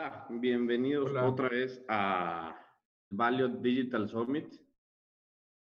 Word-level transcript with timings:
Hola, 0.00 0.24
bienvenidos 0.30 1.14
otra 1.14 1.50
vez 1.50 1.84
a 1.86 2.58
Value 3.10 3.60
Digital 3.60 4.08
Summit. 4.08 4.50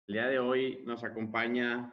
El 0.07 0.13
día 0.15 0.29
de 0.29 0.39
hoy 0.39 0.85
nos 0.87 1.03
acompaña, 1.03 1.93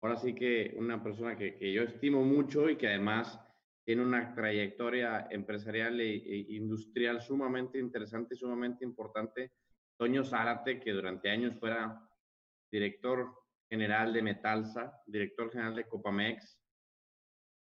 ahora 0.00 0.16
sí 0.16 0.34
que 0.34 0.74
una 0.78 1.02
persona 1.02 1.36
que, 1.36 1.58
que 1.58 1.74
yo 1.74 1.82
estimo 1.82 2.24
mucho 2.24 2.70
y 2.70 2.76
que 2.76 2.88
además 2.88 3.38
tiene 3.84 4.02
una 4.02 4.34
trayectoria 4.34 5.28
empresarial 5.30 6.00
e, 6.00 6.16
e, 6.16 6.54
industrial 6.54 7.20
sumamente 7.20 7.78
interesante 7.78 8.34
y 8.34 8.38
sumamente 8.38 8.82
importante. 8.82 9.52
Toño 9.98 10.24
Zárate, 10.24 10.80
que 10.80 10.92
durante 10.92 11.28
años 11.28 11.54
fuera 11.58 12.00
director 12.72 13.30
general 13.68 14.14
de 14.14 14.22
Metalsa, 14.22 15.02
director 15.04 15.52
general 15.52 15.74
de 15.74 15.86
Copamex, 15.86 16.58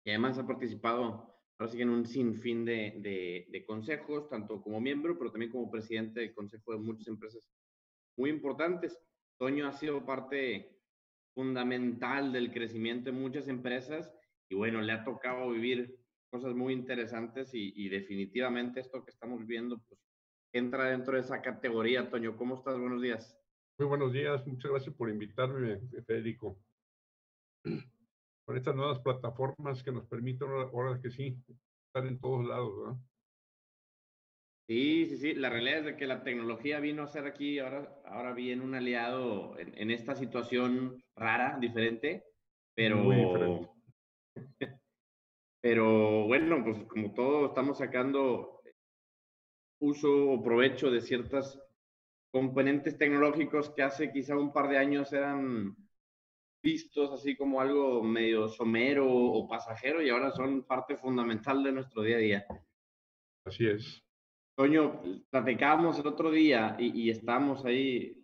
y 0.05 0.11
además 0.11 0.39
ha 0.39 0.46
participado 0.46 1.30
ahora 1.61 1.73
sí 1.73 1.83
en 1.83 1.91
un 1.91 2.07
sinfín 2.07 2.65
de, 2.65 3.47
de, 3.47 3.65
consejos, 3.67 4.31
tanto 4.31 4.63
como 4.63 4.81
miembro, 4.81 5.19
pero 5.19 5.30
también 5.30 5.53
como 5.53 5.71
presidente 5.71 6.21
del 6.21 6.33
consejo 6.33 6.73
de 6.73 6.79
muchas 6.79 7.07
empresas 7.07 7.51
muy 8.17 8.30
importantes. 8.30 8.98
Toño 9.39 9.69
ha 9.69 9.73
sido 9.75 10.07
parte 10.07 10.81
fundamental 11.34 12.33
del 12.33 12.51
crecimiento 12.51 13.11
de 13.11 13.19
muchas 13.19 13.47
empresas 13.47 14.11
y 14.48 14.55
bueno, 14.55 14.81
le 14.81 14.93
ha 14.93 15.05
tocado 15.05 15.51
vivir 15.51 15.98
cosas 16.31 16.55
muy 16.55 16.73
interesantes 16.73 17.53
y, 17.53 17.75
y, 17.77 17.91
definitivamente 17.91 18.81
esto 18.81 19.05
que 19.05 19.11
estamos 19.11 19.47
viendo 19.47 19.79
pues 19.87 20.01
entra 20.55 20.87
dentro 20.87 21.15
de 21.15 21.20
esa 21.20 21.42
categoría. 21.42 22.09
Toño, 22.09 22.39
¿cómo 22.39 22.55
estás? 22.55 22.79
Buenos 22.79 23.03
días. 23.03 23.39
Muy 23.79 23.87
buenos 23.87 24.12
días, 24.15 24.47
muchas 24.47 24.70
gracias 24.70 24.95
por 24.95 25.11
invitarme, 25.11 25.79
Federico 26.06 26.59
con 28.51 28.57
estas 28.57 28.75
nuevas 28.75 28.99
plataformas 28.99 29.81
que 29.85 29.93
nos 29.93 30.07
permiten 30.07 30.49
ahora 30.49 31.01
que 31.01 31.09
sí, 31.09 31.41
estar 31.87 32.05
en 32.05 32.19
todos 32.19 32.45
lados, 32.45 32.77
¿verdad? 32.77 32.97
Sí, 34.67 35.07
sí, 35.07 35.19
sí. 35.19 35.35
La 35.35 35.51
realidad 35.51 35.87
es 35.87 35.95
que 35.95 36.09
la 36.09 36.25
tecnología 36.25 36.81
vino 36.81 37.05
a 37.05 37.07
ser 37.07 37.27
aquí, 37.27 37.61
ahora, 37.61 38.03
ahora 38.07 38.33
bien, 38.33 38.61
un 38.61 38.75
aliado 38.75 39.57
en, 39.57 39.92
esta 39.92 40.17
situación 40.17 41.01
rara, 41.15 41.59
diferente, 41.61 42.25
pero... 42.75 42.97
Muy 42.97 43.17
diferente. 43.17 43.70
Pero 45.62 46.25
bueno, 46.25 46.64
pues 46.64 46.83
como 46.87 47.12
todo, 47.12 47.48
estamos 47.48 47.79
sacando 47.79 48.62
uso 49.79 50.33
o 50.33 50.42
provecho 50.42 50.91
de 50.91 51.03
ciertas 51.03 51.61
componentes 52.33 52.97
tecnológicos 52.97 53.70
que 53.70 53.83
hace 53.83 54.11
quizá 54.11 54.37
un 54.37 54.55
par 54.55 54.70
de 54.70 54.79
años 54.79 55.12
eran 55.12 55.77
vistos 56.62 57.11
así 57.12 57.36
como 57.36 57.61
algo 57.61 58.03
medio 58.03 58.48
somero 58.48 59.06
o 59.11 59.48
pasajero 59.48 60.03
y 60.03 60.11
ahora 60.11 60.30
son 60.33 60.64
parte 60.64 60.97
fundamental 60.97 61.62
de 61.62 61.72
nuestro 61.72 62.02
día 62.02 62.17
a 62.17 62.20
día. 62.20 62.47
Así 63.44 63.67
es. 63.67 64.02
Toño, 64.56 65.00
platicábamos 65.30 65.98
el 65.98 66.06
otro 66.06 66.30
día 66.30 66.77
y, 66.78 67.00
y 67.00 67.11
estábamos 67.11 67.64
ahí, 67.64 68.22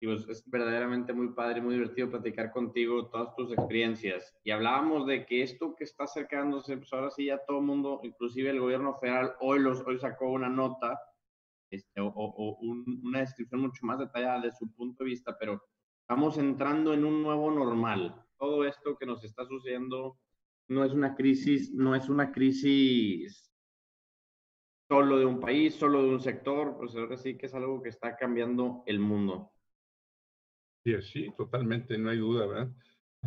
y 0.00 0.06
pues 0.06 0.28
es 0.28 0.48
verdaderamente 0.50 1.12
muy 1.12 1.28
padre, 1.32 1.62
muy 1.62 1.74
divertido 1.74 2.10
platicar 2.10 2.50
contigo 2.52 3.08
todas 3.08 3.34
tus 3.34 3.52
experiencias. 3.52 4.36
Y 4.44 4.50
hablábamos 4.50 5.06
de 5.06 5.24
que 5.24 5.42
esto 5.42 5.74
que 5.74 5.84
está 5.84 6.04
acercándose, 6.04 6.76
pues 6.76 6.92
ahora 6.92 7.10
sí 7.10 7.26
ya 7.26 7.38
todo 7.46 7.58
el 7.58 7.64
mundo, 7.64 8.00
inclusive 8.02 8.50
el 8.50 8.60
gobierno 8.60 8.94
federal, 8.94 9.34
hoy, 9.40 9.60
los, 9.60 9.80
hoy 9.86 9.98
sacó 9.98 10.30
una 10.30 10.50
nota 10.50 11.00
este, 11.70 12.00
o, 12.00 12.12
o 12.14 12.58
una 12.60 13.20
descripción 13.20 13.62
mucho 13.62 13.86
más 13.86 13.98
detallada 13.98 14.40
de 14.40 14.52
su 14.52 14.70
punto 14.74 15.02
de 15.02 15.10
vista, 15.10 15.36
pero 15.38 15.62
Estamos 16.08 16.38
entrando 16.38 16.94
en 16.94 17.04
un 17.04 17.22
nuevo 17.22 17.50
normal. 17.50 18.24
Todo 18.38 18.64
esto 18.64 18.96
que 18.96 19.04
nos 19.04 19.22
está 19.24 19.44
sucediendo 19.44 20.18
no 20.68 20.82
es 20.82 20.94
una 20.94 21.14
crisis, 21.14 21.70
no 21.74 21.94
es 21.94 22.08
una 22.08 22.32
crisis 22.32 23.52
solo 24.88 25.18
de 25.18 25.26
un 25.26 25.38
país, 25.38 25.74
solo 25.74 26.02
de 26.02 26.08
un 26.08 26.20
sector, 26.20 26.78
pues 26.78 26.96
ahora 26.96 27.18
sí 27.18 27.36
que 27.36 27.44
es 27.44 27.52
algo 27.52 27.82
que 27.82 27.90
está 27.90 28.16
cambiando 28.16 28.84
el 28.86 29.00
mundo. 29.00 29.52
Sí, 30.82 30.94
sí, 31.02 31.30
totalmente, 31.36 31.98
no 31.98 32.08
hay 32.08 32.16
duda, 32.16 32.46
¿verdad? 32.46 32.72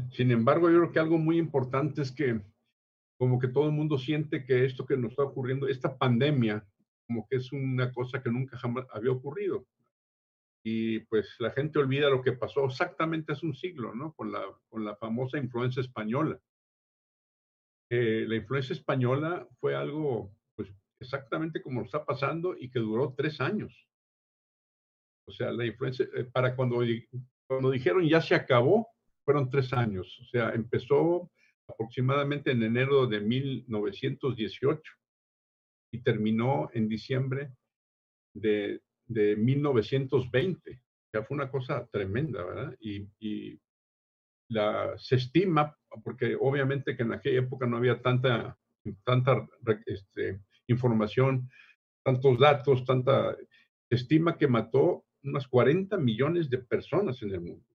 Sin 0.09 0.31
embargo, 0.31 0.72
yo 0.72 0.80
creo 0.80 0.91
que 0.91 1.00
algo 1.00 1.20
muy 1.20 1.38
importante 1.38 2.02
es 2.02 2.12
que 2.12 2.41
como 3.20 3.38
que 3.38 3.50
todo 3.50 3.68
el 3.68 3.74
mundo 3.74 4.00
siente 4.00 4.44
que 4.44 4.66
esto 4.66 4.88
que 4.88 4.97
nos 4.97 5.12
está 5.12 5.22
ocurriendo, 5.22 5.68
esta 5.68 5.96
pandemia, 6.00 6.66
como 7.06 7.28
que 7.28 7.36
es 7.36 7.52
una 7.52 7.94
cosa 7.94 8.24
que 8.24 8.31
nunca 8.31 8.58
jamás 8.58 8.88
había 8.91 9.12
ocurrido 9.12 9.68
y 10.63 10.99
pues 10.99 11.35
la 11.39 11.51
gente 11.51 11.79
olvida 11.79 12.09
lo 12.09 12.22
que 12.22 12.33
pasó 12.33 12.66
exactamente 12.66 13.31
hace 13.31 13.45
un 13.45 13.55
siglo, 13.55 13.95
¿no? 13.95 14.13
Con 14.13 14.31
la, 14.31 14.44
con 14.69 14.85
la 14.85 14.95
famosa 14.95 15.38
influencia 15.38 15.81
española. 15.81 16.39
Eh, 17.89 18.25
la 18.27 18.35
influencia 18.35 18.73
española 18.73 19.47
fue 19.59 19.75
algo, 19.75 20.31
pues 20.55 20.69
exactamente 20.99 21.61
como 21.61 21.81
está 21.81 22.05
pasando 22.05 22.55
y 22.57 22.69
que 22.69 22.79
duró 22.79 23.13
tres 23.17 23.41
años. 23.41 23.88
O 25.27 25.31
sea, 25.31 25.51
la 25.51 25.66
influencia, 25.66 26.07
eh, 26.16 26.25
para 26.25 26.55
cuando, 26.55 26.79
cuando 27.47 27.72
dijeron 27.72 28.07
ya 28.07 28.22
se 28.22 28.35
acabó, 28.35 28.88
fueron 29.25 29.49
tres 29.49 29.73
años. 29.73 30.19
O 30.22 30.25
sea, 30.25 30.51
empezó 30.51 31.31
aproximadamente 31.67 32.51
en 32.51 32.63
enero 32.63 33.07
de 33.07 33.19
1918 33.19 34.81
y 35.93 36.01
terminó 36.01 36.69
en 36.73 36.88
diciembre 36.88 37.51
de 38.33 38.81
de 39.13 39.35
1920. 39.35 40.81
Ya 41.13 41.23
fue 41.23 41.35
una 41.35 41.51
cosa 41.51 41.88
tremenda, 41.91 42.44
¿verdad? 42.44 42.75
Y, 42.79 43.07
y 43.19 43.59
se 44.97 45.16
estima, 45.16 45.77
porque 46.03 46.35
obviamente 46.39 46.95
que 46.95 47.03
en 47.03 47.13
aquella 47.13 47.39
época 47.39 47.66
no 47.66 47.77
había 47.77 48.01
tanta, 48.01 48.57
tanta 49.03 49.47
este, 49.85 50.41
información, 50.67 51.49
tantos 52.03 52.39
datos, 52.39 52.85
tanta, 52.85 53.35
se 53.89 53.95
estima 53.95 54.38
que 54.38 54.47
mató 54.47 55.05
unas 55.23 55.47
40 55.47 55.97
millones 55.97 56.49
de 56.49 56.57
personas 56.57 57.22
en 57.22 57.31
el 57.31 57.41
mundo. 57.41 57.66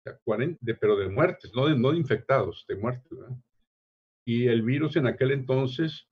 O 0.00 0.02
sea, 0.02 0.18
40, 0.24 0.58
de, 0.60 0.74
pero 0.74 0.96
de 0.96 1.08
muertes, 1.08 1.52
no 1.54 1.66
de, 1.66 1.78
no 1.78 1.94
infectados, 1.94 2.64
de 2.68 2.76
muertes. 2.76 3.10
¿verdad? 3.10 3.36
Y 4.24 4.48
el 4.48 4.62
virus 4.62 4.96
en 4.96 5.06
aquel 5.06 5.30
entonces, 5.30 6.08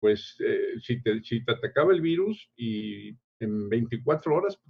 pues 0.00 0.36
eh, 0.40 0.80
si, 0.80 1.02
te, 1.02 1.22
si 1.22 1.44
te 1.44 1.52
atacaba 1.52 1.92
el 1.92 2.00
virus 2.00 2.50
y 2.56 3.16
en 3.42 3.68
24 3.68 4.34
horas 4.34 4.60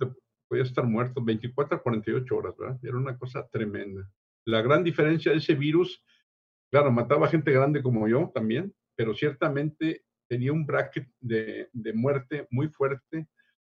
podía 0.49 0.65
estar 0.65 0.84
muerto, 0.84 1.22
24 1.22 1.77
a 1.77 1.83
48 1.83 2.37
horas, 2.37 2.56
¿verdad? 2.56 2.78
Era 2.83 2.97
una 2.97 3.16
cosa 3.16 3.47
tremenda. 3.49 4.09
La 4.44 4.62
gran 4.62 4.83
diferencia 4.83 5.33
de 5.33 5.38
ese 5.38 5.55
virus, 5.55 6.03
claro, 6.71 6.91
mataba 6.91 7.28
gente 7.28 7.53
grande 7.53 7.82
como 7.82 8.09
yo 8.09 8.31
también, 8.34 8.75
pero 8.97 9.15
ciertamente 9.15 10.05
tenía 10.28 10.53
un 10.53 10.66
bracket 10.66 11.09
de, 11.21 11.69
de 11.72 11.93
muerte 11.93 12.47
muy 12.50 12.69
fuerte 12.69 13.28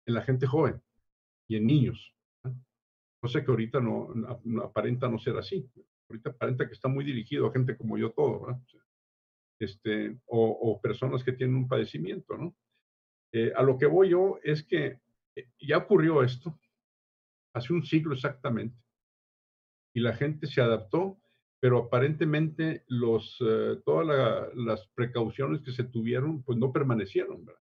en 0.05 0.13
la 0.13 0.21
gente 0.21 0.47
joven 0.47 0.81
y 1.47 1.57
en 1.57 1.67
niños. 1.67 2.13
Cosa 3.21 3.43
que 3.43 3.51
ahorita 3.51 3.79
no, 3.79 4.13
aparenta 4.63 5.07
no 5.07 5.19
ser 5.19 5.37
así. 5.37 5.69
Ahorita 6.09 6.31
aparenta 6.31 6.67
que 6.67 6.73
está 6.73 6.87
muy 6.87 7.03
dirigido 7.03 7.47
a 7.47 7.51
gente 7.51 7.75
como 7.75 7.97
yo 7.97 8.11
todo, 8.11 8.45
¿verdad? 8.45 8.61
Este, 9.59 10.17
o, 10.25 10.47
o 10.49 10.81
personas 10.81 11.23
que 11.23 11.33
tienen 11.33 11.55
un 11.55 11.67
padecimiento, 11.67 12.37
¿no? 12.37 12.55
Eh, 13.37 13.53
a 13.55 13.61
lo 13.61 13.77
que 13.77 13.85
voy 13.85 14.09
yo 14.09 14.39
es 14.41 14.63
que 14.63 14.99
eh, 15.35 15.47
ya 15.59 15.77
ocurrió 15.77 16.23
esto 16.23 16.59
hace 17.53 17.71
un 17.71 17.85
siglo 17.85 18.15
exactamente 18.15 18.75
y 19.93 19.99
la 19.99 20.15
gente 20.15 20.47
se 20.47 20.59
adaptó, 20.59 21.19
pero 21.59 21.77
aparentemente 21.77 22.83
los, 22.87 23.37
eh, 23.41 23.79
todas 23.85 24.55
las 24.55 24.87
precauciones 24.95 25.61
que 25.61 25.71
se 25.71 25.83
tuvieron 25.83 26.41
pues 26.41 26.57
no 26.57 26.71
permanecieron. 26.71 27.45
¿verdad? 27.45 27.61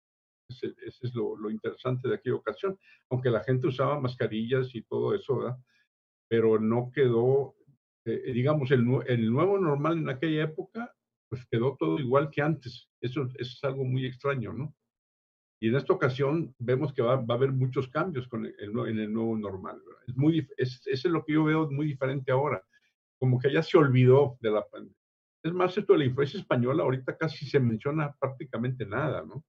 Ese, 0.49 0.75
es 1.03 1.15
lo, 1.15 1.51
interesante 1.51 2.09
de 2.09 2.15
aquella 2.15 2.37
ocasión, 2.37 2.79
aunque 3.11 3.29
la 3.29 3.45
gente 3.45 3.67
usaba 3.67 4.01
mascarillas 4.01 4.75
y 4.75 4.83
todo 4.83 5.15
eso, 5.15 5.39
¿verdad? 5.39 5.59
pero 6.31 6.59
no 6.59 6.91
quedó, 6.95 7.57
digamos, 8.05 8.71
el, 8.71 8.87
el 9.07 9.31
nuevo 9.31 9.59
normal 9.59 9.99
en 9.99 10.09
aquella 10.09 10.45
época, 10.45 10.95
pues 11.29 11.47
quedó 11.51 11.77
todo 11.79 11.99
igual 11.99 12.31
que 12.31 12.41
antes. 12.41 12.89
Eso, 13.01 13.29
eso 13.35 13.53
es 13.57 13.65
algo 13.65 13.85
muy 13.85 14.07
extraño, 14.07 14.53
¿no? 14.53 14.75
Y 15.61 15.69
en 15.69 15.77
esta 15.77 15.93
ocasión 15.93 16.55
vemos 16.59 16.93
que 16.93 17.03
va, 17.03 17.17
va 17.17 17.35
a 17.35 17.37
haber 17.37 17.53
muchos 17.53 17.89
cambios 17.89 18.29
con 18.29 18.47
el, 18.47 18.55
en 18.59 18.99
el 18.99 19.13
nuevo 19.13 19.37
normal. 19.37 19.81
Es 20.07 20.17
muy, 20.17 20.47
es, 20.57 20.81
es 20.87 21.05
lo 21.05 21.25
que 21.25 21.33
yo 21.33 21.45
veo 21.45 21.71
muy 21.71 21.87
diferente 21.87 22.31
ahora. 22.31 22.63
Como 23.19 23.41
que 23.41 23.53
ya 23.53 23.63
se 23.63 23.77
olvidó 23.77 24.39
de 24.41 24.51
la 24.51 24.65
pandemia. 24.65 24.97
Es 25.43 25.53
más, 25.53 25.77
esto 25.77 25.93
de 25.93 26.01
la 26.01 26.05
influencia 26.05 26.41
española 26.41 26.83
ahorita 26.83 27.17
casi 27.17 27.47
se 27.47 27.61
menciona 27.61 28.15
prácticamente 28.19 28.85
nada, 28.85 29.25
¿no? 29.25 29.45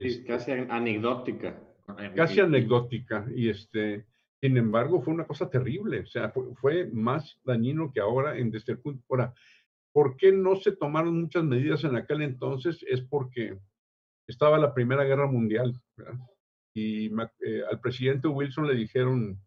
Sí, 0.00 0.08
este 0.08 0.24
casi 0.24 0.52
anecdótica. 0.52 1.60
Casi 2.14 2.40
anecdótica. 2.40 3.26
Y 3.34 3.48
este, 3.48 4.06
sin 4.40 4.56
embargo, 4.56 5.00
fue 5.00 5.14
una 5.14 5.26
cosa 5.26 5.50
terrible. 5.50 6.00
O 6.00 6.06
sea, 6.06 6.30
fue, 6.30 6.54
fue 6.56 6.90
más 6.92 7.38
dañino 7.44 7.92
que 7.92 8.00
ahora 8.00 8.38
en 8.38 8.50
desde 8.50 8.72
el 8.72 8.78
punto. 8.78 9.04
Ahora, 9.08 9.32
¿por 9.92 10.16
qué 10.16 10.32
no 10.32 10.56
se 10.56 10.72
tomaron 10.72 11.20
muchas 11.20 11.44
medidas 11.44 11.82
en 11.84 11.96
aquel 11.96 12.22
entonces? 12.22 12.84
Es 12.88 13.00
porque 13.00 13.58
estaba 14.28 14.58
la 14.58 14.74
Primera 14.74 15.04
Guerra 15.04 15.26
Mundial, 15.26 15.74
y 16.74 17.06
eh, 17.06 17.62
al 17.68 17.80
presidente 17.80 18.28
Wilson 18.28 18.66
le 18.66 18.74
dijeron 18.74 19.40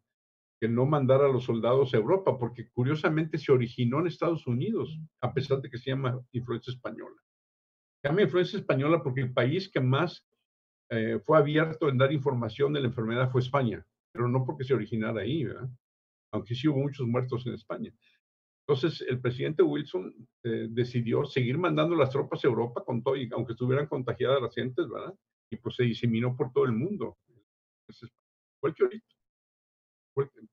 que 0.60 0.68
no 0.68 0.86
mandara 0.86 1.25
a 1.25 1.31
los 1.31 1.45
soldados 1.45 1.94
a 1.94 1.98
Europa, 1.98 2.38
porque 2.38 2.69
curiosamente 2.69 3.38
se 3.38 3.51
originó 3.51 4.00
en 4.00 4.07
Estados 4.07 4.45
Unidos, 4.45 5.00
a 5.22 5.33
pesar 5.33 5.62
de 5.62 5.69
que 5.69 5.78
se 5.78 5.92
llama 5.92 6.19
influencia 6.33 6.72
española. 6.72 7.16
llama 8.04 8.24
influencia 8.24 8.60
española 8.60 9.01
porque 9.01 9.22
el 9.22 9.33
país 9.33 9.69
que 9.69 9.80
más 9.80 10.28
eh, 10.89 11.19
fue 11.24 11.38
abierto 11.38 11.88
en 11.88 11.98
dar 11.98 12.12
información 12.12 12.74
de 12.74 12.81
la 12.81 12.88
enfermedad 12.88 13.31
fue 13.31 13.42
España, 13.42 13.86
pero 14.12 14.27
no 14.27 14.45
porque 14.45 14.63
se 14.63 14.74
originara 14.74 15.22
ahí, 15.22 15.45
¿verdad? 15.45 15.69
aunque 16.34 16.56
sí 16.56 16.68
hubo 16.68 16.80
muchos 16.80 17.07
muertos 17.07 17.45
en 17.45 17.54
España. 17.54 17.92
Entonces, 18.72 19.06
el 19.06 19.20
presidente 19.20 19.64
Wilson 19.64 20.16
eh, 20.44 20.68
decidió 20.70 21.26
seguir 21.26 21.58
mandando 21.58 21.94
las 21.94 22.10
tropas 22.10 22.42
a 22.42 22.48
Europa, 22.48 22.86
con 22.86 23.04
todo, 23.04 23.18
y, 23.18 23.30
aunque 23.34 23.52
estuvieran 23.52 23.88
contagiadas 23.88 24.42
las 24.42 24.56
gentes, 24.56 24.88
¿verdad? 24.88 25.14
Y 25.52 25.58
pues 25.58 25.76
se 25.76 25.84
diseminó 25.84 26.38
por 26.38 26.54
todo 26.54 26.64
el 26.64 26.72
mundo. 26.72 27.18
fue 28.62 28.70
el 28.70 29.02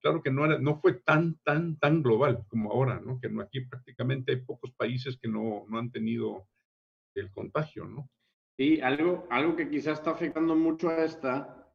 claro 0.01 0.21
que 0.21 0.33
no 0.33 0.81
fue 0.81 0.95
tan, 0.95 1.39
tan, 1.45 1.79
tan 1.79 2.03
global 2.03 2.45
como 2.49 2.73
ahora, 2.73 2.99
¿no? 2.99 3.21
Que 3.21 3.29
aquí 3.41 3.61
prácticamente 3.61 4.33
hay 4.33 4.41
pocos 4.41 4.73
países 4.73 5.17
que 5.23 5.29
no, 5.29 5.65
no 5.69 5.79
han 5.79 5.93
tenido 5.93 6.49
el 7.15 7.31
contagio, 7.31 7.85
¿no? 7.85 8.11
Sí, 8.57 8.81
algo, 8.81 9.29
algo 9.31 9.55
que 9.55 9.71
quizás 9.71 10.01
está 10.01 10.11
afectando 10.11 10.57
mucho 10.57 10.89
a 10.89 11.05
esta, 11.05 11.73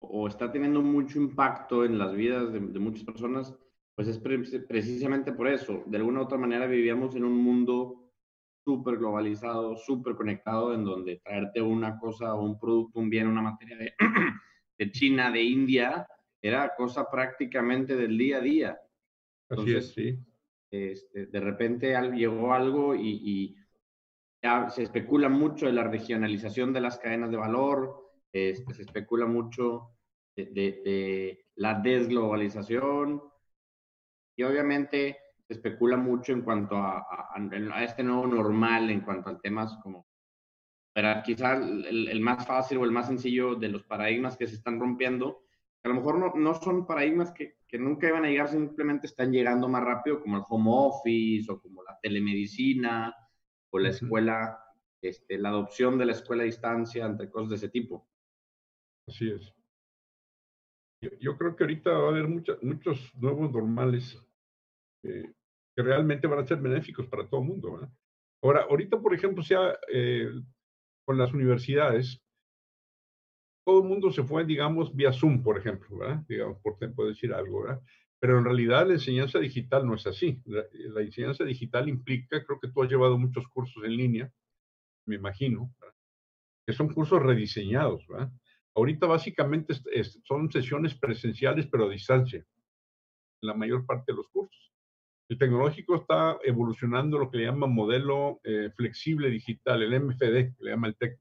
o 0.00 0.26
está 0.26 0.50
teniendo 0.50 0.82
mucho 0.82 1.20
impacto 1.20 1.84
en 1.84 1.98
las 1.98 2.12
vidas 2.16 2.52
de, 2.52 2.58
muchas 2.58 3.04
personas, 3.04 3.54
pues 3.94 4.08
es 4.08 4.18
precisamente 4.18 5.32
por 5.32 5.48
eso. 5.48 5.84
De 5.86 5.96
alguna 5.98 6.20
u 6.20 6.24
otra 6.24 6.38
manera 6.38 6.66
vivíamos 6.66 7.14
en 7.14 7.24
un 7.24 7.36
mundo 7.36 8.10
súper 8.64 8.96
globalizado, 8.96 9.76
súper 9.76 10.14
conectado, 10.14 10.74
en 10.74 10.84
donde 10.84 11.16
traerte 11.16 11.60
una 11.60 11.98
cosa 11.98 12.34
un 12.34 12.58
producto, 12.58 12.98
un 12.98 13.10
bien, 13.10 13.28
una 13.28 13.42
materia 13.42 13.76
de, 13.76 13.94
de 14.78 14.90
China, 14.90 15.30
de 15.30 15.42
India, 15.42 16.06
era 16.42 16.74
cosa 16.76 17.10
prácticamente 17.10 17.94
del 17.94 18.18
día 18.18 18.38
a 18.38 18.40
día. 18.40 18.78
Así 19.48 19.74
es, 19.74 19.92
sí. 19.92 20.18
Este, 20.70 21.26
de 21.26 21.40
repente 21.40 21.94
llegó 22.12 22.52
algo 22.52 22.94
y, 22.94 23.56
ya 24.42 24.68
se 24.68 24.82
especula 24.82 25.30
mucho 25.30 25.66
de 25.66 25.72
la 25.72 25.84
regionalización 25.84 26.72
de 26.72 26.80
las 26.82 26.98
cadenas 26.98 27.30
de 27.30 27.38
valor, 27.38 28.10
este, 28.32 28.74
se 28.74 28.82
especula 28.82 29.24
mucho 29.24 29.92
de, 30.36 31.46
la 31.54 31.80
desglobalización 31.80 33.22
y 34.36 34.42
obviamente 34.42 35.18
se 35.46 35.54
especula 35.54 35.96
mucho 35.96 36.32
en 36.32 36.42
cuanto 36.42 36.76
a, 36.76 37.06
a, 37.34 37.84
este 37.84 38.02
nuevo 38.02 38.26
normal, 38.26 38.90
en 38.90 39.00
cuanto 39.00 39.30
a 39.30 39.38
temas 39.38 39.76
como, 39.82 40.06
pero 40.92 41.22
quizás 41.24 41.60
el, 41.60 42.08
el, 42.08 42.20
más 42.20 42.46
fácil 42.46 42.78
o 42.78 42.84
el 42.84 42.92
más 42.92 43.08
sencillo 43.08 43.54
de 43.54 43.68
los 43.68 43.84
paradigmas 43.84 44.36
que 44.36 44.46
se 44.46 44.54
están 44.54 44.80
rompiendo 44.80 45.44
a 45.84 45.88
lo 45.88 45.94
mejor 45.94 46.18
no, 46.18 46.32
no 46.34 46.54
son 46.54 46.86
paradigmas 46.86 47.30
que, 47.32 47.58
que, 47.68 47.78
nunca 47.78 48.08
iban 48.08 48.24
a 48.24 48.28
llegar, 48.28 48.48
simplemente 48.48 49.06
están 49.06 49.30
llegando 49.30 49.68
más 49.68 49.84
rápido, 49.84 50.20
como 50.22 50.38
el 50.38 50.42
home 50.48 50.70
office 50.72 51.52
o 51.52 51.60
como 51.60 51.82
la 51.82 51.98
telemedicina 52.00 53.14
o 53.70 53.78
la 53.78 53.90
escuela, 53.90 54.58
este, 55.02 55.36
la 55.36 55.50
adopción 55.50 55.98
de 55.98 56.06
la 56.06 56.12
escuela 56.12 56.42
a 56.42 56.46
distancia, 56.46 57.04
entre 57.04 57.28
cosas 57.28 57.50
de 57.50 57.56
ese 57.56 57.68
tipo. 57.68 58.08
Así 59.06 59.28
es. 59.28 59.52
Yo, 61.20 61.36
creo 61.36 61.56
que 61.56 61.64
ahorita 61.64 61.90
va 61.90 62.06
a 62.06 62.10
haber 62.10 62.28
muchos 62.28 62.62
muchos 62.62 63.14
nuevos 63.16 63.52
normales 63.52 64.18
que 65.02 65.82
realmente 65.82 66.26
van 66.26 66.38
a 66.38 66.46
ser 66.46 66.58
benéficos 66.58 67.06
para 67.06 67.28
todo 67.28 67.40
el 67.40 67.48
mundo. 67.48 67.90
Ahora, 68.42 68.66
ahorita, 68.68 69.00
por 69.00 69.14
ejemplo, 69.14 69.42
sea 69.42 69.76
eh, 69.92 70.30
con 71.04 71.18
las 71.18 71.32
universidades, 71.32 72.20
todo 73.64 73.82
el 73.82 73.88
mundo 73.88 74.12
se 74.12 74.22
fue, 74.22 74.44
digamos, 74.44 74.94
vía 74.94 75.12
Zoom, 75.12 75.42
por 75.42 75.58
ejemplo, 75.58 75.96
¿verdad? 75.96 76.22
Digamos, 76.28 76.58
por 76.60 76.76
puedo 76.94 77.08
decir 77.08 77.32
algo, 77.32 77.62
¿verdad? 77.62 77.82
Pero 78.20 78.38
en 78.38 78.44
realidad 78.44 78.86
la 78.86 78.94
enseñanza 78.94 79.38
digital 79.38 79.86
no 79.86 79.94
es 79.94 80.06
así. 80.06 80.40
La, 80.44 81.00
enseñanza 81.00 81.44
digital 81.44 81.88
implica, 81.88 82.44
creo 82.44 82.60
que 82.60 82.68
tú 82.68 82.82
has 82.82 82.90
llevado 82.90 83.18
muchos 83.18 83.46
cursos 83.48 83.82
en 83.84 83.96
línea, 83.96 84.32
me 85.06 85.16
imagino, 85.16 85.74
que 86.66 86.72
son 86.72 86.92
cursos 86.92 87.22
rediseñados, 87.22 88.06
¿verdad? 88.06 88.30
Ahorita 88.76 89.06
básicamente 89.06 89.74
son 90.24 90.50
sesiones 90.50 90.94
presenciales, 90.94 91.66
pero 91.66 91.86
a 91.86 91.90
distancia, 91.90 92.44
la 93.42 93.54
mayor 93.54 93.86
parte 93.86 94.12
de 94.12 94.16
los 94.16 94.28
cursos. 94.28 94.72
El 95.28 95.38
tecnológico 95.38 95.96
está 95.96 96.38
evolucionando 96.42 97.18
lo 97.18 97.30
que 97.30 97.38
le 97.38 97.44
llama 97.44 97.66
modelo 97.66 98.40
eh, 98.44 98.70
flexible 98.76 99.30
digital, 99.30 99.82
el 99.82 100.00
MFD, 100.00 100.56
que 100.56 100.64
le 100.64 100.70
llama 100.70 100.88
el 100.88 100.96
TEC, 100.96 101.18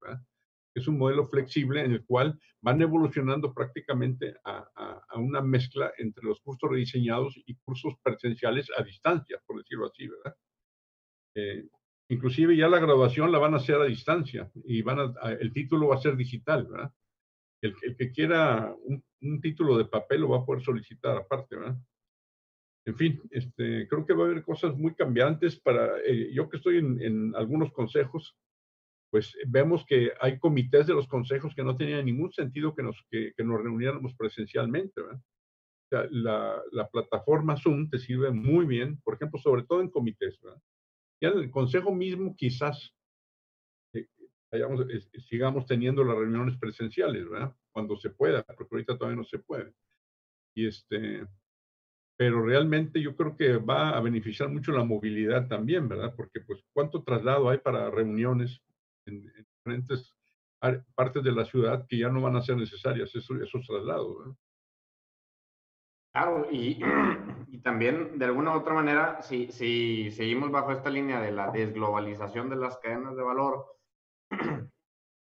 es 0.76 0.88
un 0.88 0.98
modelo 0.98 1.28
flexible 1.28 1.82
en 1.82 1.92
el 1.92 2.06
cual 2.06 2.40
van 2.62 2.82
evolucionando 2.82 3.54
prácticamente 3.54 4.36
a, 4.44 5.02
una 5.16 5.42
mezcla 5.42 5.94
entre 5.98 6.24
los 6.24 6.42
cursos 6.42 6.70
rediseñados 6.70 7.40
y 7.46 7.56
cursos 7.56 7.94
presenciales 8.02 8.68
a 8.76 8.84
distancia, 8.84 9.40
por 9.46 9.60
decirlo 9.60 9.86
así, 9.86 10.08
¿verdad? 10.08 10.36
Eh, 11.36 11.68
inclusive 12.10 12.56
ya 12.58 12.68
la 12.68 12.80
graduación 12.80 13.32
la 13.32 13.40
van 13.40 13.54
a 13.54 13.58
hacer 13.58 13.76
a 13.76 13.86
distancia 13.86 14.52
y 14.66 14.82
van 14.82 15.00
a, 15.00 15.32
el 15.34 15.54
título 15.54 15.90
va 15.90 15.96
a 15.96 16.02
ser 16.02 16.16
digital, 16.16 16.68
¿verdad? 16.68 16.92
El, 17.64 17.96
que 17.96 18.12
quiera 18.12 18.76
un, 18.84 19.42
título 19.42 19.78
de 19.78 19.86
papel 19.86 20.22
lo 20.22 20.30
va 20.30 20.40
a 20.40 20.46
poder 20.46 20.62
solicitar 20.62 21.16
aparte, 21.16 21.56
¿verdad? 21.56 21.78
En 22.86 22.98
fin, 22.98 23.22
este, 23.32 23.88
creo 23.88 24.06
que 24.06 24.14
va 24.14 24.26
a 24.26 24.28
haber 24.28 24.44
cosas 24.44 24.76
muy 24.76 24.94
cambiantes 24.94 25.58
para, 25.62 25.98
eh, 26.06 26.30
yo 26.34 26.50
que 26.50 26.58
estoy 26.58 26.80
en, 26.80 27.34
algunos 27.36 27.72
consejos, 27.72 28.36
pues 29.10 29.34
vemos 29.48 29.86
que 29.86 30.12
hay 30.20 30.38
comités 30.40 30.88
de 30.88 30.94
los 30.94 31.08
consejos 31.08 31.56
que 31.56 31.64
no 31.64 31.78
tenían 31.78 32.06
ningún 32.06 32.34
sentido 32.34 32.76
que 32.76 32.84
nos, 32.84 33.02
que, 33.10 33.32
nos 33.38 33.62
reuniéramos 33.62 34.14
presencialmente. 34.16 35.02
la, 35.90 36.62
la, 36.72 36.90
plataforma 36.90 37.56
Zoom 37.56 37.90
te 37.90 38.00
sirve 38.00 38.32
muy 38.32 38.66
bien, 38.66 39.00
por 39.04 39.14
ejemplo, 39.14 39.40
sobre 39.40 39.64
todo 39.64 39.80
en 39.80 39.90
comités. 39.90 40.38
Ya 41.22 41.30
en 41.30 41.40
el 41.40 41.52
consejo 41.52 41.96
mismo 41.96 42.36
quizás 42.36 42.94
eh, 44.54 45.22
sigamos 45.28 45.66
teniendo 45.66 46.04
las 46.04 46.18
reuniones 46.18 46.58
presenciales, 46.58 47.30
¿verdad? 47.30 47.56
cuando 47.74 47.98
se 47.98 48.12
pueda, 48.12 48.44
porque 48.44 48.76
ahorita 48.76 48.98
todavía 48.98 49.18
no 49.18 49.26
se 49.26 49.40
puede. 49.40 49.74
Y 50.56 50.68
este, 50.68 51.28
pero 52.16 52.46
realmente 52.46 53.02
yo 53.02 53.16
creo 53.16 53.36
que 53.36 53.58
va 53.58 53.90
a 53.90 54.02
beneficiar 54.02 54.50
mucho 54.50 54.72
la 54.72 54.84
movilidad 54.84 55.48
también, 55.48 55.90
¿verdad? 55.90 56.14
Porque 56.16 56.42
pues 56.42 56.64
cuánto 56.72 57.04
traslado 57.04 57.50
hay 57.50 57.58
para 57.58 57.90
reuniones 57.90 58.62
en, 59.06 59.26
diferentes 59.66 60.16
partes 60.96 61.24
de 61.24 61.32
la 61.32 61.44
ciudad 61.44 61.86
que 61.90 61.98
ya 61.98 62.10
no 62.10 62.22
van 62.22 62.38
a 62.38 62.42
ser 62.42 62.56
necesarias 62.56 63.14
esos, 63.16 63.42
esos 63.42 63.66
traslados. 63.66 64.36
Claro, 66.14 66.48
y, 66.52 66.80
y, 67.48 67.58
también 67.60 68.20
de 68.20 68.26
alguna 68.26 68.56
u 68.56 68.60
otra 68.60 68.74
manera, 68.74 69.22
si, 69.24 69.52
si 69.52 70.12
seguimos 70.12 70.52
bajo 70.52 70.72
esta 70.72 70.90
línea 70.90 71.20
de 71.20 71.32
la 71.32 71.52
desglobalización 71.52 72.50
de 72.50 72.56
las 72.56 72.78
cadenas 72.78 73.16
de 73.16 73.24
valor, 73.24 73.66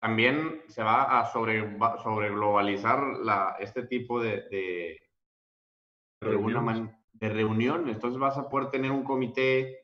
también 0.01 0.61
se 0.67 0.83
va 0.83 1.19
a 1.19 1.25
sobre, 1.31 1.77
sobre 2.03 2.29
globalizar 2.29 3.01
la, 3.23 3.55
este 3.59 3.87
tipo 3.87 4.21
de, 4.21 4.43
de, 4.49 5.01
de, 6.21 7.29
reunión. 7.29 7.89
Entonces 7.89 8.19
vas 8.19 8.37
a 8.37 8.49
poder 8.49 8.69
tener 8.69 8.91
un 8.91 9.03
comité 9.03 9.83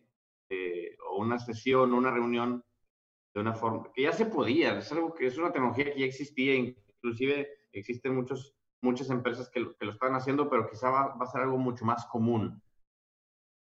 eh, 0.49 0.95
o 1.09 1.21
una 1.21 1.39
sesión, 1.39 1.93
una 1.93 2.11
reunión 2.11 2.63
de 3.33 3.41
una 3.41 3.53
forma 3.53 3.91
que 3.93 4.03
ya 4.03 4.11
se 4.11 4.25
podía, 4.25 4.77
es 4.77 4.91
algo 4.91 5.13
que 5.13 5.25
es 5.27 5.37
una 5.37 5.51
tecnología 5.51 5.85
que 5.85 5.99
ya 5.99 6.05
existía, 6.05 6.53
inclusive 6.55 7.49
existen 7.71 8.15
muchos, 8.15 8.55
muchas 8.81 9.09
empresas 9.09 9.49
que 9.49 9.61
lo, 9.61 9.75
que 9.75 9.85
lo 9.85 9.91
están 9.91 10.13
haciendo, 10.15 10.49
pero 10.49 10.69
quizá 10.69 10.89
va, 10.89 11.15
a 11.19 11.25
ser 11.27 11.41
algo 11.41 11.57
mucho 11.57 11.85
más 11.85 12.05
común. 12.07 12.61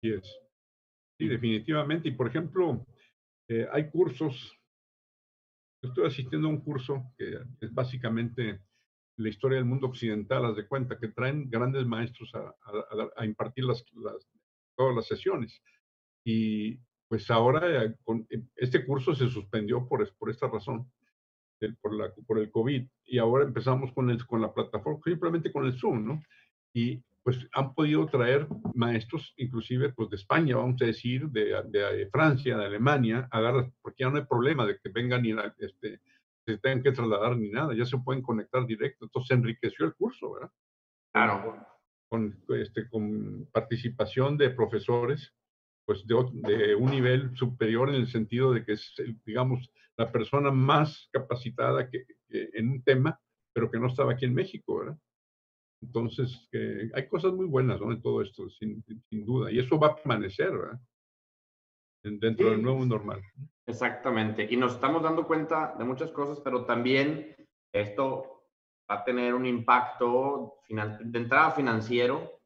Sí, 0.00 0.12
es. 0.12 0.38
Sí, 1.18 1.28
definitivamente. 1.28 2.08
Y 2.08 2.12
por 2.12 2.28
ejemplo, 2.28 2.86
eh, 3.48 3.66
hay 3.72 3.90
cursos, 3.90 4.56
estoy 5.82 6.06
asistiendo 6.06 6.48
a 6.48 6.50
un 6.50 6.60
curso 6.60 7.12
que 7.16 7.38
es 7.60 7.72
básicamente 7.72 8.60
la 9.16 9.28
historia 9.28 9.56
del 9.56 9.66
mundo 9.66 9.86
occidental, 9.86 10.44
haz 10.44 10.56
de 10.56 10.66
cuenta, 10.66 10.98
que 10.98 11.08
traen 11.08 11.48
grandes 11.48 11.86
maestros 11.86 12.32
a, 12.34 13.24
impartir 13.24 13.64
las, 13.64 13.84
todas 14.76 14.94
las 14.94 15.06
sesiones. 15.06 15.62
Y 16.24 16.78
pues 17.08 17.30
ahora 17.30 17.84
eh, 17.84 17.94
eh, 18.30 18.42
este 18.56 18.84
curso 18.84 19.14
se 19.14 19.28
suspendió 19.28 19.88
por, 19.88 20.02
esta 20.28 20.48
razón, 20.48 20.90
por, 21.80 21.94
la, 21.94 22.12
por 22.26 22.38
el 22.38 22.50
COVID, 22.50 22.86
y 23.06 23.18
ahora 23.18 23.44
empezamos 23.44 23.92
con, 23.92 24.10
el, 24.10 24.26
con 24.26 24.42
la 24.42 24.52
plataforma, 24.52 25.00
simplemente 25.04 25.52
con 25.52 25.64
el 25.66 25.78
Zoom, 25.78 26.06
¿no? 26.06 26.20
Y 26.74 27.02
pues 27.26 27.44
han 27.54 27.74
podido 27.74 28.06
traer 28.06 28.46
maestros, 28.72 29.34
inclusive 29.36 29.92
pues 29.92 30.08
de 30.10 30.14
España, 30.14 30.54
vamos 30.54 30.80
a 30.80 30.84
decir, 30.84 31.26
de, 31.30 31.60
de, 31.70 32.08
Francia, 32.08 32.56
de 32.56 32.66
Alemania, 32.66 33.26
agarra, 33.32 33.68
porque 33.82 34.04
ya 34.04 34.10
no 34.10 34.18
hay 34.18 34.24
problema 34.26 34.64
de 34.64 34.78
que 34.78 34.90
vengan 34.90 35.26
y 35.26 35.34
este, 35.58 36.00
se 36.46 36.58
tengan 36.58 36.84
que 36.84 36.92
trasladar 36.92 37.36
ni 37.36 37.48
nada, 37.48 37.74
ya 37.74 37.84
se 37.84 37.98
pueden 37.98 38.22
conectar 38.22 38.64
directo, 38.64 39.06
entonces 39.06 39.26
se 39.26 39.34
enriqueció 39.34 39.86
el 39.86 39.94
curso, 39.94 40.34
¿verdad? 40.34 40.52
Claro. 41.12 41.66
Con, 42.08 42.44
este, 42.50 42.88
con 42.88 43.48
participación 43.50 44.36
de 44.36 44.50
profesores 44.50 45.34
pues 45.84 46.06
de, 46.06 46.76
un 46.76 46.90
nivel 46.92 47.36
superior 47.36 47.88
en 47.88 47.96
el 47.96 48.06
sentido 48.06 48.52
de 48.52 48.64
que 48.64 48.74
es, 48.74 48.94
digamos, 49.24 49.68
la 49.96 50.12
persona 50.12 50.52
más 50.52 51.08
capacitada 51.10 51.90
que, 51.90 52.06
en 52.28 52.70
un 52.70 52.82
tema, 52.84 53.20
pero 53.52 53.68
que 53.68 53.80
no 53.80 53.88
estaba 53.88 54.12
aquí 54.12 54.26
en 54.26 54.34
México, 54.34 54.78
¿verdad? 54.78 54.98
Entonces, 55.86 56.48
hay 56.94 57.08
cosas 57.08 57.32
muy 57.32 57.46
buenas 57.46 57.80
¿no? 57.80 57.92
en 57.92 58.02
todo 58.02 58.20
esto, 58.20 58.50
sin, 58.50 58.84
sin, 59.08 59.24
duda, 59.24 59.52
y 59.52 59.60
eso 59.60 59.78
va 59.78 59.88
a 59.88 59.94
permanecer, 59.94 60.50
¿verdad? 60.50 60.80
Dentro 62.02 62.50
del 62.50 62.62
nuevo 62.62 62.84
normal. 62.84 63.22
Exactamente. 63.66 64.46
Y 64.50 64.56
nos 64.56 64.74
estamos 64.74 65.02
dando 65.02 65.26
cuenta 65.26 65.74
de 65.78 65.84
muchas 65.84 66.10
cosas, 66.10 66.40
pero 66.40 66.64
también 66.64 67.34
esto 67.72 68.44
va 68.90 68.96
a 68.96 69.04
tener 69.04 69.34
un 69.34 69.46
impacto 69.46 70.60
de 70.68 71.18
entrada 71.18 71.52
financiero 71.52 72.40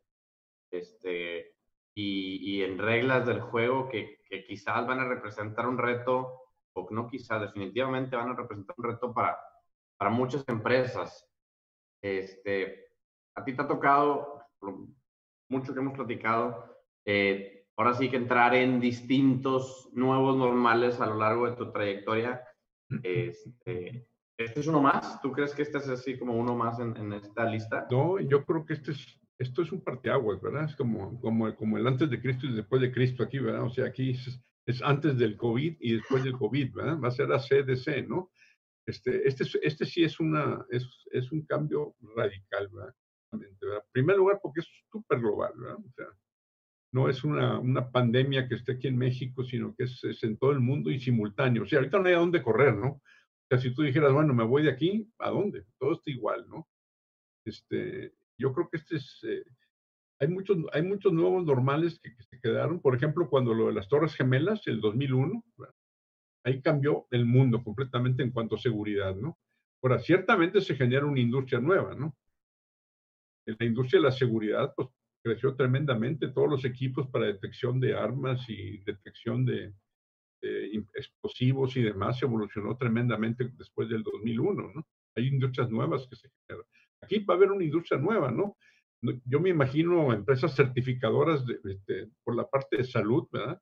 este, 0.70 1.56
y, 1.94 2.62
en 2.62 2.78
reglas 2.78 3.26
del 3.26 3.40
juego 3.40 3.88
que, 3.88 4.20
quizás 4.46 4.86
van 4.86 5.00
a 5.00 5.08
representar 5.08 5.66
un 5.66 5.76
reto, 5.78 6.42
o 6.74 6.88
no 6.90 7.08
quizás, 7.08 7.40
definitivamente 7.40 8.16
van 8.16 8.30
a 8.30 8.36
representar 8.36 8.76
un 8.78 8.84
reto 8.84 9.12
para, 9.12 9.38
para 9.96 10.10
muchas 10.10 10.44
empresas. 10.46 11.26
Este, 12.00 12.89
a 13.34 13.44
ti 13.44 13.54
te 13.54 13.62
ha 13.62 13.68
tocado, 13.68 14.42
mucho 15.48 15.72
que 15.72 15.80
hemos 15.80 15.94
platicado, 15.94 16.76
eh, 17.04 17.66
ahora 17.76 17.94
sí 17.94 18.10
que 18.10 18.16
entrar 18.16 18.54
en 18.54 18.80
distintos 18.80 19.88
nuevos 19.92 20.36
normales 20.36 21.00
a 21.00 21.06
lo 21.06 21.16
largo 21.16 21.48
de 21.48 21.56
tu 21.56 21.72
trayectoria. 21.72 22.42
Este, 23.02 24.06
¿Este 24.36 24.60
es 24.60 24.66
uno 24.66 24.80
más? 24.80 25.20
¿Tú 25.20 25.32
crees 25.32 25.54
que 25.54 25.62
este 25.62 25.78
es 25.78 25.88
así 25.88 26.18
como 26.18 26.34
uno 26.34 26.54
más 26.56 26.78
en, 26.80 27.12
esta 27.12 27.44
lista? 27.44 27.86
No, 27.90 28.18
yo 28.20 28.44
creo 28.44 28.64
que 28.64 28.74
este 28.74 28.92
es, 28.92 29.20
esto 29.38 29.62
es 29.62 29.72
un 29.72 29.82
parteaguas, 29.82 30.40
¿verdad? 30.40 30.64
Es 30.64 30.76
como, 30.76 31.20
como, 31.20 31.54
como 31.56 31.78
el 31.78 31.86
antes 31.86 32.10
de 32.10 32.20
Cristo 32.20 32.46
y 32.46 32.54
después 32.54 32.82
de 32.82 32.92
Cristo 32.92 33.22
aquí, 33.22 33.38
¿verdad? 33.38 33.64
O 33.64 33.70
sea, 33.70 33.86
aquí 33.86 34.10
es, 34.10 34.40
es 34.66 34.82
antes 34.82 35.18
del 35.18 35.36
COVID 35.36 35.76
y 35.80 35.94
después 35.94 36.24
del 36.24 36.36
COVID, 36.36 36.74
¿verdad? 36.74 36.98
Va 36.98 37.08
a 37.08 37.12
ser 37.12 37.28
la 37.28 37.38
CDC, 37.38 38.08
¿no? 38.08 38.30
Este, 38.86 39.26
este, 39.28 39.44
este 39.62 39.84
sí 39.86 40.04
es, 40.04 40.18
una, 40.20 40.64
es, 40.70 40.86
es 41.12 41.30
un 41.32 41.42
cambio 41.46 41.94
radical, 42.16 42.68
¿verdad? 42.68 42.94
En 43.32 43.48
primer 43.92 44.16
lugar, 44.16 44.40
porque 44.42 44.60
es 44.60 44.68
súper 44.90 45.20
global, 45.20 45.52
¿verdad? 45.56 45.78
O 45.78 45.92
sea, 45.94 46.06
no 46.92 47.08
es 47.08 47.22
una, 47.22 47.58
una, 47.58 47.90
pandemia 47.90 48.48
que 48.48 48.56
esté 48.56 48.72
aquí 48.72 48.88
en 48.88 48.98
México, 48.98 49.44
sino 49.44 49.74
que 49.76 49.84
es, 49.84 50.02
es, 50.02 50.22
en 50.24 50.36
todo 50.36 50.50
el 50.50 50.60
mundo 50.60 50.90
y 50.90 50.98
simultáneo. 50.98 51.62
O 51.62 51.66
sea, 51.66 51.78
ahorita 51.78 51.98
no 51.98 52.08
hay 52.08 52.14
a 52.14 52.18
dónde 52.18 52.42
correr, 52.42 52.74
¿no? 52.74 52.88
O 52.88 53.02
sea, 53.48 53.58
si 53.58 53.72
tú 53.72 53.82
dijeras, 53.82 54.12
bueno, 54.12 54.34
me 54.34 54.44
voy 54.44 54.64
de 54.64 54.70
aquí, 54.70 55.08
¿a 55.18 55.30
dónde? 55.30 55.64
Todo 55.78 55.92
está 55.92 56.10
igual, 56.10 56.48
¿no? 56.48 56.68
Este, 57.44 58.14
yo 58.36 58.52
creo 58.52 58.68
que 58.68 58.78
este 58.78 58.96
es, 58.96 59.20
eh, 59.22 59.44
hay, 60.18 60.28
muchos, 60.28 60.58
hay 60.72 60.82
muchos 60.82 61.12
nuevos 61.12 61.44
normales 61.44 62.00
que, 62.00 62.14
que, 62.16 62.22
se 62.24 62.40
quedaron. 62.40 62.80
Por 62.80 62.96
ejemplo, 62.96 63.28
cuando 63.28 63.54
lo 63.54 63.68
de 63.68 63.74
las 63.74 63.88
Torres 63.88 64.14
Gemelas, 64.14 64.66
el 64.66 64.80
2001, 64.80 65.44
ahí 66.44 66.60
cambió 66.60 67.06
el 67.10 67.24
mundo 67.24 67.62
completamente 67.62 68.22
en 68.22 68.30
cuanto 68.30 68.56
a 68.56 68.58
seguridad, 68.58 69.14
¿no? 69.14 69.38
Ahora, 69.82 69.98
ciertamente 70.00 70.60
se 70.60 70.74
genera 70.74 71.06
una 71.06 71.20
industria 71.20 71.60
nueva, 71.60 71.94
¿no? 71.94 72.16
En 73.46 73.56
la 73.58 73.66
industria 73.66 74.00
de 74.00 74.06
la 74.06 74.12
seguridad, 74.12 74.72
pues 74.76 74.88
creció 75.22 75.54
tremendamente. 75.54 76.28
Todos 76.28 76.48
los 76.48 76.64
equipos 76.64 77.08
para 77.08 77.26
detección 77.26 77.80
de 77.80 77.94
armas 77.94 78.48
y 78.48 78.78
detección 78.78 79.44
de, 79.44 79.74
explosivos 80.94 81.76
y 81.76 81.82
demás 81.82 82.22
evolucionó 82.22 82.76
tremendamente 82.76 83.50
después 83.58 83.88
del 83.90 84.02
2001, 84.02 84.72
¿no? 84.74 84.86
Hay 85.14 85.26
industrias 85.26 85.70
nuevas 85.70 86.06
que 86.08 86.16
se 86.16 86.30
generan. 86.30 86.66
Aquí 87.02 87.18
va 87.24 87.34
a 87.34 87.36
haber 87.36 87.50
una 87.50 87.64
industria 87.64 88.00
nueva, 88.00 88.30
¿no? 88.30 88.56
Yo 89.24 89.40
me 89.40 89.50
imagino 89.50 90.12
empresas 90.12 90.54
certificadoras 90.54 91.44
de, 91.44 91.58
este, 91.64 92.10
por 92.24 92.36
la 92.36 92.48
parte 92.48 92.78
de 92.78 92.84
salud, 92.84 93.28
¿verdad? 93.30 93.60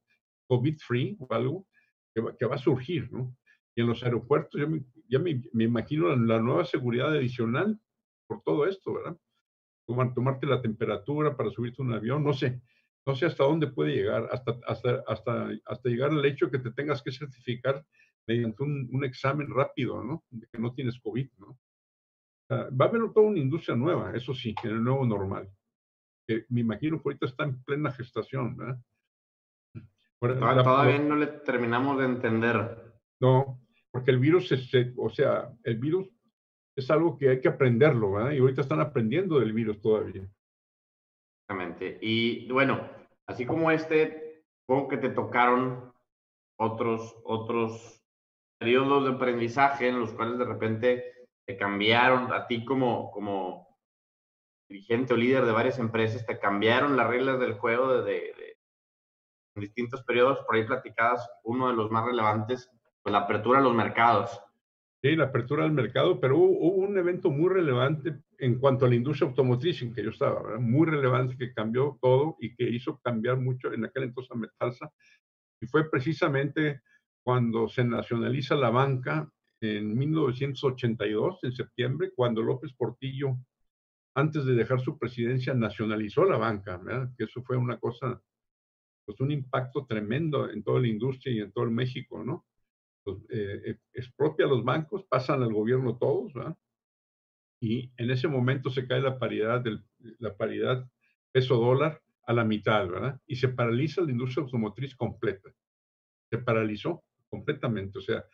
COVID-free 0.48 1.16
o 1.20 1.32
algo, 1.34 1.66
que 2.14 2.46
va, 2.46 2.54
a 2.54 2.58
surgir, 2.58 3.10
¿no? 3.12 3.36
Y 3.76 3.80
en 3.80 3.88
los 3.88 4.02
aeropuertos, 4.02 4.60
yo 4.60 4.68
me, 4.68 4.84
ya 5.08 5.18
me, 5.18 5.40
imagino 5.64 6.14
la, 6.16 6.40
nueva 6.40 6.64
seguridad 6.64 7.10
adicional 7.10 7.78
por 8.26 8.42
todo 8.42 8.66
esto, 8.66 8.94
¿verdad? 8.94 9.16
Tomar, 9.88 10.12
tomarte 10.12 10.46
la 10.46 10.60
temperatura 10.60 11.34
para 11.34 11.50
subirte 11.50 11.82
a 11.82 11.86
un 11.86 11.94
avión, 11.94 12.22
no 12.22 12.34
sé, 12.34 12.60
no 13.06 13.16
sé 13.16 13.24
hasta 13.24 13.44
dónde 13.44 13.68
puede 13.68 13.96
llegar, 13.96 14.28
hasta, 14.30 14.58
hasta, 14.66 15.02
hasta, 15.06 15.48
hasta 15.64 15.88
llegar 15.88 16.10
al 16.10 16.24
hecho 16.26 16.50
que 16.50 16.58
te 16.58 16.70
tengas 16.72 17.02
que 17.02 17.10
certificar 17.10 17.82
mediante 18.26 18.62
un, 18.62 18.86
un 18.92 19.04
examen 19.04 19.48
rápido, 19.48 20.04
¿no? 20.04 20.24
De 20.28 20.46
que 20.52 20.58
no 20.58 20.74
tienes 20.74 21.00
COVID, 21.00 21.30
¿no? 21.38 21.58
va 22.50 22.86
a 22.86 22.88
haber 22.88 23.12
toda 23.12 23.26
una 23.26 23.38
industria 23.38 23.76
nueva, 23.76 24.12
eso 24.14 24.34
sí, 24.34 24.54
en 24.62 24.70
el 24.70 24.84
nuevo 24.84 25.04
normal. 25.06 25.50
Que 26.26 26.46
me 26.48 26.60
imagino 26.60 26.96
que 26.98 27.08
ahorita 27.08 27.26
está 27.26 27.44
en 27.44 27.62
plena 27.62 27.92
gestación, 27.92 28.56
¿verdad? 28.56 28.80
todavía 30.20 30.98
no 30.98 31.16
le 31.16 31.26
terminamos 31.26 31.98
de 31.98 32.04
entender. 32.06 33.00
No, 33.20 33.60
porque 33.90 34.10
el 34.10 34.18
virus, 34.18 34.50
es, 34.52 34.70
o 34.96 35.10
sea, 35.10 35.52
el 35.64 35.78
virus 35.78 36.08
es 36.80 36.90
algo 36.90 37.16
que 37.16 37.30
hay 37.30 37.40
que 37.40 37.48
aprenderlo, 37.48 38.12
¿verdad? 38.12 38.32
Y 38.32 38.38
ahorita 38.38 38.62
están 38.62 38.80
aprendiendo 38.80 39.40
del 39.40 39.52
virus 39.52 39.80
todavía. 39.80 40.28
Exactamente. 41.42 41.98
Y 42.00 42.50
bueno, 42.52 42.88
así 43.26 43.46
como 43.46 43.70
este, 43.70 44.44
supongo 44.60 44.88
que 44.88 44.98
te 44.98 45.10
tocaron 45.10 45.92
otros, 46.58 47.16
otros 47.24 48.02
periodos 48.58 49.04
de 49.04 49.10
aprendizaje 49.10 49.88
en 49.88 50.00
los 50.00 50.12
cuales 50.12 50.38
de 50.38 50.44
repente 50.44 51.04
te 51.46 51.56
cambiaron 51.56 52.32
a 52.32 52.46
ti 52.46 52.64
como, 52.64 53.10
como 53.10 53.78
dirigente 54.68 55.14
o 55.14 55.16
líder 55.16 55.46
de 55.46 55.52
varias 55.52 55.78
empresas, 55.78 56.26
te 56.26 56.38
cambiaron 56.38 56.96
las 56.96 57.08
reglas 57.08 57.40
del 57.40 57.54
juego 57.54 58.02
de, 58.02 58.56
distintos 59.54 60.04
periodos, 60.04 60.38
por 60.46 60.54
ahí 60.54 60.64
platicadas, 60.64 61.28
uno 61.42 61.68
de 61.68 61.74
los 61.74 61.90
más 61.90 62.04
relevantes, 62.04 62.70
pues 63.02 63.12
la 63.12 63.20
apertura 63.20 63.58
de 63.58 63.64
los 63.64 63.74
mercados. 63.74 64.40
Sí, 65.00 65.14
la 65.14 65.26
apertura 65.26 65.62
del 65.62 65.72
mercado, 65.72 66.18
pero 66.18 66.36
hubo, 66.38 66.70
un 66.70 66.98
evento 66.98 67.30
muy 67.30 67.54
relevante 67.54 68.18
en 68.38 68.58
cuanto 68.58 68.84
a 68.84 68.88
la 68.88 68.96
industria 68.96 69.28
automotriz 69.28 69.80
en 69.82 69.94
que 69.94 70.02
yo 70.02 70.10
estaba, 70.10 70.58
muy 70.58 70.88
relevante 70.88 71.36
que 71.36 71.54
cambió 71.54 71.98
todo 72.02 72.36
y 72.40 72.54
que 72.56 72.68
hizo 72.68 72.98
cambiar 72.98 73.38
mucho 73.38 73.72
en 73.72 73.84
aquel 73.84 74.04
entonces 74.04 74.32
a 74.32 74.34
Metalsa. 74.34 74.92
Y 75.60 75.66
fue 75.66 75.88
precisamente 75.88 76.82
cuando 77.22 77.68
se 77.68 77.84
nacionaliza 77.84 78.56
la 78.56 78.70
banca 78.70 79.30
en 79.60 79.96
1982, 79.96 81.44
en 81.44 81.52
septiembre, 81.52 82.10
cuando 82.14 82.42
López 82.42 82.72
Portillo, 82.72 83.36
antes 84.16 84.44
de 84.46 84.54
dejar 84.54 84.80
su 84.80 84.98
presidencia, 84.98 85.54
nacionalizó 85.54 86.24
la 86.24 86.38
banca, 86.38 86.80
que 87.16 87.24
eso 87.24 87.42
fue 87.42 87.56
una 87.56 87.78
cosa 87.78 88.20
pues 89.04 89.20
un 89.20 89.30
impacto 89.30 89.86
tremendo 89.86 90.50
en 90.50 90.62
toda 90.62 90.80
la 90.80 90.88
industria 90.88 91.32
y 91.34 91.38
en 91.40 91.50
todo 91.52 91.64
el 91.64 91.70
México, 91.70 92.22
¿no? 92.22 92.44
Pues, 93.08 93.24
eh, 93.30 93.78
expropia 93.94 94.46
a 94.46 94.48
los 94.48 94.64
bancos, 94.64 95.04
pasan 95.04 95.42
al 95.42 95.52
gobierno 95.52 95.96
todos, 95.96 96.32
¿verdad? 96.34 96.56
Y 97.60 97.90
en 97.96 98.10
ese 98.10 98.28
momento 98.28 98.70
se 98.70 98.86
cae 98.86 99.00
la 99.00 99.18
paridad, 99.18 99.60
del, 99.60 99.82
la 100.18 100.36
paridad 100.36 100.88
peso-dólar 101.32 102.02
a 102.24 102.32
la 102.32 102.44
mitad, 102.44 102.86
¿verdad? 102.86 103.20
Y 103.26 103.36
se 103.36 103.48
paraliza 103.48 104.02
la 104.02 104.10
industria 104.10 104.44
automotriz 104.44 104.94
completa. 104.94 105.50
Se 106.30 106.38
paralizó 106.38 107.02
completamente. 107.30 107.98
O 107.98 108.02
sea, 108.02 108.24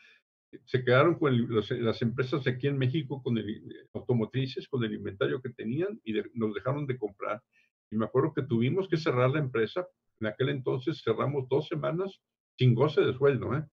se 0.65 0.85
quedaron 0.85 1.15
con 1.19 1.49
las 1.51 2.03
empresas 2.03 2.47
aquí 2.47 2.67
en 2.67 2.77
México 2.79 3.23
con 3.23 3.39
el, 3.39 3.89
automotrices, 3.95 4.69
con 4.69 4.85
el 4.85 4.93
inventario 4.93 5.41
que 5.41 5.51
tenían 5.51 6.01
y 6.05 6.15
nos 6.35 6.55
dejaron 6.55 6.87
de 6.87 6.99
comprar. 6.99 7.43
Y 7.91 7.97
me 7.97 8.05
acuerdo 8.05 8.35
que 8.35 8.43
tuvimos 8.43 8.89
que 8.89 8.97
cerrar 8.97 9.31
la 9.31 9.39
empresa 9.39 9.87
en 10.21 10.27
aquel 10.27 10.49
entonces 10.51 11.03
cerramos 11.03 11.49
dos 11.49 11.69
semanas 11.69 12.21
sin 12.57 12.75
goce 12.75 13.01
de 13.01 13.15
sueldo, 13.15 13.55
¿eh? 13.57 13.65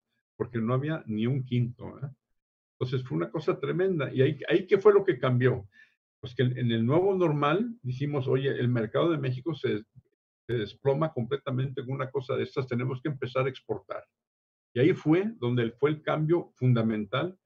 Porque 0.41 0.57
no 0.57 0.74
había 0.74 1.03
ni 1.05 1.27
un 1.27 1.45
quinto. 1.45 2.00
¿eh? 2.00 2.10
Entonces 2.74 3.07
fue 3.07 3.15
una 3.15 3.29
cosa 3.29 3.60
tremenda. 3.60 4.12
¿Y 4.12 4.24
ahí, 4.24 4.39
ahí 4.50 4.65
qué 4.65 4.79
fue 4.79 4.91
lo 4.91 5.05
que 5.05 5.19
cambió? 5.19 5.69
Pues 6.19 6.33
que 6.33 6.41
en 6.41 6.71
el 6.71 6.83
nuevo 6.83 7.13
normal 7.13 7.77
dijimos, 7.83 8.27
oye, 8.27 8.50
el 8.50 8.67
mercado 8.67 9.12
de 9.12 9.19
México 9.19 9.53
se, 9.53 9.83
se 10.48 10.53
desploma 10.53 11.13
completamente 11.13 11.86
con 11.86 11.93
una 11.93 12.10
cosa 12.10 12.36
de 12.36 12.41
estas, 12.41 12.65
tenemos 12.65 13.00
que 13.03 13.10
empezar 13.10 13.45
a 13.45 13.50
exportar. 13.50 14.03
Y 14.74 14.79
ahí 14.79 14.93
fue 14.93 15.31
donde 15.38 15.69
fue 15.74 15.91
el 15.91 16.01
cambio 16.01 16.53
fundamental 16.55 17.38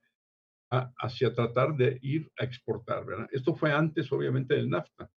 hacia 0.69 1.33
tratar 1.33 1.75
de 1.75 1.99
ir 2.01 2.31
a 2.39 2.45
exportar, 2.45 3.05
¿verdad? 3.05 3.27
Esto 3.33 3.53
fue 3.55 3.73
antes, 3.73 4.09
obviamente, 4.09 4.55
del 4.55 4.69
NAFTA. 4.69 5.11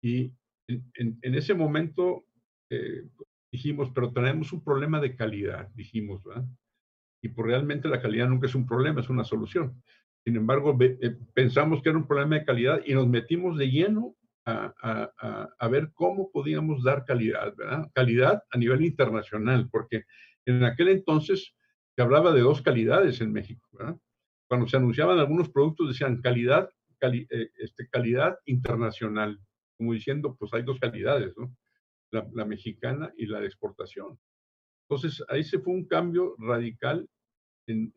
Y 0.00 0.32
en, 0.68 0.92
en, 0.94 1.18
en 1.22 1.34
ese 1.34 1.54
momento 1.54 2.24
eh, 2.70 3.08
dijimos, 3.50 3.90
pero 3.92 4.12
tenemos 4.12 4.52
un 4.52 4.62
problema 4.62 5.00
de 5.00 5.16
calidad, 5.16 5.68
dijimos, 5.74 6.22
¿verdad? 6.22 6.46
Y 7.24 7.30
pues 7.30 7.46
realmente 7.46 7.88
la 7.88 8.02
calidad 8.02 8.28
nunca 8.28 8.46
es 8.46 8.54
un 8.54 8.66
problema, 8.66 9.00
es 9.00 9.08
una 9.08 9.24
solución. 9.24 9.82
Sin 10.24 10.36
embargo, 10.36 10.76
eh, 10.80 11.16
pensamos 11.32 11.82
que 11.82 11.88
era 11.88 11.98
un 11.98 12.06
problema 12.06 12.36
de 12.36 12.44
calidad 12.44 12.82
y 12.84 12.92
nos 12.92 13.08
metimos 13.08 13.56
de 13.56 13.70
lleno 13.70 14.14
a, 14.44 14.74
a, 14.82 15.48
a, 15.58 15.68
ver 15.68 15.90
cómo 15.94 16.30
podíamos 16.30 16.84
dar 16.84 17.06
calidad, 17.06 17.56
¿verdad? 17.56 17.90
Calidad 17.94 18.42
a 18.50 18.58
nivel 18.58 18.84
internacional, 18.84 19.70
porque 19.70 20.02
en 20.44 20.64
aquel 20.64 20.88
entonces 20.88 21.54
se 21.96 22.02
hablaba 22.02 22.30
de 22.32 22.42
dos 22.42 22.60
calidades 22.60 23.22
en 23.22 23.32
México, 23.32 23.66
¿verdad? 23.72 23.96
Cuando 24.46 24.68
se 24.68 24.76
anunciaban 24.76 25.18
algunos 25.18 25.48
productos 25.48 25.88
decían 25.88 26.20
calidad, 26.20 26.68
eh, 27.00 27.50
este, 27.56 27.88
calidad 27.88 28.36
internacional, 28.44 29.40
como 29.78 29.94
diciendo, 29.94 30.36
pues 30.38 30.52
hay 30.52 30.62
dos 30.62 30.78
calidades, 30.78 31.32
¿no? 31.38 31.56
la, 32.10 32.44
mexicana 32.44 33.12
y 33.16 33.26
la 33.26 33.40
de 33.40 33.46
exportación. 33.46 34.18
Entonces, 34.88 35.24
ahí 35.28 35.42
se 35.42 35.58
fue 35.58 35.72
un 35.72 35.86
cambio 35.86 36.36
radical, 36.38 37.08
en, 37.66 37.92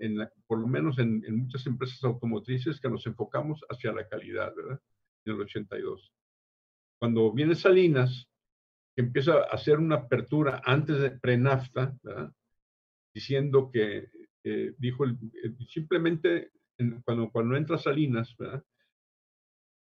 por 0.46 0.60
lo 0.60 0.68
menos 0.68 1.00
en, 1.00 1.22
muchas 1.38 1.66
empresas 1.68 2.04
automotrices, 2.04 2.80
que 2.80 2.90
nos 2.90 3.06
enfocamos 3.06 3.64
hacia 3.70 3.92
la 3.92 4.08
calidad, 4.08 4.54
¿verdad? 4.56 4.80
En 5.26 5.34
el 5.34 5.42
82. 5.42 6.12
Cuando 7.00 7.32
viene 7.32 7.56
Salinas, 7.56 8.28
que 8.96 9.02
empieza 9.02 9.34
a 9.34 9.44
hacer 9.52 9.78
una 9.78 9.96
apertura 9.96 10.62
antes 10.66 11.00
de 11.00 11.12
pre-NAFTA, 11.12 11.98
¿verdad? 12.02 12.34
diciendo 13.14 13.70
que, 13.72 14.10
dijo, 14.78 15.06
simplemente 15.68 16.52
cuando, 17.04 17.30
cuando 17.32 17.56
entra 17.56 17.78
Salinas, 17.78 18.36
¿verdad? 18.38 18.64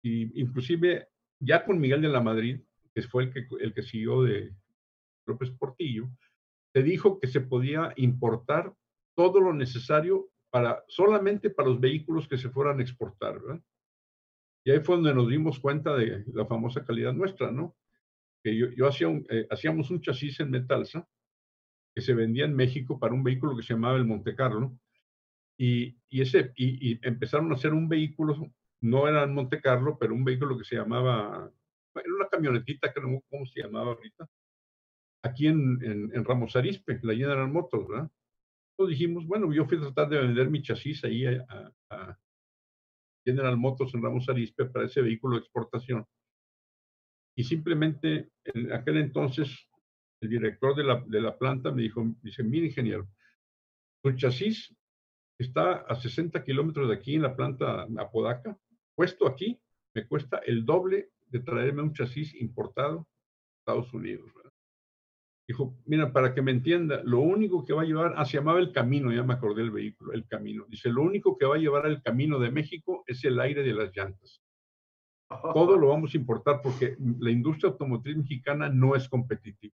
Y 0.02 0.40
inclusive 0.40 1.09
ya 1.38 1.64
con 1.64 1.78
Miguel 1.78 2.02
de 2.02 2.09
la 2.09 2.21
Madrid, 2.21 2.61
que 2.95 3.02
fue 3.02 3.25
el 3.25 3.33
que, 3.33 3.47
el 3.61 3.75
que 3.75 3.83
siguió 3.83 4.23
de 4.23 4.55
López 5.26 5.50
Portillo, 5.50 6.09
se 6.73 6.83
dijo 6.83 7.21
que 7.21 7.26
se 7.26 7.40
podía 7.40 7.93
importar 7.97 8.75
todo 9.16 9.40
lo 9.40 9.52
necesario 9.52 10.28
para, 10.50 10.85
solamente 10.87 11.50
para 11.50 11.70
los 11.70 11.80
vehículos 11.80 12.28
que 12.28 12.38
se 12.38 12.50
fueran 12.50 12.78
a 12.78 12.82
exportar, 12.82 13.40
¿verdad? 13.40 13.61
Y 14.64 14.70
ahí 14.70 14.80
fue 14.80 14.96
donde 14.96 15.14
nos 15.14 15.28
dimos 15.28 15.58
cuenta 15.58 15.96
de 15.96 16.25
la 16.32 16.46
famosa 16.46 16.85
calidad 16.85 17.12
nuestra, 17.12 17.50
¿no? 17.50 17.76
Que 18.42 18.56
yo, 18.56 18.87
hacía 18.87 19.08
eh, 19.30 19.46
hacíamos 19.50 19.90
un 19.90 20.00
chasis 20.00 20.40
en 20.40 20.50
Metalsa 20.50 21.08
que 21.94 22.02
se 22.02 22.14
vendía 22.14 22.44
en 22.44 22.54
México 22.54 22.99
para 22.99 23.14
un 23.14 23.25
vehículo 23.25 23.56
que 23.56 23.62
se 23.62 23.75
llamaba 23.75 23.96
el 23.96 24.04
Monte 24.04 24.37
Carlo. 24.37 24.78
Y, 25.58 25.96
ese, 26.11 26.52
y, 26.56 26.99
empezaron 27.06 27.50
a 27.50 27.54
hacer 27.54 27.73
un 27.73 27.88
vehículo, 27.88 28.52
no 28.82 29.08
era 29.08 29.23
en 29.23 29.32
Monte 29.32 29.61
Carlo, 29.61 29.96
pero 29.99 30.14
un 30.14 30.25
vehículo 30.25 30.58
que 30.58 30.64
se 30.64 30.76
llamaba, 30.76 31.50
era 31.94 32.14
una 32.14 32.28
camionetita 32.28 32.92
que 32.92 33.00
no 33.00 33.23
cómo 33.30 33.46
se 33.46 33.62
llamaba 33.62 33.92
ahorita, 33.92 34.28
aquí 35.23 35.46
en, 35.46 35.80
en, 35.82 36.25
Ramos 36.25 36.54
Arispe, 36.56 37.00
la 37.02 37.14
General 37.14 37.49
Motors, 37.49 37.88
¿verdad? 37.88 38.11
Dijimos, 38.78 39.26
bueno, 39.26 39.52
yo 39.52 39.64
fui 39.64 39.78
a 39.78 39.80
tratar 39.80 40.09
de 40.11 40.18
vender 40.18 40.50
mi 40.50 40.62
chasis 40.62 41.02
ahí 41.04 41.25
a, 41.26 41.73
a 41.90 42.18
General 43.25 43.56
Motors 43.56 43.95
en 43.95 44.02
Ramos 44.02 44.28
Arispe 44.28 44.66
para 44.66 44.85
ese 44.85 45.00
vehículo 45.00 45.37
de 45.37 45.40
exportación. 45.40 46.06
Y 47.37 47.45
simplemente 47.45 48.30
en 48.45 48.73
aquel 48.73 48.99
entonces 48.99 49.68
el 50.21 50.30
director 50.30 50.75
de 50.75 50.85
la, 50.85 51.04
de 51.06 51.21
la 51.21 51.37
planta 51.37 51.73
me 51.73 51.83
dijo, 51.83 52.04
dice, 52.23 52.42
mire 52.42 52.66
ingeniero, 52.66 53.09
tu 54.02 54.12
chasis 54.12 54.75
está 55.38 55.78
a 55.83 55.95
60 55.95 56.45
kilómetros 56.45 56.88
de 56.88 56.95
aquí 56.95 57.14
en 57.14 57.23
la 57.23 57.37
planta 57.37 57.87
Apodaca, 57.99 58.59
puesto 58.95 59.26
aquí, 59.26 59.61
me 59.95 60.06
cuesta 60.06 60.38
el 60.38 60.64
doble 60.64 61.11
de 61.26 61.40
traerme 61.40 61.83
un 61.83 61.92
chasis 61.92 62.35
importado 62.35 62.99
de 62.99 63.59
Estados 63.61 63.92
Unidos. 63.92 64.30
Dijo, 65.49 65.76
mira, 65.85 66.12
para 66.12 66.35
que 66.35 66.43
me 66.43 66.50
entienda, 66.50 67.03
lo 67.05 67.21
único 67.21 67.65
que 67.65 67.73
va 67.73 67.83
a 67.83 67.85
llevar, 67.85 68.15
ah, 68.17 68.25
se 68.25 68.38
llamaba 68.38 68.59
el 68.59 68.73
camino, 68.73 69.12
ya 69.12 69.23
me 69.23 69.35
acordé 69.35 69.62
del 69.62 69.71
vehículo, 69.71 70.12
el 70.12 70.26
camino. 70.26 70.65
Dice, 70.69 70.91
lo 70.91 71.03
único 71.03 71.38
que 71.38 71.47
va 71.47 71.55
a 71.55 71.59
llevar 71.59 71.87
al 71.87 72.03
camino 72.03 72.41
de 72.41 72.50
México 72.50 73.05
es 73.07 73.25
el 73.25 73.38
aire 73.38 73.62
de 73.62 73.73
las 73.73 73.95
llantas. 73.95 74.43
Todo 75.29 75.76
lo 75.76 75.88
vamos 75.88 76.15
a 76.15 76.17
importar 76.17 76.61
porque 76.62 76.97
la 77.21 77.31
industria 77.31 77.71
automotriz 77.71 78.17
mexicana 78.17 78.69
no 78.69 78.95
es 78.95 79.09
competitiva. 79.09 79.75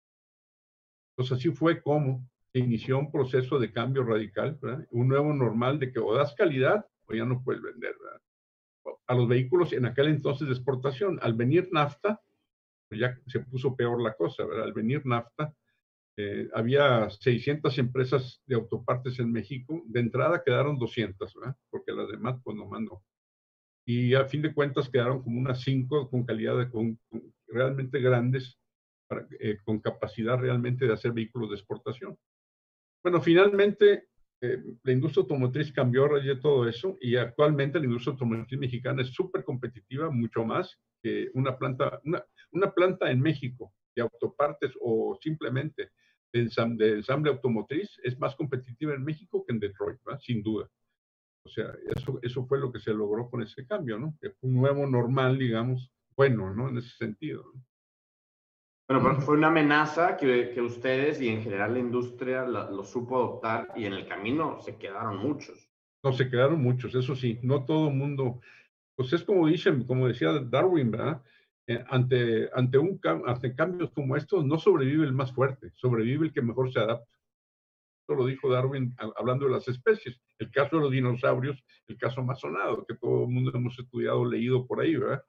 Entonces 1.12 1.38
así 1.38 1.50
fue 1.52 1.82
como 1.82 2.28
se 2.52 2.60
inició 2.60 3.00
un 3.00 3.12
proceso 3.12 3.60
de 3.60 3.72
cambio 3.72 4.04
radical, 4.04 4.58
un 4.92 5.08
nuevo 5.08 5.34
normal 5.34 5.80
de 5.80 5.92
que 5.92 6.00
o 6.00 6.14
das 6.14 6.34
calidad 6.36 6.86
o 7.06 7.14
ya 7.14 7.26
no 7.26 7.44
puedes 7.44 7.62
vender. 7.62 7.96
A 9.06 9.16
los 9.16 9.28
vehículos 9.28 9.74
en 9.74 9.86
aquel 9.86 10.08
entonces 10.08 10.48
de 10.48 10.54
exportación, 10.54 11.20
al 11.22 11.34
venir 11.34 11.70
nafta, 11.72 12.16
pues 12.16 12.27
ya 12.92 13.18
se 13.28 13.40
puso 13.42 13.76
peor 13.76 14.02
la 14.02 14.14
cosa, 14.16 14.46
¿verdad? 14.46 14.66
Al 14.66 14.74
venir 14.74 15.06
nafta, 15.06 15.54
eh, 16.18 16.50
había 16.54 17.10
600 17.10 17.78
empresas 17.78 18.42
de 18.46 18.56
autopartes 18.56 19.20
en 19.20 19.32
México, 19.32 19.84
de 19.86 20.00
entrada 20.00 20.44
quedaron 20.44 20.80
200, 20.80 21.34
¿verdad? 21.36 21.56
Porque 21.70 21.92
las 21.92 22.08
demás 22.10 22.40
pues 22.44 22.58
no 22.58 22.66
mandó. 22.66 23.04
Y 23.86 24.14
a 24.16 24.26
fin 24.26 24.42
de 24.42 24.54
cuentas 24.54 24.90
quedaron 24.90 25.22
como 25.22 25.40
unas 25.40 25.62
5 25.62 26.10
con 26.10 26.26
calidad 26.26 26.70
con 26.72 27.00
realmente 27.48 28.00
grandes 28.00 28.60
eh, 29.40 29.58
con 29.64 29.80
capacidad 29.80 30.38
realmente 30.38 30.86
de 30.86 30.94
hacer 30.94 31.14
vehículos 31.14 31.50
de 31.50 31.56
exportación. 31.56 32.18
Bueno, 33.02 33.22
finalmente 33.22 34.10
eh, 34.42 34.62
la 34.84 34.92
industria 34.92 35.22
automotriz 35.22 35.72
cambió 35.72 36.10
de 36.10 36.36
todo 36.36 36.68
eso 36.68 36.98
y 37.00 37.16
actualmente 37.16 37.80
la 37.80 37.86
industria 37.86 38.12
automotriz 38.12 38.60
mexicana 38.60 39.02
es 39.04 39.10
súper 39.10 39.46
competitiva, 39.46 40.10
mucho 40.10 40.44
más 40.44 40.78
que 41.02 41.30
una 41.36 41.58
planta, 41.58 42.02
una, 42.04 42.26
una, 42.52 42.72
planta 42.72 43.12
en 43.12 43.22
México 43.22 43.74
de 43.96 44.02
autopartes 44.02 44.74
o 44.82 45.18
simplemente 45.22 45.92
de, 46.34 46.42
ensamble 46.42 47.30
automotriz 47.30 48.00
es 48.04 48.20
más 48.20 48.36
competitiva 48.36 48.94
en 48.94 49.04
México 49.04 49.44
que 49.46 49.54
en 49.54 49.60
Detroit, 49.60 50.00
sin 50.20 50.44
duda. 50.44 50.70
O 51.44 51.50
sea, 51.50 51.74
eso, 51.96 52.20
eso 52.22 52.46
fue 52.46 52.60
lo 52.60 52.72
que 52.72 52.80
se 52.80 52.94
logró 52.94 53.30
con 53.30 53.42
ese 53.42 53.66
cambio, 53.66 53.98
¿no? 53.98 54.18
Que 54.22 54.32
fue 54.32 54.50
un 54.50 54.56
nuevo 54.56 54.86
normal, 54.86 55.38
digamos, 55.38 55.92
bueno, 56.16 56.54
¿no? 56.54 56.70
En 56.70 56.78
ese 56.78 56.90
sentido. 56.98 57.46
¿no? 57.54 59.02
Bueno, 59.02 59.20
fue 59.22 59.38
una 59.38 59.48
amenaza 59.48 60.16
que, 60.16 60.52
que, 60.52 60.62
ustedes 60.62 61.20
y 61.22 61.28
en 61.28 61.42
general 61.42 61.74
la 61.74 61.80
industria 61.80 62.46
lo 62.46 62.84
supo 62.84 63.18
adoptar 63.18 63.74
y 63.76 63.86
en 63.86 63.94
el 63.94 64.08
camino 64.08 64.62
se 64.62 64.78
quedaron 64.78 65.18
muchos. 65.18 65.70
No, 66.04 66.14
se 66.14 66.30
quedaron 66.30 66.62
muchos, 66.62 66.96
eso 66.96 67.16
sí, 67.16 67.40
no 67.44 67.66
todo 67.66 67.90
el 67.90 67.96
mundo, 67.96 68.40
pues 68.96 69.12
es 69.12 69.24
como 69.24 69.48
dicen, 69.48 69.84
como 69.84 70.08
decía 70.08 70.32
Darwin, 70.40 70.92
¿verdad? 70.92 71.22
Eh, 71.70 71.84
ante, 71.90 72.50
ante, 72.54 72.78
un, 72.78 73.00
ante 73.26 73.54
cambios 73.54 73.92
como 73.92 74.16
estos 74.16 74.46
no 74.46 74.58
sobrevive 74.58 75.04
el 75.04 75.12
más 75.12 75.34
fuerte, 75.34 75.72
sobrevive 75.76 76.28
el 76.28 76.34
que 76.34 76.42
mejor 76.42 76.72
se 76.72 76.80
adapta. 76.80 77.12
Esto 78.02 78.16
lo 78.16 78.26
dijo 78.26 78.50
Darwin 78.50 78.96
hablando 79.18 79.46
de 79.46 79.52
las 79.52 79.68
especies. 79.68 80.18
El 80.40 80.50
caso 80.50 80.78
de 80.78 80.84
los 80.84 80.92
dinosaurios, 80.92 81.62
el 81.88 81.98
caso 81.98 82.24
más 82.24 82.40
sonado, 82.40 82.86
que 82.86 82.96
todo 82.96 83.24
el 83.24 83.30
mundo 83.30 83.52
hemos 83.54 83.78
estudiado, 83.78 84.24
leído 84.24 84.66
por 84.66 84.80
ahí, 84.80 84.96
¿verdad? 84.96 85.22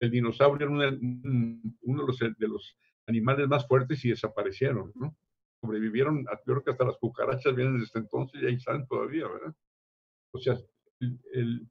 El 0.00 0.10
dinosaurio 0.10 0.66
era 0.66 0.96
uno 0.96 2.00
de 2.00 2.06
los, 2.06 2.18
de 2.18 2.48
los 2.48 2.74
animales 3.06 3.46
más 3.48 3.66
fuertes 3.68 4.02
y 4.06 4.08
desaparecieron, 4.08 4.92
¿no? 4.94 5.14
Sobrevivieron, 5.60 6.24
creo 6.46 6.64
que 6.64 6.70
hasta 6.70 6.86
las 6.86 6.96
cucarachas 6.96 7.54
vienen 7.54 7.78
desde 7.78 8.00
entonces 8.00 8.42
y 8.42 8.46
ahí 8.46 8.54
están 8.54 8.86
todavía, 8.86 9.28
¿verdad? 9.28 9.54
O 10.32 10.38
sea, 10.38 10.56
el, 11.00 11.68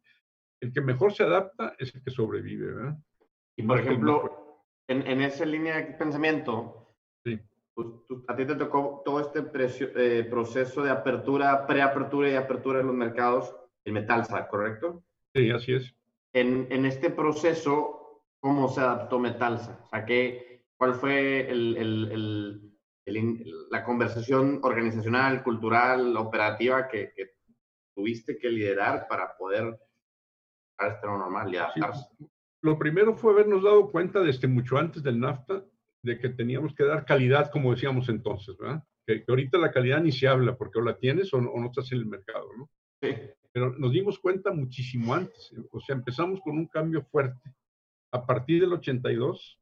el, 0.59 0.73
que 0.73 0.81
mejor 0.81 1.11
se 1.11 1.23
adapta 1.23 1.75
es 1.79 1.95
el 1.95 2.03
que 2.03 2.11
sobrevive, 2.11 2.67
¿verdad? 2.67 2.97
Y 3.61 3.67
por 3.67 3.79
ejemplo, 3.79 4.57
en, 4.87 5.05
en, 5.07 5.21
esa 5.21 5.45
línea 5.45 5.77
de 5.77 5.83
pensamiento, 5.93 6.95
sí. 7.23 7.39
Pues, 7.73 7.87
a 8.27 8.35
ti 8.35 8.45
te 8.45 8.55
tocó 8.55 9.01
todo 9.05 9.19
este 9.19 9.43
eh, 9.95 10.23
proceso 10.25 10.83
de 10.83 10.91
apertura, 10.91 11.65
preapertura 11.65 12.29
y 12.29 12.35
apertura 12.35 12.79
de 12.79 12.85
los 12.85 12.95
mercados 12.95 13.55
en 13.85 13.93
Metalsa, 13.93 14.47
¿correcto? 14.47 15.03
Sí, 15.33 15.49
así 15.49 15.73
es. 15.73 15.95
En, 16.33 16.67
en 16.69 16.85
este 16.85 17.09
proceso, 17.09 18.23
¿cómo 18.39 18.67
se 18.69 18.81
adaptó 18.81 19.19
Metalsa? 19.19 19.79
O 19.85 19.89
sea, 19.89 20.05
¿qué, 20.05 20.51
¿Cuál 20.81 20.95
fue 20.95 21.47
la 23.69 23.83
conversación 23.83 24.61
organizacional, 24.63 25.43
cultural, 25.43 26.17
operativa 26.17 26.87
que, 26.87 27.13
tuviste 27.93 28.39
que 28.39 28.49
liderar 28.49 29.07
para 29.07 29.37
poder 29.37 29.79
este 30.79 31.05
normal 31.05 31.53
y 31.53 31.57
adaptarse? 31.57 32.07
Lo 32.61 32.77
primero 32.77 33.15
fue 33.15 33.33
habernos 33.33 33.63
dado 33.63 33.91
cuenta 33.91 34.19
desde 34.19 34.47
mucho 34.47 34.77
antes 34.77 35.01
del 35.03 35.19
NAFTA 35.19 35.65
de 36.03 36.19
que 36.19 36.29
teníamos 36.29 36.73
que 36.73 36.83
dar 36.83 37.05
calidad, 37.05 37.51
como 37.51 37.71
decíamos 37.71 38.09
entonces, 38.09 38.57
¿verdad? 38.57 38.83
Que, 39.05 39.23
ahorita 39.27 39.57
la 39.57 39.71
calidad 39.71 40.01
ni 40.01 40.11
se 40.11 40.27
habla 40.27 40.57
porque 40.57 40.79
o 40.79 40.81
la 40.81 40.97
tienes 40.97 41.33
o 41.33 41.41
no, 41.41 41.65
estás 41.65 41.91
en 41.91 41.99
el 41.99 42.05
mercado, 42.05 42.47
¿no? 42.57 42.69
Sí. 43.01 43.15
Pero 43.51 43.77
nos 43.77 43.91
dimos 43.91 44.17
cuenta 44.19 44.51
muchísimo 44.51 45.13
antes. 45.13 45.53
O 45.71 45.79
sea, 45.79 45.95
empezamos 45.95 46.39
con 46.41 46.57
un 46.57 46.67
cambio 46.67 47.03
fuerte. 47.03 47.53
A 48.11 48.25
partir 48.25 48.61
del 48.61 48.73
82, 48.73 49.61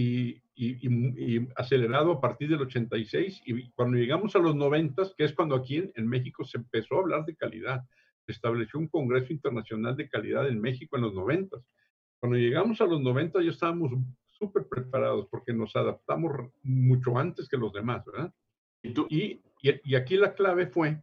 y, 0.00 1.48
acelerado 1.56 2.12
a 2.12 2.20
partir 2.20 2.48
del 2.48 2.62
86 2.62 3.42
y 3.46 3.70
cuando 3.70 3.96
llegamos 3.96 4.34
a 4.36 4.38
los 4.38 4.54
90, 4.54 5.02
que 5.16 5.24
es 5.24 5.32
cuando 5.32 5.54
aquí 5.54 5.90
en, 5.94 6.06
México 6.06 6.44
se 6.44 6.58
empezó 6.58 6.96
a 6.96 7.00
hablar 7.00 7.24
de 7.24 7.36
calidad, 7.36 7.82
estableció 8.26 8.78
un 8.78 8.88
Congreso 8.88 9.32
Internacional 9.32 9.96
de 9.96 10.08
Calidad 10.08 10.48
en 10.48 10.60
México 10.60 10.96
en 10.96 11.02
los 11.02 11.14
90. 11.14 11.56
Cuando 12.20 12.38
llegamos 12.38 12.80
a 12.80 12.86
los 12.86 13.00
90 13.00 13.42
ya 13.42 13.50
estábamos 13.50 13.92
súper 14.28 14.66
preparados 14.68 15.26
porque 15.30 15.52
nos 15.52 15.74
adaptamos 15.76 16.50
mucho 16.62 17.18
antes 17.18 17.48
que 17.48 17.56
los 17.56 17.72
demás, 17.72 18.04
¿verdad? 18.04 18.32
Y, 18.82 19.42
y, 19.62 19.94
aquí 19.94 20.16
la 20.16 20.34
clave 20.34 20.66
fue, 20.66 21.02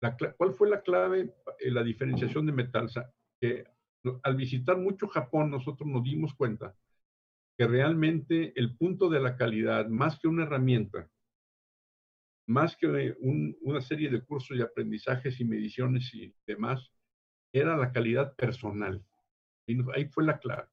la, 0.00 0.16
¿cuál 0.36 0.54
fue 0.54 0.68
la 0.68 0.82
clave? 0.82 1.34
Eh, 1.60 1.70
la 1.70 1.84
diferenciación 1.84 2.46
de 2.46 2.52
Metalsa, 2.52 3.12
que 3.40 3.64
al 4.22 4.34
visitar 4.34 4.76
mucho 4.76 5.06
Japón 5.06 5.50
nosotros 5.50 5.88
nos 5.88 6.02
dimos 6.02 6.34
cuenta 6.34 6.74
que 7.56 7.66
realmente 7.66 8.52
el 8.56 8.76
punto 8.76 9.08
de 9.08 9.20
la 9.20 9.36
calidad, 9.36 9.86
más 9.88 10.18
que 10.18 10.28
una 10.28 10.44
herramienta, 10.44 11.08
más 12.50 12.76
que 12.76 13.14
una 13.60 13.80
serie 13.80 14.10
de 14.10 14.22
cursos 14.22 14.56
y 14.56 14.60
aprendizajes 14.60 15.38
y 15.38 15.44
mediciones 15.44 16.12
y 16.12 16.34
demás, 16.46 16.90
era 17.52 17.76
la 17.76 17.92
calidad 17.92 18.34
personal. 18.34 19.04
Y 19.66 19.78
ahí 19.94 20.06
fue 20.06 20.24
la 20.24 20.38
clave. 20.38 20.68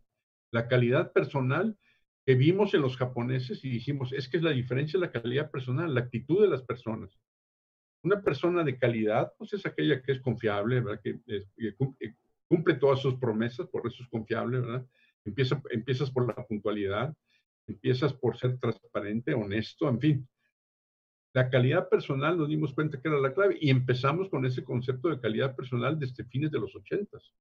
La 0.51 0.67
calidad 0.67 1.11
personal 1.13 1.77
que 2.25 2.33
vimos 2.33 2.73
en 2.73 2.81
los 2.81 2.97
japoneses 2.97 3.63
y 3.63 3.69
dijimos, 3.69 4.11
es 4.11 4.27
que 4.27 4.37
es 4.37 4.43
la 4.43 4.51
diferencia 4.51 4.99
de 4.99 5.05
la 5.05 5.11
calidad 5.11 5.51
personal, 5.51 5.93
la 5.93 6.01
actitud 6.01 6.41
de 6.41 6.49
las 6.49 6.63
personas. 6.63 7.15
Una 8.03 8.21
persona 8.23 8.63
de 8.63 8.79
calidad, 8.79 9.33
pues 9.37 9.53
es 9.53 9.65
aquella 9.67 10.01
que 10.01 10.13
es 10.13 10.21
confiable, 10.21 10.81
¿verdad? 10.81 10.99
Que, 11.03 11.19
que 11.25 12.15
cumple 12.47 12.73
todas 12.75 13.01
sus 13.01 13.15
promesas, 13.19 13.67
por 13.67 13.85
eso 13.85 14.01
es 14.01 14.09
confiable, 14.09 14.61
¿verdad? 14.61 14.85
empiezas 15.25 16.09
por 16.09 16.25
la 16.25 16.47
puntualidad, 16.47 17.13
empiezas 17.67 18.13
por 18.13 18.37
ser 18.37 18.57
transparente, 18.57 19.33
honesto, 19.33 19.89
en 19.89 19.99
fin. 19.99 20.27
La 21.37 21.51
calidad 21.51 21.87
personal 21.87 22.35
nos 22.35 22.49
dimos 22.49 22.73
cuenta 22.73 22.99
que 22.99 23.09
era 23.09 23.19
la 23.19 23.31
clave 23.31 23.59
y 23.61 23.69
empezamos 23.69 24.27
con 24.27 24.43
ese 24.47 24.63
concepto 24.63 25.07
de 25.07 25.19
calidad 25.19 25.55
personal 25.55 25.99
desde 25.99 26.23
fines 26.23 26.49
de 26.49 26.59
los 26.59 26.75
ochentas. 26.75 27.31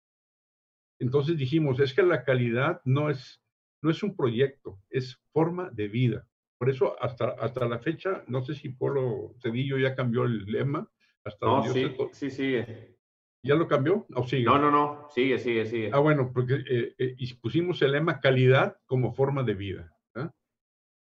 Entonces 0.98 1.38
dijimos, 1.38 1.80
es 1.80 1.94
que 1.94 2.02
la 2.02 2.22
calidad 2.22 2.82
no 2.85 3.09
es, 3.09 3.40
no 3.80 3.90
es 3.90 4.02
un 4.02 4.14
proyecto, 4.14 4.78
es 4.90 5.18
forma 5.32 5.70
de 5.70 5.88
vida. 5.88 6.28
Por 6.59 6.68
eso 6.68 7.02
hasta, 7.02 7.37
hasta 7.40 7.66
la 7.66 7.78
fecha, 7.78 8.22
no 8.26 8.42
sé 8.42 8.54
si 8.54 8.68
Polo 8.68 9.32
Cedillo 9.40 9.78
ya 9.78 9.94
cambió 9.94 10.24
el 10.24 10.44
lema. 10.44 10.87
Hasta 11.24 11.46
no, 11.46 11.64
sí, 11.64 11.90
sí, 12.12 12.30
sigue. 12.30 12.98
¿Ya 13.42 13.54
lo 13.54 13.66
cambió 13.66 14.06
o 14.14 14.26
sigue? 14.26 14.44
No, 14.44 14.59
no, 14.59 14.70
no, 14.70 15.09
sigue, 15.09 15.38
sigue, 15.38 15.64
sigue. 15.64 15.90
Ah, 15.94 16.00
bueno, 16.00 16.32
porque 16.35 16.62
eh, 16.68 16.94
eh, 16.98 17.35
pusimos 17.40 17.80
el 17.80 17.92
lema 17.92 18.20
calidad 18.20 18.76
como 18.85 19.14
forma 19.14 19.42
de 19.42 19.54
vida. 19.54 19.95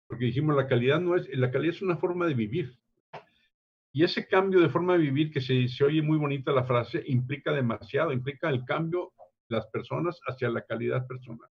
Porque 0.07 0.27
dijimos, 0.27 0.57
la 0.57 0.67
calidad 0.67 1.01
no 1.01 1.17
es, 1.17 1.29
la 1.37 1.51
calidad 1.51 1.75
es 1.75 1.83
una 1.83 1.97
forma 1.97 2.27
de 2.27 2.35
vivir. 2.35 2.79
Y 3.93 4.05
ese 4.05 4.27
cambio 4.29 4.61
de 4.61 4.69
forma 4.69 4.93
de 4.93 4.99
vivir, 5.01 5.31
que 5.31 5.41
se, 5.41 5.69
se 5.69 5.85
oye 5.85 6.03
muy 6.03 6.19
bonita 6.19 6.53
la 6.53 6.65
frase, 6.65 7.03
implica 7.07 7.53
demasiado, 7.53 8.13
implica 8.13 8.51
el 8.51 8.65
cambio 8.65 9.13
de 9.49 9.57
las 9.57 9.67
personas 9.69 10.21
hacia 10.27 10.51
la 10.51 10.63
calidad 10.63 11.07
personal. 11.07 11.49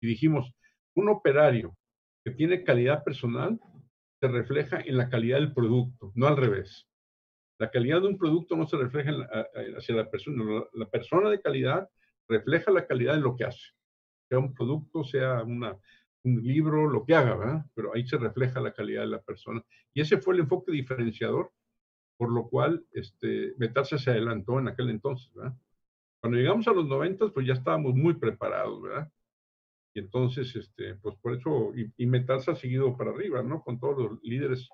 Y 0.00 0.08
dijimos, 0.08 0.52
un 0.94 1.08
operario 1.08 1.76
que 2.24 2.32
tiene 2.32 2.64
calidad 2.64 3.04
personal 3.04 3.60
se 4.20 4.28
refleja 4.28 4.80
en 4.80 4.96
la 4.96 5.08
calidad 5.08 5.38
del 5.38 5.52
producto, 5.52 6.12
no 6.14 6.26
al 6.26 6.36
revés. 6.36 6.86
La 7.58 7.70
calidad 7.70 8.00
de 8.00 8.08
un 8.08 8.18
producto 8.18 8.56
no 8.56 8.66
se 8.66 8.76
refleja 8.76 9.12
hacia 9.76 9.94
la 9.94 10.10
persona. 10.10 10.64
La 10.72 10.88
persona 10.88 11.30
de 11.30 11.40
calidad 11.40 11.88
refleja 12.28 12.70
la 12.70 12.86
calidad 12.86 13.14
de 13.14 13.20
lo 13.20 13.36
que 13.36 13.44
hace. 13.44 13.68
Sea 14.28 14.38
un 14.38 14.54
producto, 14.54 15.04
sea 15.04 15.42
una, 15.42 15.76
un 16.24 16.42
libro, 16.42 16.88
lo 16.88 17.04
que 17.04 17.14
haga, 17.14 17.36
¿verdad? 17.36 17.66
Pero 17.74 17.94
ahí 17.94 18.06
se 18.06 18.16
refleja 18.16 18.60
la 18.60 18.72
calidad 18.72 19.02
de 19.02 19.08
la 19.08 19.22
persona. 19.22 19.62
Y 19.92 20.00
ese 20.00 20.18
fue 20.18 20.34
el 20.34 20.40
enfoque 20.40 20.72
diferenciador, 20.72 21.52
por 22.16 22.30
lo 22.30 22.48
cual 22.48 22.84
este, 22.92 23.54
Metarse 23.58 23.98
se 23.98 24.10
adelantó 24.10 24.58
en 24.58 24.68
aquel 24.68 24.90
entonces, 24.90 25.32
¿verdad? 25.34 25.54
Cuando 26.20 26.38
llegamos 26.38 26.66
a 26.66 26.72
los 26.72 26.86
90, 26.86 27.28
pues 27.28 27.46
ya 27.46 27.52
estábamos 27.52 27.94
muy 27.94 28.14
preparados, 28.14 28.80
¿verdad? 28.80 29.12
Y 29.94 30.00
entonces, 30.00 30.56
este, 30.56 30.94
pues 30.96 31.14
por 31.16 31.34
eso, 31.34 31.72
y, 31.76 31.92
y 31.96 32.06
Metarse 32.06 32.50
ha 32.50 32.56
seguido 32.56 32.96
para 32.96 33.10
arriba, 33.10 33.42
¿no? 33.42 33.62
Con 33.62 33.78
todos 33.78 33.98
los 33.98 34.22
líderes 34.22 34.68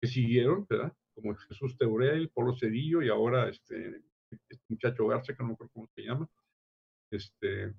que 0.00 0.08
siguieron, 0.08 0.66
¿verdad? 0.68 0.92
Como 1.14 1.34
Jesús 1.34 1.76
Teurel, 1.76 2.30
Polo 2.30 2.56
Cedillo 2.56 3.02
y 3.02 3.10
ahora 3.10 3.48
este, 3.48 4.02
este 4.30 4.64
muchacho 4.68 5.06
Garza, 5.06 5.34
que 5.34 5.42
no 5.42 5.48
me 5.48 5.54
acuerdo 5.54 5.72
cómo 5.74 5.88
se 5.94 6.02
llama. 6.02 6.28
Este, 7.10 7.74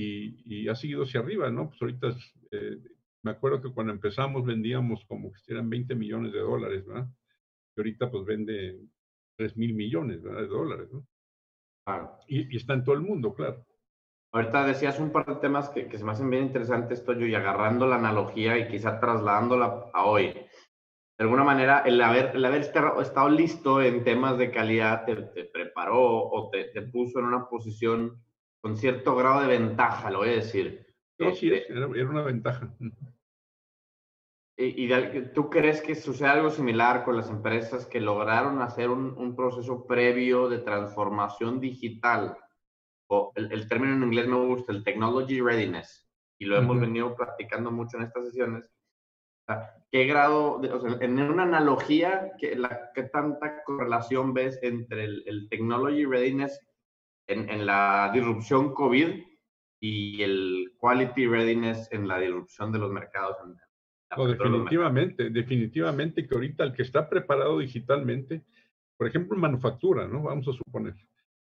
y, 0.00 0.68
ha 0.68 0.74
seguido 0.74 1.02
hacia 1.02 1.20
arriba, 1.20 1.50
¿no? 1.50 1.68
Pues 1.68 1.82
ahorita 1.82 2.08
eh, 2.50 2.78
me 3.22 3.32
acuerdo 3.32 3.60
que 3.60 3.72
cuando 3.72 3.92
empezamos 3.92 4.44
vendíamos 4.44 5.04
como 5.06 5.32
que 5.32 5.40
eran 5.48 5.68
20 5.68 5.94
millones 5.94 6.32
de 6.32 6.40
dólares, 6.40 6.86
¿verdad? 6.86 7.08
Y 7.76 7.80
ahorita 7.80 8.10
pues 8.10 8.24
vende 8.24 8.80
3 9.36 9.56
mil 9.56 9.74
millones 9.74 10.22
de 10.22 10.46
dólares, 10.46 10.88
¿no? 10.92 11.06
Claro. 11.84 12.18
Y, 12.26 12.56
está 12.56 12.74
en 12.74 12.84
todo 12.84 12.94
el 12.94 13.02
mundo, 13.02 13.34
claro. 13.34 13.64
Ahorita 14.32 14.64
decías 14.64 15.00
un 15.00 15.10
par 15.10 15.26
de 15.26 15.36
temas 15.36 15.70
que, 15.70 15.88
que 15.88 15.98
se 15.98 16.04
me 16.04 16.12
hacen 16.12 16.30
bien 16.30 16.44
interesantes, 16.44 17.04
Toyo, 17.04 17.26
y 17.26 17.34
agarrando 17.34 17.86
la 17.86 17.96
analogía 17.96 18.58
y 18.58 18.68
quizá 18.68 19.00
trasladándola 19.00 19.90
a 19.92 20.04
hoy. 20.04 20.26
De 20.28 21.24
alguna 21.24 21.42
manera, 21.42 21.80
el 21.80 22.00
haber, 22.00 22.36
el 22.36 22.44
haber 22.44 22.62
estado 22.62 23.28
listo 23.28 23.82
en 23.82 24.04
temas 24.04 24.38
de 24.38 24.50
calidad 24.50 25.04
te, 25.04 25.16
te 25.16 25.44
preparó 25.44 26.00
o 26.00 26.48
te, 26.50 26.64
te 26.66 26.82
puso 26.82 27.18
en 27.18 27.26
una 27.26 27.48
posición 27.48 28.22
con 28.60 28.76
cierto 28.76 29.16
grado 29.16 29.40
de 29.40 29.58
ventaja, 29.58 30.10
lo 30.10 30.18
voy 30.18 30.30
a 30.30 30.36
decir. 30.36 30.86
No, 31.18 31.34
sí, 31.34 31.52
este 31.52 31.72
era, 31.72 31.86
una 31.86 32.22
ventaja. 32.22 32.74
¿Y, 34.56 34.88
tú 35.34 35.48
crees 35.48 35.80
que 35.80 35.94
sucede 35.94 36.28
algo 36.28 36.50
similar 36.50 37.04
con 37.04 37.16
las 37.16 37.30
empresas 37.30 37.86
que 37.86 38.00
lograron 38.00 38.60
hacer 38.60 38.90
un, 38.90 39.34
proceso 39.34 39.86
previo 39.86 40.48
de 40.48 40.58
transformación 40.58 41.60
digital? 41.60 42.36
O 43.08 43.32
el, 43.34 43.68
término 43.68 43.94
en 43.94 44.02
inglés 44.02 44.28
me 44.28 44.36
gusta, 44.36 44.72
el 44.72 44.84
technology 44.84 45.40
readiness, 45.40 46.08
y 46.38 46.44
lo 46.44 46.58
hemos 46.58 46.78
venido 46.78 47.16
practicando 47.16 47.70
mucho 47.70 47.96
en 47.96 48.04
estas 48.04 48.26
sesiones. 48.26 48.70
¿Qué 49.90 50.04
grado, 50.04 50.60
o 50.60 50.80
sea, 50.80 50.98
en 51.00 51.18
una 51.18 51.42
analogía, 51.42 52.32
¿qué, 52.38 52.54
la, 52.54 52.92
¿qué 52.94 53.04
tanta 53.04 53.64
correlación 53.64 54.32
ves 54.32 54.60
entre 54.62 55.04
el, 55.04 55.24
el 55.26 55.48
technology 55.48 56.04
readiness 56.04 56.60
en, 57.26 57.66
la 57.66 58.10
disrupción 58.12 58.74
COVID 58.74 59.22
y 59.80 60.22
el 60.22 60.72
quality 60.78 61.26
readiness 61.26 61.88
en 61.92 62.08
la 62.08 62.18
disrupción 62.18 62.72
de 62.72 62.78
los 62.78 62.90
mercados. 62.90 63.36
definitivamente, 64.16 65.30
definitivamente 65.30 66.26
que 66.26 66.34
ahorita 66.34 66.64
el 66.64 66.72
que 66.72 66.82
está 66.82 67.08
preparado 67.08 67.58
digitalmente, 67.58 68.44
por 68.96 69.06
ejemplo, 69.06 69.34
en 69.34 69.40
manufactura, 69.40 70.06
¿no? 70.06 70.22
Vamos 70.22 70.48
a 70.48 70.52
suponer. 70.52 70.94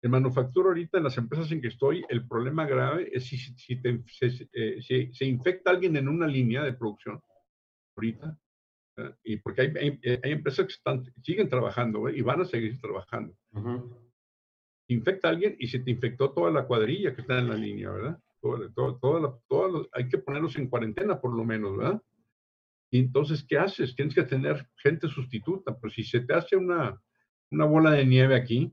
En 0.02 0.10
manufactura 0.10 0.68
ahorita, 0.68 0.98
en 0.98 1.04
las 1.04 1.18
empresas 1.18 1.50
en 1.52 1.60
que 1.60 1.68
estoy, 1.68 2.04
el 2.08 2.26
problema 2.26 2.66
grave 2.66 3.10
es 3.12 3.26
si, 3.26 3.38
si, 3.38 3.80
eh, 3.84 5.10
se, 5.12 5.24
infecta 5.24 5.70
alguien 5.70 5.96
en 5.96 6.08
una 6.08 6.26
línea 6.26 6.62
de 6.62 6.74
producción, 6.74 7.20
ahorita, 7.96 8.38
y 9.24 9.36
porque 9.36 9.62
hay, 9.62 9.98
hay, 10.22 10.32
empresas 10.32 10.66
que 10.66 10.72
están, 10.72 11.04
siguen 11.22 11.48
trabajando 11.48 12.08
y 12.08 12.22
van 12.22 12.40
a 12.40 12.44
seguir 12.44 12.80
trabajando 12.80 13.36
infecta 14.88 15.28
a 15.28 15.30
alguien 15.32 15.56
y 15.58 15.66
se 15.68 15.80
te 15.80 15.90
infectó 15.90 16.30
toda 16.30 16.50
la 16.50 16.66
cuadrilla 16.66 17.14
que 17.14 17.22
está 17.22 17.38
en 17.38 17.48
la 17.48 17.56
línea, 17.56 17.90
¿verdad? 17.90 18.18
Hay 19.92 20.08
que 20.08 20.18
ponerlos 20.18 20.56
en 20.56 20.68
cuarentena 20.68 21.20
por 21.20 21.34
lo 21.34 21.44
menos, 21.44 21.76
¿verdad? 21.76 22.00
Y 22.90 23.00
entonces, 23.00 23.44
¿qué 23.48 23.58
haces? 23.58 23.96
Tienes 23.96 24.14
que 24.14 24.22
tener 24.22 24.68
gente 24.76 25.08
sustituta, 25.08 25.76
pero 25.76 25.92
si 25.92 26.04
se 26.04 26.20
te 26.20 26.34
hace 26.34 26.56
una, 26.56 27.00
una 27.50 27.64
bola 27.64 27.90
de 27.90 28.06
nieve 28.06 28.36
aquí, 28.36 28.72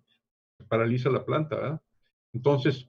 paraliza 0.70 1.10
la 1.10 1.26
planta, 1.26 1.56
¿verdad? 1.56 1.82
Entonces, 2.34 2.88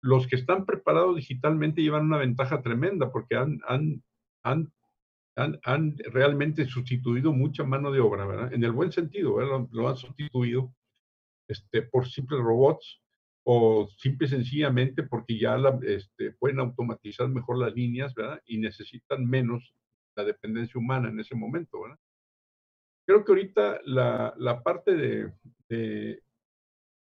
los 0.00 0.26
que 0.26 0.36
están 0.36 0.64
preparados 0.64 1.16
digitalmente 1.16 1.82
llevan 1.82 2.06
una 2.06 2.18
ventaja 2.18 2.62
tremenda 2.62 3.12
porque 3.12 3.36
han, 3.36 3.60
han, 3.68 4.02
han, 4.42 4.72
han, 5.36 5.60
han 5.64 5.96
realmente 6.10 6.64
sustituido 6.66 7.32
mucha 7.32 7.64
mano 7.64 7.92
de 7.92 8.00
obra, 8.00 8.26
¿verdad? 8.26 8.52
En 8.52 8.64
el 8.64 8.72
buen 8.72 8.90
sentido, 8.90 9.34
¿verdad? 9.34 9.68
lo 9.70 9.88
han 9.88 9.96
sustituido 9.96 10.74
este, 11.48 11.82
por 11.82 12.08
simples 12.08 12.40
robots 12.40 13.02
o 13.44 13.88
simple 13.98 14.26
y 14.26 14.30
sencillamente 14.30 15.02
porque 15.02 15.38
ya 15.38 15.56
este, 15.82 16.32
pueden 16.32 16.60
automatizar 16.60 17.28
mejor 17.28 17.58
las 17.58 17.74
líneas 17.74 18.14
¿verdad? 18.14 18.40
y 18.46 18.58
necesitan 18.58 19.26
menos 19.26 19.74
la 20.14 20.24
dependencia 20.24 20.78
humana 20.78 21.08
en 21.08 21.20
ese 21.20 21.34
momento. 21.34 21.82
¿verdad? 21.82 21.98
Creo 23.06 23.24
que 23.24 23.32
ahorita 23.32 23.80
la, 23.84 24.34
la 24.38 24.62
parte 24.62 24.94
de, 24.94 25.32
de, 25.68 26.22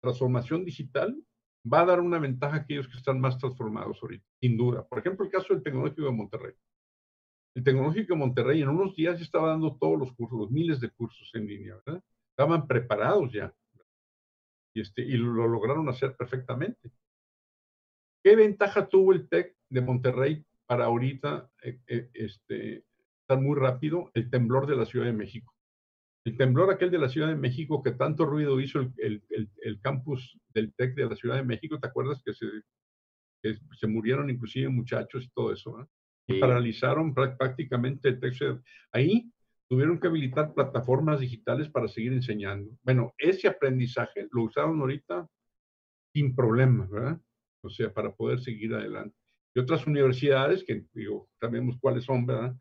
transformación 0.01 0.65
digital 0.65 1.15
va 1.71 1.81
a 1.81 1.85
dar 1.85 1.99
una 1.99 2.17
ventaja 2.17 2.55
a 2.55 2.59
aquellos 2.61 2.87
que 2.87 2.97
están 2.97 3.19
más 3.19 3.37
transformados 3.37 3.99
ahorita, 4.01 4.25
sin 4.39 4.57
duda. 4.57 4.87
Por 4.87 4.97
ejemplo, 4.97 5.25
el 5.25 5.31
caso 5.31 5.53
del 5.53 5.61
Tecnológico 5.61 6.05
de 6.05 6.11
Monterrey. 6.11 6.53
El 7.53 7.63
Tecnológico 7.63 8.13
de 8.15 8.19
Monterrey 8.19 8.61
en 8.63 8.69
unos 8.69 8.95
días 8.95 9.19
ya 9.19 9.25
estaba 9.25 9.49
dando 9.49 9.77
todos 9.77 9.99
los 9.99 10.11
cursos, 10.13 10.49
miles 10.49 10.79
de 10.79 10.89
cursos 10.89 11.29
en 11.35 11.45
línea, 11.45 11.75
¿verdad? 11.85 12.03
Estaban 12.31 12.65
preparados 12.65 13.31
ya 13.31 13.53
y, 14.73 14.81
este, 14.81 15.01
y 15.01 15.17
lo 15.17 15.47
lograron 15.47 15.89
hacer 15.89 16.15
perfectamente. 16.15 16.91
¿Qué 18.23 18.35
ventaja 18.35 18.87
tuvo 18.87 19.13
el 19.13 19.27
TEC 19.27 19.55
de 19.69 19.81
Monterrey 19.81 20.45
para 20.65 20.85
ahorita 20.85 21.49
eh, 21.63 21.79
eh, 21.87 22.09
este, 22.13 22.85
estar 23.21 23.39
muy 23.39 23.57
rápido? 23.57 24.11
El 24.13 24.29
temblor 24.29 24.67
de 24.67 24.75
la 24.75 24.85
Ciudad 24.85 25.05
de 25.05 25.13
México. 25.13 25.53
El 26.23 26.37
temblor 26.37 26.71
aquel 26.71 26.91
de 26.91 26.99
la 26.99 27.09
Ciudad 27.09 27.29
de 27.29 27.35
México 27.35 27.81
que 27.81 27.91
tanto 27.91 28.25
ruido 28.25 28.59
hizo 28.59 28.79
el, 28.79 28.93
el, 28.97 29.49
el, 29.61 29.81
campus 29.81 30.37
del 30.49 30.71
TEC 30.73 30.93
de 30.93 31.05
la 31.07 31.15
Ciudad 31.15 31.35
de 31.35 31.43
México, 31.43 31.79
¿te 31.79 31.87
acuerdas 31.87 32.21
que 32.23 32.33
se, 32.33 32.45
que 33.41 33.57
se 33.79 33.87
murieron 33.87 34.29
inclusive 34.29 34.69
muchachos 34.69 35.25
y 35.25 35.29
todo 35.29 35.51
eso? 35.51 35.89
Y 36.27 36.39
paralizaron 36.39 37.15
prácticamente 37.15 38.09
el 38.09 38.19
TEC. 38.19 38.61
Ahí 38.91 39.31
tuvieron 39.71 40.01
que 40.01 40.07
habilitar 40.07 40.53
plataformas 40.53 41.21
digitales 41.21 41.69
para 41.69 41.87
seguir 41.87 42.11
enseñando. 42.11 42.77
Bueno, 42.83 43.13
ese 43.17 43.47
aprendizaje 43.47 44.27
lo 44.29 44.43
usaron 44.43 44.81
ahorita 44.81 45.25
sin 46.13 46.35
problemas, 46.35 46.89
¿verdad? 46.89 47.21
O 47.63 47.69
sea, 47.69 47.93
para 47.93 48.13
poder 48.13 48.41
seguir 48.41 48.73
adelante. 48.73 49.15
Y 49.55 49.61
otras 49.61 49.87
universidades, 49.87 50.65
que 50.65 50.83
digo, 50.91 51.29
sabemos 51.39 51.77
cuáles 51.79 52.03
son, 52.03 52.25
¿verdad? 52.25 52.53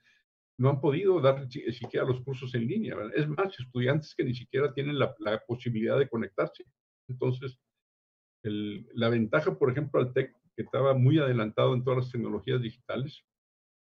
No 0.57 0.71
han 0.71 0.81
podido 0.81 1.21
dar 1.21 1.49
ni 1.49 1.73
siquiera 1.73 2.07
los 2.07 2.21
cursos 2.21 2.55
en 2.55 2.69
línea, 2.69 2.95
¿verdad? 2.95 3.13
Es 3.17 3.27
más, 3.27 3.59
estudiantes 3.59 4.15
que 4.15 4.23
ni 4.23 4.35
siquiera 4.35 4.73
tienen 4.73 4.97
la, 4.97 5.13
posibilidad 5.49 5.99
de 5.99 6.09
conectarse. 6.09 6.63
Entonces, 7.09 7.59
la 8.45 9.09
ventaja, 9.09 9.59
por 9.59 9.73
ejemplo, 9.73 9.99
al 9.99 10.13
TEC, 10.13 10.33
que 10.55 10.63
estaba 10.63 10.95
muy 10.95 11.19
adelantado 11.19 11.75
en 11.75 11.83
todas 11.83 12.05
las 12.05 12.13
tecnologías 12.13 12.63
digitales, 12.63 13.25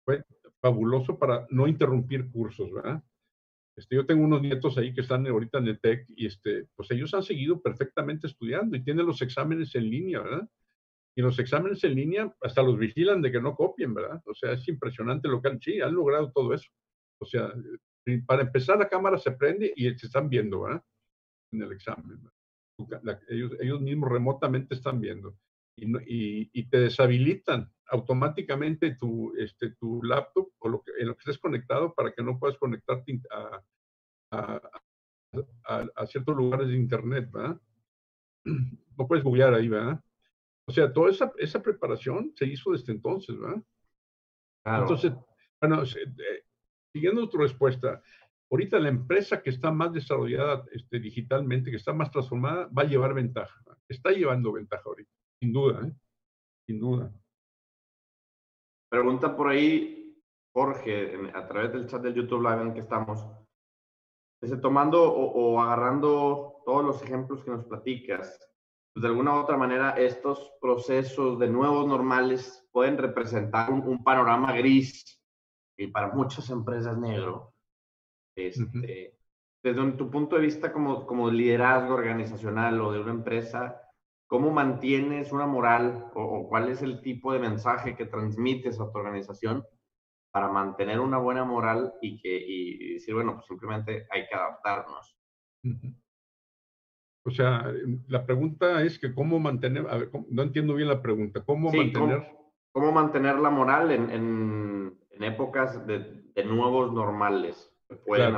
fue 0.04 0.24
fabuloso 0.60 1.20
para 1.20 1.46
no 1.52 1.68
interrumpir 1.68 2.32
cursos, 2.32 2.72
¿verdad? 2.74 3.04
Este, 3.80 3.96
yo 3.96 4.06
tengo 4.06 4.26
unos 4.26 4.42
nietos 4.42 4.78
ahí 4.78 4.94
que 4.94 5.02
están 5.02 5.26
ahorita 5.26 5.60
en 5.60 5.68
el 5.68 5.80
TEC 5.80 6.06
y 6.10 6.26
este, 6.26 6.68
pues 6.76 6.92
ellos 6.92 7.14
han 7.14 7.24
seguido 7.24 7.62
perfectamente 7.62 8.28
estudiando 8.28 8.76
y 8.76 8.84
tienen 8.84 9.06
los 9.06 9.22
exámenes 9.22 9.74
en 9.74 9.90
línea, 9.90 10.20
¿verdad? 10.20 10.50
Y 11.16 11.22
los 11.22 11.40
exámenes 11.40 11.82
en 11.86 11.96
línea 11.96 12.36
hasta 12.42 12.62
los 12.62 12.78
vigilan 12.78 13.22
de 13.22 13.32
que 13.32 13.42
no 13.42 13.56
copien, 13.56 13.94
¿verdad? 13.94 14.22
O 14.26 14.34
sea, 14.34 14.52
es 14.52 14.68
impresionante 14.68 15.30
lo 15.30 15.42
que 15.42 15.48
han, 15.48 15.62
sí, 15.62 15.80
han 15.80 15.94
logrado 15.94 16.30
todo 16.32 16.54
eso. 16.54 16.70
O 17.22 17.26
sea, 17.26 17.54
Para 18.28 18.42
empezar, 18.42 18.78
la 18.78 18.90
cámara 18.90 19.18
se 19.18 19.32
prende 19.32 19.72
y 19.76 19.90
se 19.98 20.08
están 20.08 20.28
viendo, 20.28 20.64
¿verdad? 20.64 20.84
En 21.54 21.62
el 21.62 21.72
examen. 21.72 22.20
ellos, 23.30 23.54
ellos 23.62 23.82
mismos 23.82 24.12
remotamente 24.12 24.76
están 24.76 25.00
viendo. 25.00 25.38
Y, 25.78 26.50
y, 26.54 26.70
te 26.70 26.82
deshabilitan 26.82 27.72
automáticamente 27.92 28.96
tu, 28.96 29.34
este, 29.38 29.72
tu 29.72 30.02
laptop 30.04 30.50
o 30.60 30.70
lo 30.70 30.82
que, 30.82 30.92
en 31.00 31.08
lo 31.08 31.16
que 31.16 31.22
estés 31.22 31.38
conectado 31.38 31.94
para 31.94 32.12
que 32.12 32.24
no 32.24 32.38
puedas 32.38 32.58
conectarte 32.58 33.22
a, 33.32 33.64
a, 34.32 34.62
a, 35.96 36.08
ciertos 36.08 36.36
lugares 36.36 36.68
de 36.68 36.76
Internet, 36.76 37.30
¿verdad? 37.32 37.60
No 38.98 39.08
puedes 39.08 39.24
googlear 39.24 39.54
ahí, 39.54 39.70
¿verdad? 39.70 40.04
O 40.68 40.74
sea, 40.74 40.92
toda 40.92 41.10
esa, 41.10 41.32
esa 41.38 41.62
preparación 41.64 42.34
se 42.36 42.46
hizo 42.46 42.72
desde 42.72 42.92
entonces, 42.92 43.40
¿verdad? 43.40 43.64
Entonces, 44.66 45.14
bueno, 45.62 45.84
eh, 45.84 46.44
siguiendo 46.94 47.28
tu 47.30 47.38
respuesta, 47.38 48.04
ahorita 48.52 48.78
la 48.80 48.90
empresa 48.90 49.42
que 49.42 49.52
está 49.52 49.72
más 49.72 49.94
desarrollada 49.94 50.66
este, 50.72 51.00
digitalmente, 51.00 51.72
que 51.72 51.78
está 51.78 51.94
más 51.94 52.12
transformada, 52.12 52.70
va 52.78 52.84
a 52.84 52.88
llevar 52.88 53.14
ventaja. 53.14 53.64
Está 53.88 54.12
llevando 54.12 54.52
ventaja 54.52 54.84
ahorita, 54.86 55.12
sin 55.40 55.54
duda, 55.54 55.88
¿eh? 55.88 55.92
sin 56.68 56.80
duda. 56.80 57.12
Pregunta 58.90 59.36
por 59.36 59.50
ahí, 59.50 60.20
Jorge, 60.54 61.32
a 61.34 61.48
través 61.48 61.72
del 61.72 61.88
chat 61.88 62.02
del 62.02 62.16
YouTube 62.16 62.42
Live 62.42 62.62
en 62.62 62.74
que 62.74 62.80
estamos. 62.80 63.26
Dice, 64.42 64.58
tomando 64.58 65.14
o, 65.14 65.60
agarrando 65.62 66.62
todos 66.66 66.84
los 66.84 67.04
ejemplos 67.04 67.44
que 67.44 67.52
nos 67.52 67.66
platicas, 67.66 68.40
pues 68.94 69.04
de 69.04 69.08
alguna 69.10 69.36
u 69.36 69.40
otra 69.40 69.58
manera 69.58 69.92
estos 69.92 70.54
procesos 70.60 71.38
de 71.40 71.50
nuevos 71.50 71.88
normales 71.88 72.68
pueden 72.72 72.98
representar 72.98 73.72
un 73.72 74.04
panorama 74.04 74.54
gris 74.54 75.20
y 75.78 75.88
para 75.88 76.10
muchas 76.10 76.50
empresas 76.50 76.98
negro. 76.98 77.54
Este, 78.36 79.18
Desde 79.64 79.92
tu 79.94 80.10
punto 80.10 80.36
de 80.36 80.44
vista 80.44 80.72
como, 80.72 81.06
como 81.06 81.30
liderazgo 81.30 81.94
organizacional 81.94 82.80
o 82.82 82.92
de 82.92 83.00
una 83.00 83.12
empresa, 83.12 83.82
¿cómo 84.30 84.52
mantienes 84.52 85.32
una 85.32 85.48
moral 85.48 86.12
o, 86.14 86.48
cuál 86.48 86.70
es 86.70 86.84
el 86.84 87.02
tipo 87.02 87.34
de 87.34 87.40
mensaje 87.40 87.96
que 87.96 88.06
transmites 88.06 88.80
a 88.80 88.90
tu 88.92 88.98
organización 88.98 89.66
para 90.32 90.48
mantener 90.50 91.00
una 91.00 91.18
buena 91.18 91.44
moral 91.44 91.94
y, 92.00 92.22
que, 92.22 92.38
y 92.38 92.94
decir, 92.94 93.16
bueno, 93.16 93.34
pues 93.34 93.48
simplemente 93.48 94.06
hay 94.12 94.28
que 94.28 94.36
adaptarnos? 94.36 95.18
O 97.26 97.32
sea, 97.32 97.74
la 98.08 98.24
pregunta 98.24 98.84
es 98.84 99.00
que 99.00 99.14
cómo 99.16 99.40
mantener, 99.40 99.88
a 99.90 99.98
ver, 99.98 100.12
no 100.30 100.44
entiendo 100.44 100.76
bien 100.76 100.90
la 100.90 101.02
pregunta, 101.02 101.44
¿cómo 101.44 101.72
mantener? 101.72 101.92
Cómo, 101.92 102.54
cómo, 102.72 102.92
mantener 102.92 103.40
la 103.40 103.50
moral 103.50 103.92
en, 103.92 104.12
en, 104.12 105.00
en 105.10 105.24
épocas 105.24 105.86
de, 105.88 106.24
nuevos 106.46 106.94
normales 106.94 107.70
pueden, 108.06 108.34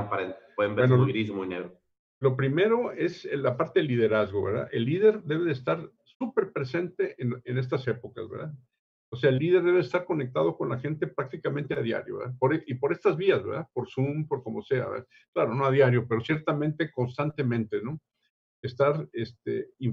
pueden 0.56 0.76
verse 0.76 0.96
muy 0.96 1.12
gris, 1.12 1.32
muy 1.32 1.48
negro. 1.48 1.81
Lo 2.22 2.38
primero 2.38 2.92
es 2.92 3.26
la 3.26 3.58
parte 3.58 3.80
del 3.80 3.88
liderazgo, 3.88 4.44
¿verdad? 4.44 4.70
El 4.72 4.86
líder 4.86 5.24
debe 5.24 5.46
de 5.46 5.54
estar 5.54 5.90
súper 6.04 6.52
presente 6.52 7.16
en, 7.18 7.42
en, 7.44 7.58
estas 7.58 7.88
épocas, 7.88 8.30
¿verdad? 8.30 8.54
O 9.10 9.18
sea, 9.18 9.32
el 9.32 9.40
líder 9.40 9.64
debe 9.64 9.80
estar 9.80 10.06
conectado 10.06 10.56
con 10.56 10.70
la 10.70 10.80
gente 10.80 11.08
prácticamente 11.08 11.74
a 11.74 11.82
diario, 11.82 12.20
¿verdad? 12.20 12.36
Por, 12.38 12.64
y 12.66 12.76
por 12.76 12.94
estas 12.94 13.18
vías, 13.18 13.44
¿verdad? 13.44 13.68
Por 13.74 13.90
Zoom, 13.90 14.28
por 14.28 14.44
como 14.44 14.62
sea, 14.62 14.88
¿verdad? 14.88 15.08
Claro, 15.34 15.56
no 15.56 15.66
a 15.66 15.72
diario, 15.72 16.08
pero 16.08 16.22
ciertamente 16.22 16.92
constantemente, 16.92 17.82
¿no? 17.82 18.00
Estar, 18.62 19.10
este, 19.14 19.72
y 19.80 19.92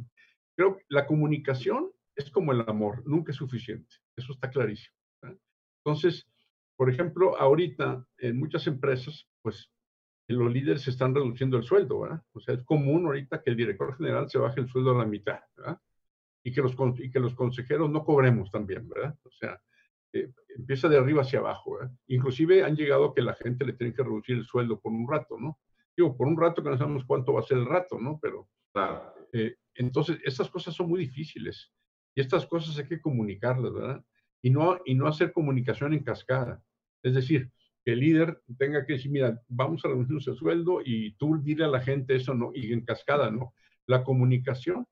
creo 0.54 0.76
que 0.76 0.84
la 0.90 1.06
comunicación 1.06 1.90
es 2.14 2.30
como 2.30 2.52
el 2.52 2.60
amor, 2.68 3.02
nunca 3.06 3.32
es 3.32 3.38
suficiente, 3.38 3.96
eso 4.16 4.34
está 4.34 4.50
clarísimo. 4.50 4.94
¿verdad? 5.22 5.38
Entonces, 5.82 6.28
por 6.76 6.90
ejemplo, 6.90 7.38
ahorita 7.40 8.06
en 8.18 8.38
muchas 8.38 8.66
empresas, 8.66 9.26
pues 9.40 9.70
los 10.34 10.52
líderes 10.52 10.86
están 10.86 11.14
reduciendo 11.14 11.56
el 11.56 11.62
sueldo, 11.62 12.00
¿verdad? 12.00 12.22
O 12.32 12.40
sea, 12.40 12.54
es 12.54 12.62
común 12.62 13.06
ahorita 13.06 13.42
que 13.42 13.50
el 13.50 13.56
director 13.56 13.96
general 13.96 14.28
se 14.28 14.38
baje 14.38 14.60
el 14.60 14.68
sueldo 14.68 14.90
a 14.90 14.98
la 14.98 15.06
mitad, 15.06 15.40
¿verdad? 15.56 15.80
Y 16.44 16.52
que 16.52 16.60
los, 16.60 16.74
y 16.98 17.10
que 17.10 17.18
los 17.18 17.34
consejeros 17.34 17.90
no 17.90 18.04
cobremos 18.04 18.50
también, 18.50 18.88
¿verdad? 18.88 19.16
O 19.22 19.30
sea, 19.30 19.60
eh, 20.12 20.30
empieza 20.56 20.88
de 20.88 20.98
arriba 20.98 21.22
hacia 21.22 21.38
abajo, 21.38 21.78
¿verdad? 21.78 21.94
Inclusive 22.08 22.62
han 22.62 22.76
llegado 22.76 23.06
a 23.06 23.14
que 23.14 23.22
la 23.22 23.34
gente 23.34 23.64
le 23.64 23.72
tiene 23.72 23.94
que 23.94 24.02
reducir 24.02 24.36
el 24.36 24.44
sueldo 24.44 24.78
por 24.78 24.92
un 24.92 25.08
rato, 25.08 25.38
¿no? 25.38 25.58
Digo, 25.96 26.16
por 26.16 26.28
un 26.28 26.38
rato 26.38 26.62
que 26.62 26.70
no 26.70 26.78
sabemos 26.78 27.04
cuánto 27.06 27.32
va 27.32 27.40
a 27.40 27.44
ser 27.44 27.58
el 27.58 27.66
rato, 27.66 27.98
¿no? 27.98 28.18
Pero, 28.20 28.48
claro. 28.72 29.14
Eh, 29.32 29.56
entonces, 29.74 30.18
estas 30.24 30.50
cosas 30.50 30.74
son 30.74 30.88
muy 30.88 31.00
difíciles 31.00 31.72
y 32.14 32.20
estas 32.20 32.46
cosas 32.46 32.76
hay 32.78 32.86
que 32.86 33.00
comunicarlas, 33.00 33.72
¿verdad? 33.72 34.04
Y 34.42 34.50
no, 34.50 34.78
y 34.84 34.94
no 34.94 35.06
hacer 35.06 35.32
comunicación 35.32 35.94
en 35.94 36.04
cascada. 36.04 36.62
Es 37.02 37.14
decir, 37.14 37.50
el 37.92 38.00
líder 38.00 38.42
tenga 38.58 38.84
que 38.84 38.94
decir, 38.94 39.10
mira, 39.10 39.40
vamos 39.48 39.84
a 39.84 39.88
reducir 39.88 40.16
el 40.26 40.36
sueldo 40.36 40.80
y 40.84 41.12
tú 41.14 41.38
dile 41.42 41.64
a 41.64 41.68
la 41.68 41.80
gente 41.80 42.16
eso, 42.16 42.34
no, 42.34 42.50
y 42.54 42.72
en 42.72 42.84
cascada, 42.84 43.30
no. 43.30 43.54
La 43.86 44.04
comunicación 44.04 44.86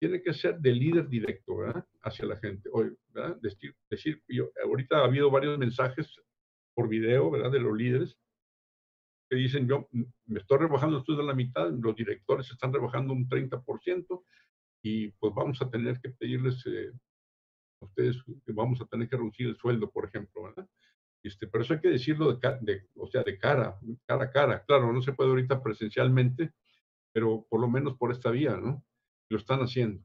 tiene 0.00 0.22
que 0.22 0.32
ser 0.32 0.58
de 0.58 0.72
líder 0.72 1.08
directo, 1.08 1.56
¿verdad? 1.56 1.84
Hacia 2.02 2.26
la 2.26 2.36
gente. 2.36 2.68
Hoy, 2.72 2.96
¿verdad? 3.08 3.38
Decir, 3.90 4.22
yo, 4.28 4.50
ahorita 4.64 4.98
ha 4.98 5.04
habido 5.04 5.30
varios 5.30 5.58
mensajes 5.58 6.08
por 6.74 6.88
video, 6.88 7.30
¿verdad? 7.30 7.50
De 7.50 7.60
los 7.60 7.76
líderes 7.76 8.16
que 9.28 9.36
dicen, 9.36 9.68
yo 9.68 9.88
me 9.92 10.40
estoy 10.40 10.58
rebajando 10.58 11.02
sueldo 11.04 11.22
a 11.22 11.26
la 11.26 11.34
mitad, 11.34 11.70
los 11.70 11.94
directores 11.94 12.50
están 12.50 12.72
rebajando 12.72 13.12
un 13.12 13.28
30% 13.28 14.24
y 14.82 15.08
pues 15.08 15.34
vamos 15.34 15.60
a 15.60 15.68
tener 15.68 16.00
que 16.00 16.10
pedirles 16.10 16.64
eh, 16.66 16.90
a 17.80 17.84
ustedes 17.84 18.16
que 18.46 18.52
vamos 18.52 18.80
a 18.80 18.86
tener 18.86 19.08
que 19.08 19.16
reducir 19.16 19.48
el 19.48 19.56
sueldo, 19.56 19.90
por 19.90 20.06
ejemplo, 20.06 20.44
¿verdad? 20.44 20.66
Este, 21.22 21.46
pero 21.46 21.64
eso 21.64 21.74
hay 21.74 21.80
que 21.80 21.90
decirlo 21.90 22.32
de, 22.34 22.86
o 22.96 23.06
sea, 23.06 23.22
de 23.22 23.38
cara, 23.38 23.78
cara 24.06 24.24
a 24.24 24.30
cara. 24.30 24.64
Claro, 24.64 24.92
no 24.92 25.02
se 25.02 25.12
puede 25.12 25.30
ahorita 25.30 25.62
presencialmente, 25.62 26.52
pero 27.12 27.46
por 27.48 27.60
lo 27.60 27.68
menos 27.68 27.96
por 27.96 28.12
esta 28.12 28.30
vía, 28.30 28.56
¿no? 28.56 28.84
Lo 29.28 29.38
están 29.38 29.60
haciendo. 29.60 30.02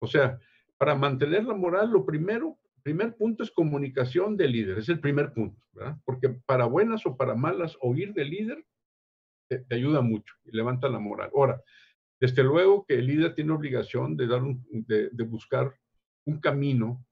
O 0.00 0.06
sea, 0.06 0.38
para 0.78 0.94
mantener 0.94 1.44
la 1.44 1.54
moral, 1.54 1.90
lo 1.90 2.04
primero, 2.04 2.58
primer 2.82 3.16
punto 3.16 3.42
es 3.42 3.50
comunicación 3.50 4.36
del 4.36 4.52
líder, 4.52 4.78
es 4.78 4.88
el 4.88 5.00
primer 5.00 5.32
punto, 5.32 5.62
¿verdad? 5.72 5.98
Porque 6.04 6.28
para 6.28 6.66
buenas 6.66 7.06
o 7.06 7.16
para 7.16 7.34
malas, 7.34 7.76
oír 7.80 8.12
del 8.12 8.30
líder 8.30 8.64
te, 9.48 9.64
ayuda 9.70 10.00
mucho 10.00 10.34
y 10.44 10.56
levanta 10.56 10.88
la 10.88 10.98
moral. 10.98 11.30
Ahora, 11.34 11.62
desde 12.20 12.42
luego 12.42 12.84
que 12.86 12.94
el 12.94 13.06
líder 13.06 13.34
tiene 13.34 13.52
obligación 13.52 14.16
de, 14.16 14.26
dar 14.26 14.42
un, 14.42 14.64
de, 14.70 15.10
buscar 15.24 15.74
un 16.24 16.40
camino, 16.40 17.04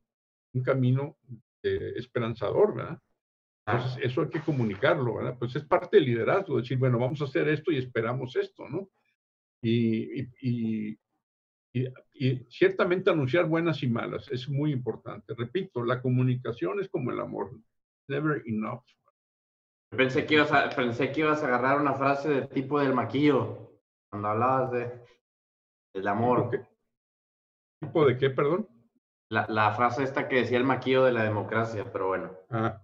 un 0.53 0.63
camino 0.63 1.17
eh, 1.63 1.95
esperanzador, 1.97 2.75
¿verdad? 2.75 3.01
Eso 4.03 4.23
hay 4.23 4.29
que 4.29 4.41
comunicarlo, 4.41 5.17
¿verdad? 5.17 5.37
Pues 5.39 5.55
es 5.57 5.65
parte 5.65 5.97
del 5.97 6.07
liderazgo, 6.07 6.59
decir, 6.59 6.79
bueno, 6.79 6.99
vamos 6.99 7.21
a 7.21 7.25
hacer 7.25 7.49
esto 7.49 7.71
y 7.71 7.79
esperamos 7.79 8.35
esto, 8.37 8.69
¿no? 8.69 8.89
Y, 9.63 10.21
y, 10.21 10.29
y, 10.41 10.99
y, 12.15 12.37
ciertamente 12.49 13.11
anunciar 13.11 13.47
buenas 13.47 13.83
y 13.83 13.89
malas 13.89 14.29
es 14.31 14.49
muy 14.49 14.73
importante. 14.73 15.35
Repito, 15.37 15.85
la 15.85 16.01
comunicación 16.01 16.81
es 16.81 16.89
como 16.89 17.11
el 17.11 17.21
amor, 17.21 17.51
never 18.09 18.43
enough. 18.47 18.85
Pensé 19.91 20.25
que 20.25 20.35
ibas 20.35 20.53
a, 20.53 20.71
pensé 20.71 21.11
que 21.13 21.21
ibas 21.21 21.43
a 21.43 21.47
agarrar 21.47 21.81
una 21.81 21.95
frase 21.95 22.29
de 22.29 22.47
tipo 22.47 22.81
del 22.81 22.95
maquillo, 22.95 23.73
cuando 24.09 24.29
hablabas 24.29 24.71
de, 24.73 25.05
del 25.95 26.09
amor. 26.09 26.51
¿Tipo, 26.51 26.69
¿Tipo 27.81 28.07
de 28.07 28.17
qué, 28.17 28.31
perdón? 28.31 28.69
La, 29.29 29.47
la, 29.49 29.73
frase 29.73 30.03
esta 30.03 30.29
que 30.29 30.37
decía 30.37 30.59
el 30.59 30.65
maquillo 30.65 31.05
de 31.05 31.13
la 31.13 31.25
democracia, 31.25 31.91
pero 31.93 32.09
bueno. 32.09 32.31
Ah. 32.51 32.81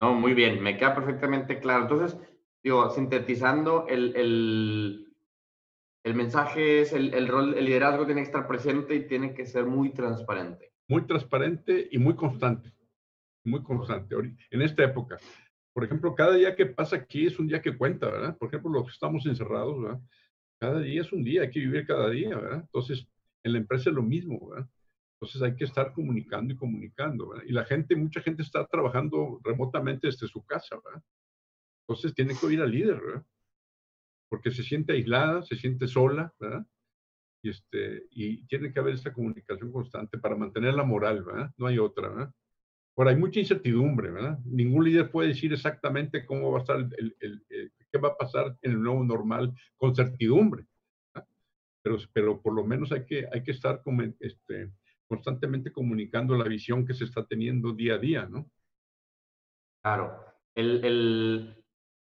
No, 0.00 0.14
muy 0.14 0.34
bien, 0.34 0.62
me 0.62 0.76
queda 0.78 0.94
perfectamente 0.94 1.58
claro. 1.58 1.82
Entonces, 1.82 2.18
digo, 2.62 2.88
sintetizando, 2.90 3.86
el, 3.86 4.16
el, 4.16 5.14
el 6.04 6.14
mensaje 6.14 6.80
es 6.80 6.92
el, 6.92 7.12
el, 7.12 7.28
rol, 7.28 7.54
el 7.54 7.66
liderazgo 7.66 8.06
tiene 8.06 8.22
que 8.22 8.26
estar 8.26 8.46
presente 8.46 8.94
y 8.94 9.06
tiene 9.06 9.34
que 9.34 9.44
ser 9.44 9.66
muy 9.66 9.92
transparente. 9.92 10.72
Muy 10.88 11.06
transparente 11.06 11.88
y 11.90 11.98
muy 11.98 12.16
constante. 12.16 12.72
Muy 13.44 13.62
constante. 13.62 14.14
En 14.50 14.62
esta 14.62 14.84
época. 14.84 15.18
Por 15.72 15.84
ejemplo, 15.84 16.14
cada 16.14 16.34
día 16.34 16.56
que 16.56 16.66
pasa 16.66 16.96
aquí 16.96 17.26
es 17.26 17.38
un 17.38 17.46
día 17.46 17.62
que 17.62 17.76
cuenta, 17.76 18.10
¿verdad? 18.10 18.36
Por 18.36 18.48
ejemplo, 18.48 18.70
los 18.70 18.84
que 18.84 18.92
estamos 18.92 19.24
encerrados, 19.26 19.80
¿verdad? 19.80 20.00
Cada 20.58 20.80
día 20.80 21.02
es 21.02 21.12
un 21.12 21.22
día, 21.22 21.42
hay 21.42 21.50
que 21.50 21.60
vivir 21.60 21.86
cada 21.86 22.10
día, 22.10 22.36
¿verdad? 22.36 22.60
Entonces, 22.60 23.06
en 23.44 23.52
la 23.52 23.58
empresa 23.58 23.90
es 23.90 23.96
lo 23.96 24.02
mismo, 24.02 24.48
¿verdad? 24.48 24.68
Entonces 25.20 25.42
hay 25.42 25.54
que 25.54 25.64
estar 25.64 25.92
comunicando 25.92 26.54
y 26.54 26.56
comunicando, 26.56 27.28
¿verdad? 27.28 27.44
Y 27.46 27.52
la 27.52 27.64
gente, 27.66 27.94
mucha 27.94 28.22
gente 28.22 28.42
está 28.42 28.66
trabajando 28.66 29.38
remotamente 29.44 30.06
desde 30.06 30.26
su 30.26 30.42
casa, 30.46 30.80
¿verdad? 30.82 31.02
Entonces 31.86 32.14
tiene 32.14 32.34
que 32.34 32.46
oír 32.46 32.62
al 32.62 32.70
líder, 32.70 33.00
¿verdad? 33.00 33.26
Porque 34.30 34.50
se 34.50 34.62
siente 34.62 34.94
aislada, 34.94 35.42
se 35.42 35.56
siente 35.56 35.86
sola, 35.88 36.32
¿verdad? 36.40 36.66
Y, 37.42 37.50
este, 37.50 38.06
y 38.10 38.46
tiene 38.46 38.72
que 38.72 38.80
haber 38.80 38.94
esta 38.94 39.12
comunicación 39.12 39.70
constante 39.70 40.16
para 40.18 40.36
mantener 40.36 40.72
la 40.72 40.84
moral, 40.84 41.22
¿verdad? 41.22 41.52
No 41.58 41.66
hay 41.66 41.78
otra, 41.78 42.08
¿verdad? 42.08 42.34
Hay 43.08 43.16
mucha 43.16 43.40
incertidumbre, 43.40 44.10
¿verdad? 44.10 44.38
Ningún 44.44 44.84
líder 44.84 45.10
puede 45.10 45.28
decir 45.28 45.52
exactamente 45.52 46.26
cómo 46.26 46.50
va 46.52 46.58
a 46.58 46.60
estar, 46.60 46.76
el, 46.76 47.16
el, 47.18 47.44
qué 47.90 47.98
va 47.98 48.08
a 48.08 48.16
pasar 48.16 48.56
en 48.62 48.72
el 48.72 48.82
nuevo 48.82 49.02
normal 49.04 49.54
con 49.76 49.94
certidumbre. 49.94 50.66
Pero, 51.82 51.96
pero 52.12 52.42
por 52.42 52.54
lo 52.54 52.64
menos 52.64 52.92
hay 52.92 53.06
que, 53.06 53.26
hay 53.32 53.42
que 53.42 53.52
estar 53.52 53.82
este, 54.18 54.70
constantemente 55.10 55.72
comunicando 55.72 56.36
la 56.36 56.44
visión 56.44 56.86
que 56.86 56.94
se 56.94 57.04
está 57.04 57.26
teniendo 57.26 57.72
día 57.72 57.94
a 57.94 57.98
día, 57.98 58.26
¿no? 58.26 58.48
Claro. 59.82 60.24
El, 60.54 60.84
el, 60.84 61.64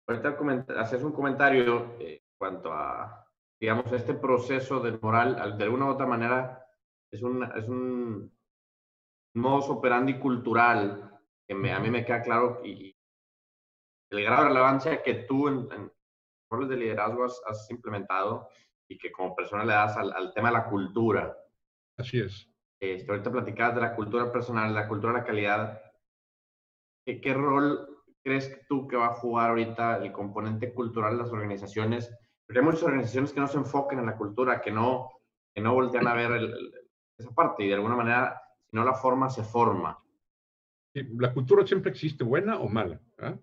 ahorita 0.06 0.36
haces 0.78 1.02
un 1.02 1.12
comentario 1.12 1.96
eh, 1.98 2.20
en 2.22 2.36
cuanto 2.36 2.70
a, 2.70 3.26
digamos, 3.58 3.90
este 3.92 4.12
proceso 4.12 4.80
del 4.80 5.00
moral, 5.00 5.56
de 5.56 5.64
alguna 5.64 5.86
u 5.86 5.88
otra 5.88 6.06
manera, 6.06 6.66
es 7.10 7.22
un, 7.22 7.42
es 7.56 7.66
un 7.66 8.30
modus 9.36 9.70
operandi 9.70 10.18
cultural 10.18 11.18
que 11.48 11.54
a 11.72 11.80
mí 11.80 11.90
me 11.90 12.04
queda 12.04 12.22
claro 12.22 12.60
y, 12.62 12.94
el 14.10 14.24
grado 14.24 14.42
de 14.42 14.48
relevancia 14.48 15.02
que 15.02 15.14
tú 15.14 15.48
en, 15.48 15.90
roles 16.50 16.68
de 16.68 16.76
liderazgo 16.76 17.24
has, 17.24 17.70
implementado 17.70 18.50
y 18.86 18.98
que 18.98 19.10
como 19.10 19.34
persona 19.34 19.64
le 19.64 19.72
das 19.72 19.96
al, 19.96 20.34
tema 20.34 20.48
de 20.48 20.54
la 20.54 20.66
cultura. 20.66 21.34
Así 21.96 22.20
es. 22.20 22.51
Este, 22.82 23.12
ahorita 23.12 23.30
platicabas 23.30 23.76
de 23.76 23.80
la 23.80 23.94
cultura 23.94 24.32
personal, 24.32 24.74
la 24.74 24.88
cultura 24.88 25.12
de 25.12 25.18
la 25.20 25.24
calidad. 25.24 25.80
¿Qué, 27.06 27.20
¿Qué, 27.20 27.32
rol 27.32 28.02
crees 28.24 28.66
tú 28.68 28.88
que 28.88 28.96
va 28.96 29.06
a 29.06 29.14
jugar 29.14 29.50
ahorita 29.50 29.98
el 29.98 30.10
componente 30.10 30.74
cultural 30.74 31.16
de 31.16 31.22
las 31.22 31.32
organizaciones? 31.32 32.12
Porque 32.44 32.58
hay 32.58 32.64
muchas 32.64 32.82
organizaciones 32.82 33.32
que 33.32 33.38
no 33.38 33.46
se 33.46 33.58
enfoquen 33.58 34.00
en 34.00 34.06
la 34.06 34.16
cultura, 34.16 34.60
que 34.60 34.72
no, 34.72 35.12
que 35.54 35.60
no 35.60 35.74
voltean 35.74 36.08
a 36.08 36.14
ver 36.14 36.50
esa 37.16 37.30
parte 37.30 37.62
y 37.62 37.68
de 37.68 37.74
alguna 37.74 37.94
manera, 37.94 38.42
si 38.68 38.76
no 38.76 38.84
la 38.84 38.94
forma, 38.94 39.30
se 39.30 39.44
forma. 39.44 39.96
la 40.92 41.32
cultura 41.32 41.64
siempre 41.64 41.92
existe, 41.92 42.24
buena 42.24 42.58
o 42.58 42.68
mala. 42.68 43.00
¿eh? 43.18 43.38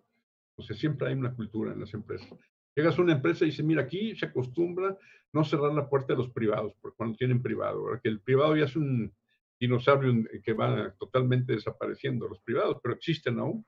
O 0.58 0.62
sea, 0.62 0.76
siempre 0.76 1.08
hay 1.08 1.14
una 1.14 1.34
cultura 1.34 1.72
en 1.72 1.80
las 1.80 1.94
empresas. 1.94 2.38
Llegas 2.76 3.00
a 3.00 3.02
una 3.02 3.14
empresa 3.14 3.46
y 3.46 3.52
dices, 3.52 3.64
mira, 3.64 3.84
aquí 3.84 4.18
se 4.18 4.26
acostumbra 4.26 4.98
no 5.32 5.46
cerrar 5.46 5.72
la 5.72 5.88
puerta 5.88 6.12
de 6.12 6.18
los 6.18 6.30
privados, 6.30 6.74
porque 6.82 6.98
cuando 6.98 7.16
tienen 7.16 7.42
privado, 7.42 7.86
que 8.04 8.10
el 8.10 8.20
privado 8.20 8.58
ya 8.58 8.66
es 8.66 8.76
un 8.76 9.14
dinosaurio 9.60 10.26
que 10.44 10.54
va 10.54 10.92
totalmente 10.98 11.54
desapareciendo, 11.54 12.28
los 12.28 12.40
privados, 12.42 12.78
pero 12.82 12.96
existen 12.96 13.40
aún. 13.40 13.66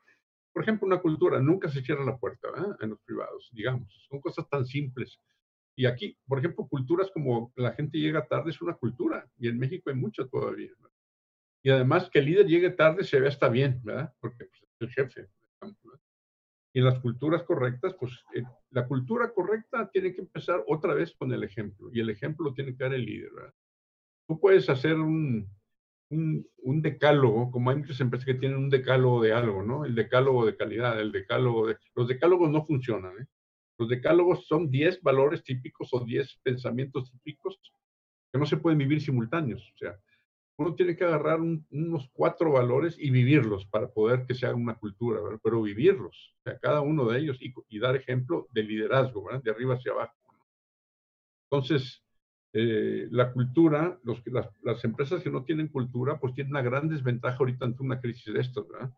Por 0.53 0.63
ejemplo, 0.63 0.87
una 0.87 1.01
cultura, 1.01 1.39
nunca 1.39 1.69
se 1.69 1.81
cierra 1.81 2.03
la 2.03 2.17
puerta 2.17 2.47
en 2.79 2.89
los 2.89 2.99
privados, 3.01 3.49
digamos. 3.51 4.05
Son 4.09 4.19
cosas 4.19 4.47
tan 4.49 4.65
simples. 4.65 5.19
Y 5.75 5.85
aquí, 5.85 6.17
por 6.27 6.39
ejemplo, 6.39 6.67
culturas 6.67 7.09
como 7.11 7.53
la 7.55 7.71
gente 7.73 7.97
llega 7.97 8.27
tarde 8.27 8.51
es 8.51 8.61
una 8.61 8.73
cultura, 8.73 9.29
y 9.37 9.47
en 9.47 9.57
México 9.57 9.89
hay 9.89 9.95
mucha 9.95 10.25
todavía. 10.27 10.71
Y 11.63 11.69
además 11.69 12.09
que 12.09 12.19
el 12.19 12.25
líder 12.25 12.47
llegue 12.47 12.71
tarde 12.71 13.03
se 13.03 13.19
ve 13.19 13.27
hasta 13.27 13.47
bien, 13.47 13.79
¿verdad? 13.83 14.13
Porque 14.19 14.45
pues, 14.45 14.61
es 14.61 14.81
el 14.81 14.89
jefe. 14.89 15.29
Y 16.73 16.79
en 16.79 16.85
las 16.85 16.99
culturas 16.99 17.43
correctas, 17.43 17.93
pues 17.99 18.13
eh, 18.33 18.43
la 18.69 18.87
cultura 18.87 19.31
correcta 19.33 19.89
tiene 19.91 20.13
que 20.13 20.21
empezar 20.21 20.63
otra 20.67 20.93
vez 20.93 21.13
con 21.17 21.31
el 21.33 21.43
ejemplo. 21.43 21.89
Y 21.93 21.99
el 21.99 22.09
ejemplo 22.09 22.45
lo 22.45 22.53
tiene 22.53 22.75
que 22.75 22.83
dar 22.83 22.93
el 22.93 23.05
líder. 23.05 23.31
¿verdad? 23.33 23.53
Tú 24.27 24.39
puedes 24.39 24.69
hacer 24.69 24.95
un, 24.95 25.49
un, 26.11 26.81
decálogo, 26.81 27.51
como 27.51 27.69
hay 27.69 27.77
muchas 27.77 27.99
empresas 28.01 28.25
que 28.25 28.33
tienen 28.33 28.57
un 28.57 28.69
decálogo 28.69 29.21
de 29.21 29.33
algo, 29.33 29.63
¿no? 29.63 29.85
El 29.85 29.95
decálogo 29.95 30.45
de 30.45 30.55
calidad, 30.55 30.99
el 30.99 31.11
decálogo 31.11 31.67
de... 31.67 31.77
Los 31.95 32.07
decálogos 32.07 32.49
no 32.49 32.65
funcionan, 32.65 33.13
¿eh? 33.19 33.25
Los 33.77 33.89
decálogos 33.89 34.45
son 34.45 34.69
10 34.69 35.01
valores 35.01 35.43
típicos 35.43 35.89
o 35.93 36.03
10 36.03 36.39
pensamientos 36.43 37.11
típicos 37.11 37.59
que 38.31 38.39
no 38.39 38.45
se 38.45 38.57
pueden 38.57 38.77
vivir 38.77 39.01
simultáneos. 39.01 39.61
O 39.73 39.77
sea, 39.77 39.97
uno 40.57 40.75
tiene 40.75 40.95
que 40.95 41.03
agarrar 41.03 41.39
unos 41.39 42.09
cuatro 42.13 42.51
valores 42.51 42.95
y 42.99 43.09
vivirlos 43.09 43.65
para 43.65 43.87
poder 43.89 44.25
que 44.27 44.35
se 44.35 44.45
haga 44.45 44.55
una 44.55 44.75
cultura, 44.75 45.19
pero 45.43 45.61
vivirlos, 45.61 46.35
o 46.39 46.43
sea, 46.43 46.59
cada 46.59 46.81
uno 46.81 47.05
de 47.09 47.19
ellos 47.19 47.37
y, 47.39 47.79
dar 47.79 47.95
ejemplo 47.95 48.47
de 48.51 48.63
liderazgo, 48.63 49.23
¿verdad? 49.23 49.41
de 49.41 49.51
arriba 49.51 49.75
hacia 49.75 49.93
abajo. 49.93 50.15
Entonces, 51.49 52.03
eh, 52.53 53.07
la 53.11 53.31
cultura, 53.31 53.99
los, 54.03 54.21
las, 54.27 54.49
las, 54.61 54.83
empresas 54.83 55.23
que 55.23 55.29
no 55.29 55.43
tienen 55.43 55.69
cultura, 55.69 56.19
pues 56.19 56.33
tienen 56.33 56.51
una 56.51 56.61
gran 56.61 56.89
desventaja 56.89 57.37
ahorita 57.37 57.65
ante 57.65 57.83
una 57.83 58.01
crisis 58.01 58.33
de 58.33 58.41
estas, 58.41 58.67
¿verdad? 58.67 58.91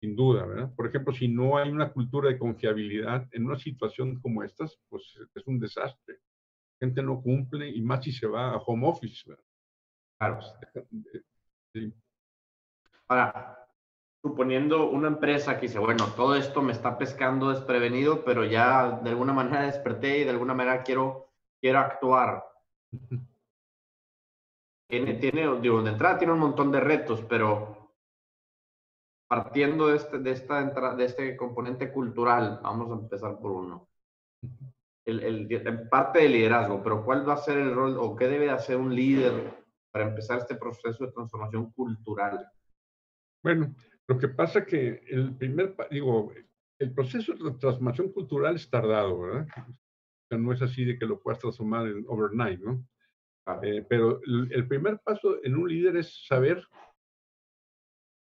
Sin 0.00 0.16
duda, 0.16 0.46
¿verdad? 0.46 0.74
Por 0.74 0.86
ejemplo, 0.86 1.12
si 1.12 1.28
no 1.28 1.58
hay 1.58 1.70
una 1.70 1.92
cultura 1.92 2.30
de 2.30 2.38
confiabilidad 2.38 3.28
en 3.32 3.46
una 3.46 3.58
situación 3.58 4.20
como 4.20 4.42
estas, 4.42 4.78
pues 4.88 5.18
es 5.34 5.46
un 5.46 5.58
desastre. 5.58 6.20
La 6.80 6.86
gente 6.86 7.02
no 7.02 7.20
cumple 7.20 7.68
y 7.68 7.82
más 7.82 8.04
si 8.04 8.12
se 8.12 8.26
va 8.26 8.52
a 8.52 8.56
home 8.58 8.88
office, 8.88 9.24
¿verdad? 9.26 9.44
Claro. 10.18 10.40
Ahora, 13.08 13.58
suponiendo 14.22 14.90
una 14.90 15.08
empresa 15.08 15.56
que 15.56 15.66
dice, 15.66 15.78
bueno, 15.78 16.06
todo 16.16 16.34
esto 16.34 16.60
me 16.60 16.72
está 16.72 16.98
pescando 16.98 17.50
desprevenido, 17.50 18.24
pero 18.24 18.44
ya 18.44 19.00
de 19.02 19.10
alguna 19.10 19.32
manera 19.32 19.62
desperté 19.62 20.18
y 20.18 20.24
de 20.24 20.30
alguna 20.30 20.54
manera 20.54 20.82
quiero, 20.82 21.27
quiero 21.60 21.78
actuar. 21.78 22.44
Tiene, 24.88 25.14
tiene, 25.14 25.60
digo, 25.60 25.82
de 25.82 25.90
entrada 25.90 26.18
tiene 26.18 26.32
un 26.32 26.38
montón 26.38 26.72
de 26.72 26.80
retos, 26.80 27.22
pero 27.28 27.78
partiendo 29.28 29.88
de 29.88 29.96
este, 29.96 30.18
de 30.18 30.30
esta 30.30 30.64
de 30.94 31.04
este 31.04 31.36
componente 31.36 31.92
cultural, 31.92 32.60
vamos 32.62 32.90
a 32.90 33.02
empezar 33.02 33.38
por 33.38 33.50
uno. 33.50 33.88
El, 35.04 35.22
el, 35.22 35.88
parte 35.88 36.20
de 36.20 36.28
liderazgo, 36.28 36.82
pero 36.82 37.04
¿cuál 37.04 37.28
va 37.28 37.34
a 37.34 37.38
ser 37.38 37.58
el 37.58 37.74
rol 37.74 37.96
o 37.98 38.16
qué 38.16 38.28
debe 38.28 38.50
hacer 38.50 38.76
un 38.76 38.94
líder 38.94 39.64
para 39.90 40.08
empezar 40.08 40.38
este 40.38 40.54
proceso 40.54 41.04
de 41.04 41.12
transformación 41.12 41.70
cultural? 41.72 42.50
Bueno, 43.42 43.74
lo 44.06 44.18
que 44.18 44.28
pasa 44.28 44.64
que 44.64 45.02
el 45.08 45.34
primer, 45.36 45.74
digo, 45.90 46.32
el 46.78 46.92
proceso 46.92 47.32
de 47.34 47.50
transformación 47.52 48.12
cultural 48.12 48.56
es 48.56 48.68
tardado, 48.68 49.20
¿verdad? 49.20 49.46
No 50.30 50.52
es 50.52 50.62
así 50.62 50.84
de 50.84 50.98
que 50.98 51.06
lo 51.06 51.20
puedas 51.20 51.38
transformar 51.38 51.86
en 51.86 52.04
overnight, 52.06 52.60
¿no? 52.60 52.86
Eh, 53.62 53.84
pero 53.88 54.20
el, 54.26 54.52
el, 54.52 54.68
primer 54.68 54.98
paso 54.98 55.42
en 55.42 55.56
un 55.56 55.68
líder 55.68 55.96
es 55.96 56.26
saber 56.26 56.62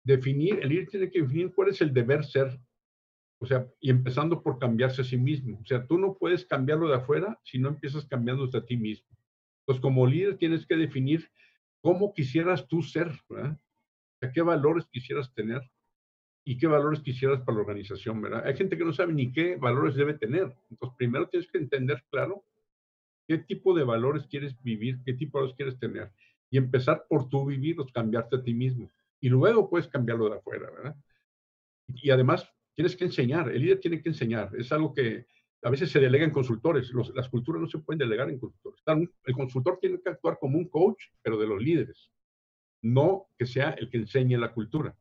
definir, 0.03 0.59
el 0.61 0.69
líder 0.69 0.87
tiene 0.87 1.11
que 1.11 1.21
definir 1.21 1.53
cuál 1.53 1.69
es 1.69 1.81
el 1.81 1.93
deber 1.93 2.25
ser, 2.25 2.59
o 3.39 3.45
sea, 3.45 3.67
y 3.79 3.89
empezando 3.89 4.41
por 4.41 4.57
cambiarse 4.57 5.01
a 5.01 5.05
sí 5.05 5.17
mismo. 5.17 5.59
O 5.59 5.65
sea, 5.65 5.85
tú 5.85 5.97
no 5.97 6.17
puedes 6.17 6.45
cambiarlo 6.45 6.87
de 6.87 6.95
afuera 6.95 7.39
si 7.43 7.59
no 7.59 7.69
empiezas 7.69 8.05
cambiándote 8.05 8.57
a 8.57 8.65
ti 8.65 8.77
mismo. 8.77 9.07
Entonces, 9.61 9.81
como 9.81 10.07
líder 10.07 10.37
tienes 10.37 10.65
que 10.65 10.75
definir 10.75 11.29
cómo 11.81 12.13
quisieras 12.13 12.67
tú 12.67 12.81
ser, 12.81 13.11
¿verdad? 13.29 13.59
¿Qué 14.33 14.41
valores 14.41 14.87
quisieras 14.89 15.33
tener? 15.33 15.61
¿Y 16.45 16.57
qué 16.57 16.67
valores 16.67 17.01
quisieras 17.01 17.41
para 17.41 17.55
la 17.55 17.61
organización, 17.61 18.21
verdad? 18.21 18.45
Hay 18.45 18.55
gente 18.55 18.77
que 18.77 18.83
no 18.83 18.91
sabe 18.91 19.13
ni 19.13 19.31
qué 19.31 19.55
valores 19.55 19.95
debe 19.95 20.13
tener. 20.15 20.53
Entonces, 20.69 20.95
primero 20.97 21.29
tienes 21.29 21.49
que 21.49 21.57
entender, 21.57 22.03
claro, 22.09 22.43
qué 23.27 23.37
tipo 23.37 23.73
de 23.73 23.83
valores 23.83 24.27
quieres 24.27 24.61
vivir, 24.61 24.99
qué 25.05 25.13
tipo 25.13 25.37
de 25.37 25.43
valores 25.43 25.55
quieres 25.55 25.79
tener. 25.79 26.11
Y 26.49 26.57
empezar 26.57 27.05
por 27.07 27.29
tú 27.29 27.45
vivirlos, 27.45 27.91
cambiarte 27.91 28.35
a 28.35 28.43
ti 28.43 28.53
mismo. 28.53 28.91
Y 29.21 29.29
luego 29.29 29.69
puedes 29.69 29.87
cambiarlo 29.87 30.29
de 30.29 30.35
afuera, 30.35 30.69
¿verdad? 30.69 30.95
Y 31.87 32.09
además, 32.09 32.51
tienes 32.75 32.95
que 32.95 33.05
enseñar. 33.05 33.49
El 33.49 33.61
líder 33.61 33.79
tiene 33.79 34.01
que 34.01 34.09
enseñar. 34.09 34.51
Es 34.57 34.71
algo 34.71 34.93
que 34.93 35.25
a 35.63 35.69
veces 35.69 35.89
se 35.91 35.99
delega 35.99 36.25
en 36.25 36.31
consultores. 36.31 36.91
las 37.15 37.29
culturas 37.29 37.61
no 37.61 37.67
se 37.67 37.79
pueden 37.79 37.99
delegar 37.99 38.29
en 38.29 38.39
consultores. 38.39 38.81
El 39.23 39.33
consultor 39.33 39.79
tiene 39.79 39.99
que 40.01 40.09
actuar 40.09 40.37
como 40.39 40.57
un 40.57 40.67
coach, 40.67 41.05
pero 41.21 41.37
de 41.37 41.47
los 41.47 41.61
líderes, 41.61 42.11
no 42.81 43.27
que 43.37 43.45
sea 43.45 43.71
el 43.71 43.89
que 43.89 43.97
enseñe 43.97 44.37
la 44.37 44.53
cultura. 44.53 44.95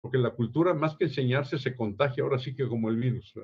Porque 0.00 0.18
la 0.18 0.30
cultura, 0.30 0.74
más 0.74 0.96
que 0.96 1.04
enseñarse, 1.04 1.58
se 1.58 1.74
contagia 1.76 2.22
ahora 2.22 2.38
sí 2.38 2.54
que 2.54 2.68
como 2.68 2.88
el 2.88 2.96
virus. 2.96 3.34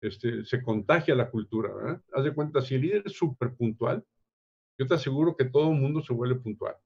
Este, 0.00 0.44
se 0.44 0.62
contagia 0.62 1.14
la 1.14 1.30
cultura. 1.30 1.74
¿verdad? 1.74 2.02
Haz 2.12 2.24
de 2.24 2.34
cuenta, 2.34 2.62
si 2.62 2.74
el 2.74 2.82
líder 2.82 3.02
es 3.06 3.12
súper 3.12 3.54
puntual, 3.54 4.04
yo 4.78 4.86
te 4.86 4.94
aseguro 4.94 5.36
que 5.36 5.44
todo 5.44 5.70
el 5.72 5.78
mundo 5.78 6.02
se 6.02 6.12
vuelve 6.12 6.40
puntual. 6.40 6.76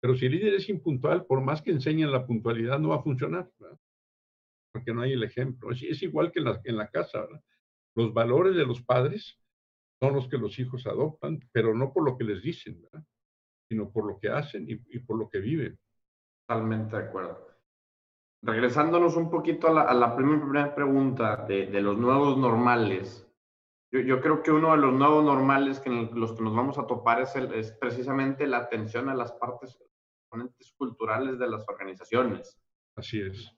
Pero 0.00 0.14
si 0.14 0.26
el 0.26 0.32
líder 0.32 0.54
es 0.54 0.68
impuntual, 0.68 1.24
por 1.24 1.40
más 1.40 1.62
que 1.62 1.70
enseñen 1.70 2.12
la 2.12 2.26
puntualidad, 2.26 2.78
no 2.78 2.90
va 2.90 2.96
a 2.96 3.02
funcionar. 3.02 3.50
Porque 4.72 4.92
no 4.92 5.02
hay 5.02 5.12
el 5.12 5.22
ejemplo. 5.22 5.70
Es, 5.72 6.02
igual 6.02 6.30
que 6.30 6.40
en 6.40 6.76
la, 6.76 6.90
casa. 6.90 7.20
¿verdad? 7.20 7.42
Los 7.94 8.12
valores 8.12 8.54
de 8.54 8.66
los 8.66 8.82
padres 8.82 9.38
son 10.00 10.14
los 10.14 10.28
que 10.28 10.38
los 10.38 10.58
hijos 10.58 10.86
adoptan, 10.86 11.40
pero 11.50 11.74
no 11.74 11.92
por 11.92 12.04
lo 12.04 12.16
que 12.16 12.24
les 12.24 12.42
dicen, 12.42 12.80
sino 13.68 13.90
por 13.90 14.06
lo 14.06 14.18
que 14.20 14.28
hacen 14.28 14.66
y, 14.68 14.98
por 15.00 15.18
lo 15.18 15.28
que 15.28 15.40
viven. 15.40 15.78
Totalmente 16.46 16.96
de 16.96 17.02
acuerdo. 17.02 17.47
Regresándonos 18.42 19.16
un 19.16 19.30
poquito 19.30 19.68
a 19.68 19.94
la, 19.94 20.16
primera, 20.16 20.74
pregunta 20.74 21.44
de, 21.46 21.68
los 21.80 21.98
nuevos 21.98 22.36
normales. 22.36 23.26
Yo, 23.90 24.20
creo 24.20 24.42
que 24.42 24.52
uno 24.52 24.72
de 24.72 24.78
los 24.78 24.92
nuevos 24.92 25.24
normales 25.24 25.80
que 25.80 25.90
los 25.90 26.34
que 26.34 26.42
nos 26.42 26.54
vamos 26.54 26.78
a 26.78 26.86
topar 26.86 27.22
es, 27.22 27.34
es 27.34 27.72
precisamente 27.72 28.46
la 28.46 28.58
atención 28.58 29.08
a 29.08 29.14
las 29.14 29.32
partes 29.32 29.78
componentes 30.28 30.72
culturales 30.76 31.38
de 31.38 31.48
las 31.48 31.66
organizaciones. 31.68 32.60
Así 32.96 33.20
es. 33.20 33.56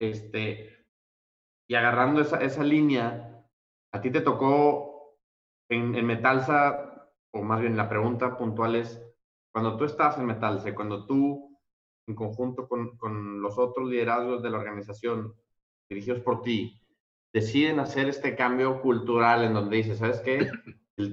Este, 0.00 0.86
y 1.68 1.74
agarrando 1.74 2.20
esa, 2.20 2.38
esa 2.42 2.62
línea, 2.62 3.32
a 3.92 4.00
ti 4.00 4.10
te 4.10 4.20
tocó 4.20 5.16
en, 5.70 6.04
Metalsa, 6.04 7.10
o 7.32 7.42
más 7.42 7.60
bien 7.60 7.76
la 7.76 7.88
pregunta 7.88 8.36
puntual 8.36 8.76
es, 8.76 9.02
cuando 9.52 9.76
tú 9.76 9.84
estás 9.84 10.18
en 10.18 10.26
Metalsa, 10.26 10.74
cuando 10.74 11.06
tú, 11.06 11.51
en 12.06 12.14
conjunto 12.14 12.68
con, 12.68 12.96
con 12.96 13.40
los 13.40 13.58
otros 13.58 13.88
liderazgos 13.88 14.42
de 14.42 14.50
la 14.50 14.58
organización, 14.58 15.34
dirigidos 15.88 16.20
por 16.20 16.42
ti, 16.42 16.80
deciden 17.32 17.80
hacer 17.80 18.08
este 18.08 18.36
cambio 18.36 18.80
cultural 18.80 19.44
en 19.44 19.54
donde 19.54 19.76
dices, 19.78 19.98
¿sabes 19.98 20.20
qué? 20.20 20.50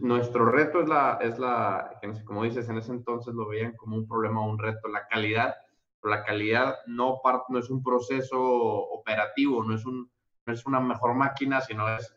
nuestro 0.01 0.45
reto 0.45 0.81
es 0.81 0.89
la, 0.89 1.17
es 1.21 1.39
la, 1.39 1.99
como 2.25 2.43
dices, 2.43 2.67
en 2.69 2.77
ese 2.77 2.91
entonces 2.91 3.33
lo 3.33 3.47
veían 3.47 3.75
como 3.75 3.95
un 3.95 4.07
problema 4.07 4.41
o 4.41 4.49
un 4.49 4.59
reto, 4.59 4.87
la 4.87 5.07
calidad, 5.07 5.55
pero 6.01 6.15
la 6.15 6.23
calidad 6.23 6.75
no, 6.85 7.21
no 7.49 7.59
es 7.59 7.69
un 7.69 7.81
proceso 7.81 8.39
operativo, 8.39 9.63
no 9.63 9.75
es 9.75 9.85
un, 9.85 10.11
es 10.45 10.65
una 10.65 10.79
mejor 10.79 11.15
máquina, 11.15 11.61
sino 11.61 11.87
es 11.95 12.13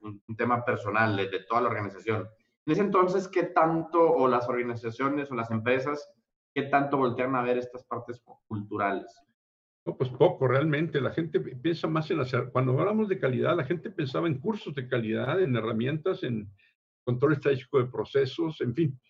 un, 0.00 0.22
tema 0.36 0.64
personal 0.64 1.16
de, 1.16 1.28
de, 1.28 1.40
toda 1.40 1.60
la 1.60 1.68
organización. 1.68 2.28
En 2.66 2.72
ese 2.72 2.82
entonces, 2.82 3.28
¿qué 3.28 3.44
tanto, 3.44 4.00
o 4.00 4.28
las 4.28 4.48
organizaciones 4.48 5.30
o 5.30 5.34
las 5.34 5.50
empresas, 5.50 6.08
qué 6.54 6.62
tanto 6.62 6.96
voltean 6.96 7.34
a 7.34 7.42
ver 7.42 7.58
estas 7.58 7.84
partes 7.84 8.22
culturales? 8.46 9.14
No, 9.84 9.96
pues 9.96 10.10
poco, 10.10 10.46
realmente. 10.46 11.00
La 11.00 11.10
gente 11.10 11.40
piensa 11.40 11.88
más 11.88 12.10
en 12.10 12.20
hacer, 12.20 12.50
cuando 12.52 12.78
hablamos 12.78 13.08
de 13.08 13.18
calidad, 13.18 13.56
la 13.56 13.64
gente 13.64 13.90
pensaba 13.90 14.28
en 14.28 14.38
cursos 14.38 14.74
de 14.74 14.88
calidad, 14.88 15.42
en 15.42 15.56
herramientas, 15.56 16.22
en 16.22 16.48
control 17.04 17.32
estadístico 17.32 17.78
de 17.78 17.86
procesos, 17.86 18.60
en 18.60 18.74
fin, 18.74 19.00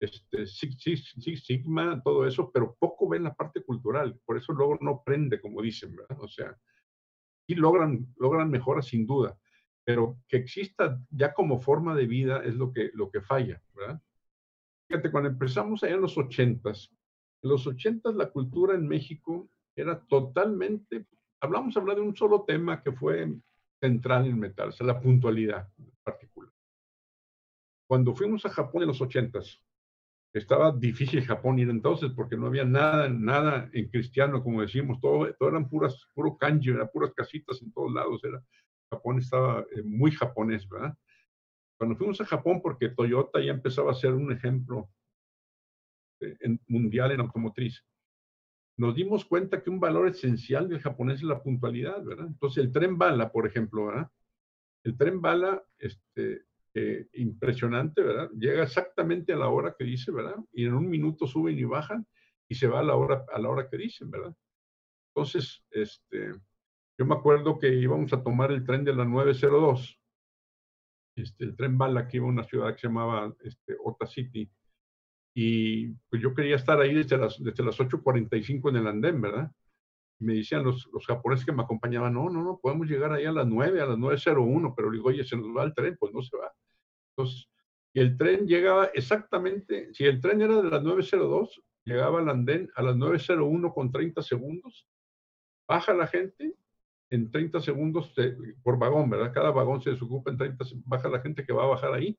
este, 0.00 0.46
Sigma, 0.46 2.00
todo 2.02 2.26
eso, 2.26 2.50
pero 2.52 2.76
poco 2.78 3.08
ven 3.08 3.24
la 3.24 3.34
parte 3.34 3.62
cultural. 3.62 4.20
Por 4.24 4.36
eso 4.36 4.52
luego 4.52 4.78
no 4.80 5.02
prende, 5.04 5.40
como 5.40 5.62
dicen, 5.62 5.96
¿verdad? 5.96 6.18
O 6.20 6.28
sea, 6.28 6.56
y 7.48 7.54
logran, 7.54 8.06
logran 8.18 8.50
mejoras 8.50 8.86
sin 8.86 9.06
duda, 9.06 9.38
pero 9.84 10.18
que 10.28 10.36
exista 10.36 11.00
ya 11.10 11.32
como 11.32 11.58
forma 11.58 11.94
de 11.94 12.06
vida 12.06 12.42
es 12.44 12.54
lo 12.54 12.72
que, 12.72 12.90
lo 12.92 13.10
que 13.10 13.22
falla, 13.22 13.62
¿verdad? 13.74 14.00
Fíjate, 14.88 15.10
cuando 15.10 15.28
empezamos 15.28 15.82
allá 15.82 15.94
en 15.94 16.00
los 16.00 16.16
ochentas, 16.16 16.90
en 17.42 17.50
los 17.50 17.66
ochentas 17.66 18.14
la 18.14 18.30
cultura 18.30 18.74
en 18.74 18.88
México 18.88 19.50
era 19.76 20.00
totalmente, 20.06 21.06
hablamos 21.40 21.76
hablar 21.76 21.96
de 21.96 22.02
un 22.02 22.16
solo 22.16 22.44
tema 22.44 22.82
que 22.82 22.92
fue 22.92 23.32
central 23.80 24.26
en 24.26 24.38
metal, 24.38 24.70
o 24.70 24.72
sea, 24.72 24.86
la 24.86 25.00
puntualidad 25.00 25.68
en 25.78 25.92
particular. 26.02 26.50
Cuando 27.86 28.14
fuimos 28.14 28.44
a 28.46 28.50
Japón 28.50 28.82
en 28.82 28.88
los 28.88 29.00
ochentas, 29.00 29.62
estaba 30.32 30.72
difícil 30.72 31.24
Japón 31.24 31.58
ir 31.58 31.68
entonces 31.70 32.10
porque 32.14 32.36
no 32.36 32.46
había 32.46 32.64
nada, 32.64 33.08
nada 33.08 33.68
en 33.72 33.88
cristiano, 33.88 34.42
como 34.42 34.62
decimos, 34.62 35.00
todo, 35.00 35.32
todo 35.34 35.50
eran 35.50 35.68
puras, 35.68 36.06
puro 36.14 36.36
kanji, 36.36 36.70
eran 36.70 36.90
puras 36.92 37.12
casitas 37.14 37.60
en 37.62 37.72
todos 37.72 37.92
lados, 37.92 38.22
era, 38.24 38.42
Japón 38.90 39.18
estaba 39.18 39.66
eh, 39.70 39.82
muy 39.82 40.10
japonés, 40.12 40.68
¿verdad? 40.68 40.96
Cuando 41.78 41.96
fuimos 41.96 42.20
a 42.20 42.26
Japón, 42.26 42.60
porque 42.60 42.90
Toyota 42.90 43.40
ya 43.40 43.52
empezaba 43.52 43.92
a 43.92 43.94
ser 43.94 44.12
un 44.12 44.32
ejemplo 44.32 44.90
eh, 46.20 46.36
mundial 46.66 47.12
en 47.12 47.20
automotriz, 47.20 47.84
nos 48.76 48.94
dimos 48.94 49.24
cuenta 49.24 49.62
que 49.62 49.70
un 49.70 49.80
valor 49.80 50.08
esencial 50.08 50.68
del 50.68 50.80
japonés 50.80 51.16
es 51.16 51.24
la 51.24 51.42
puntualidad, 51.42 52.02
¿verdad? 52.04 52.26
Entonces, 52.26 52.64
el 52.64 52.72
tren 52.72 52.98
bala, 52.98 53.30
por 53.30 53.46
ejemplo, 53.46 53.86
¿verdad? 53.86 54.10
El 54.84 54.96
tren 54.96 55.20
bala, 55.20 55.62
este, 55.78 56.44
eh, 56.74 57.08
impresionante, 57.14 58.02
¿verdad? 58.02 58.30
Llega 58.38 58.62
exactamente 58.62 59.32
a 59.32 59.36
la 59.36 59.48
hora 59.48 59.74
que 59.76 59.84
dice, 59.84 60.12
¿verdad? 60.12 60.36
Y 60.52 60.66
en 60.66 60.74
un 60.74 60.88
minuto 60.88 61.26
suben 61.26 61.58
y 61.58 61.64
bajan 61.64 62.06
y 62.48 62.54
se 62.54 62.68
va 62.68 62.80
a 62.80 62.84
la 62.84 62.94
hora, 62.94 63.24
a 63.32 63.38
la 63.40 63.48
hora 63.48 63.68
que 63.68 63.76
dicen, 63.76 64.10
¿verdad? 64.10 64.34
Entonces, 65.12 65.64
este, 65.70 66.32
yo 66.96 67.04
me 67.04 67.14
acuerdo 67.14 67.58
que 67.58 67.74
íbamos 67.74 68.12
a 68.12 68.22
tomar 68.22 68.52
el 68.52 68.64
tren 68.64 68.84
de 68.84 68.94
la 68.94 69.04
902, 69.04 69.97
este, 71.18 71.44
el 71.44 71.56
tren 71.56 71.76
bala 71.78 72.06
que 72.08 72.18
iba 72.18 72.26
a 72.26 72.30
una 72.30 72.44
ciudad 72.44 72.72
que 72.74 72.80
se 72.80 72.86
llamaba 72.88 73.34
este, 73.40 73.76
Ota 73.84 74.06
City, 74.06 74.50
y 75.34 75.88
pues 76.10 76.22
yo 76.22 76.34
quería 76.34 76.56
estar 76.56 76.80
ahí 76.80 76.94
desde 76.94 77.16
las, 77.16 77.42
desde 77.42 77.64
las 77.64 77.78
8.45 77.78 78.70
en 78.70 78.76
el 78.76 78.86
andén, 78.86 79.20
¿verdad? 79.20 79.52
me 80.20 80.34
decían 80.34 80.64
los, 80.64 80.88
los 80.92 81.06
japoneses 81.06 81.44
que 81.44 81.52
me 81.52 81.62
acompañaban, 81.62 82.14
no, 82.14 82.28
no, 82.28 82.42
no, 82.42 82.58
podemos 82.58 82.88
llegar 82.88 83.12
ahí 83.12 83.24
a 83.24 83.32
las 83.32 83.46
9, 83.46 83.80
a 83.80 83.86
las 83.86 83.98
9.01, 83.98 84.74
pero 84.76 84.90
digo, 84.90 85.08
oye, 85.08 85.24
se 85.24 85.36
nos 85.36 85.56
va 85.56 85.64
el 85.64 85.74
tren, 85.74 85.96
pues 85.98 86.12
no 86.12 86.22
se 86.22 86.36
va. 86.36 86.52
Entonces, 87.16 87.48
el 87.94 88.16
tren 88.16 88.46
llegaba 88.46 88.86
exactamente, 88.86 89.92
si 89.94 90.04
el 90.04 90.20
tren 90.20 90.42
era 90.42 90.60
de 90.60 90.70
las 90.70 90.82
9.02, 90.82 91.62
llegaba 91.84 92.18
al 92.18 92.28
andén 92.28 92.70
a 92.74 92.82
las 92.82 92.96
9.01 92.96 93.72
con 93.72 93.92
30 93.92 94.22
segundos, 94.22 94.86
baja 95.68 95.94
la 95.94 96.06
gente 96.06 96.54
en 97.10 97.30
30 97.30 97.60
segundos 97.60 98.14
por 98.62 98.78
vagón, 98.78 99.10
¿verdad? 99.10 99.32
Cada 99.32 99.50
vagón 99.50 99.80
se 99.80 99.90
desocupa 99.90 100.30
en 100.30 100.36
30, 100.36 100.64
baja 100.84 101.08
la 101.08 101.20
gente 101.20 101.44
que 101.44 101.52
va 101.52 101.64
a 101.64 101.68
bajar 101.68 101.94
ahí, 101.94 102.18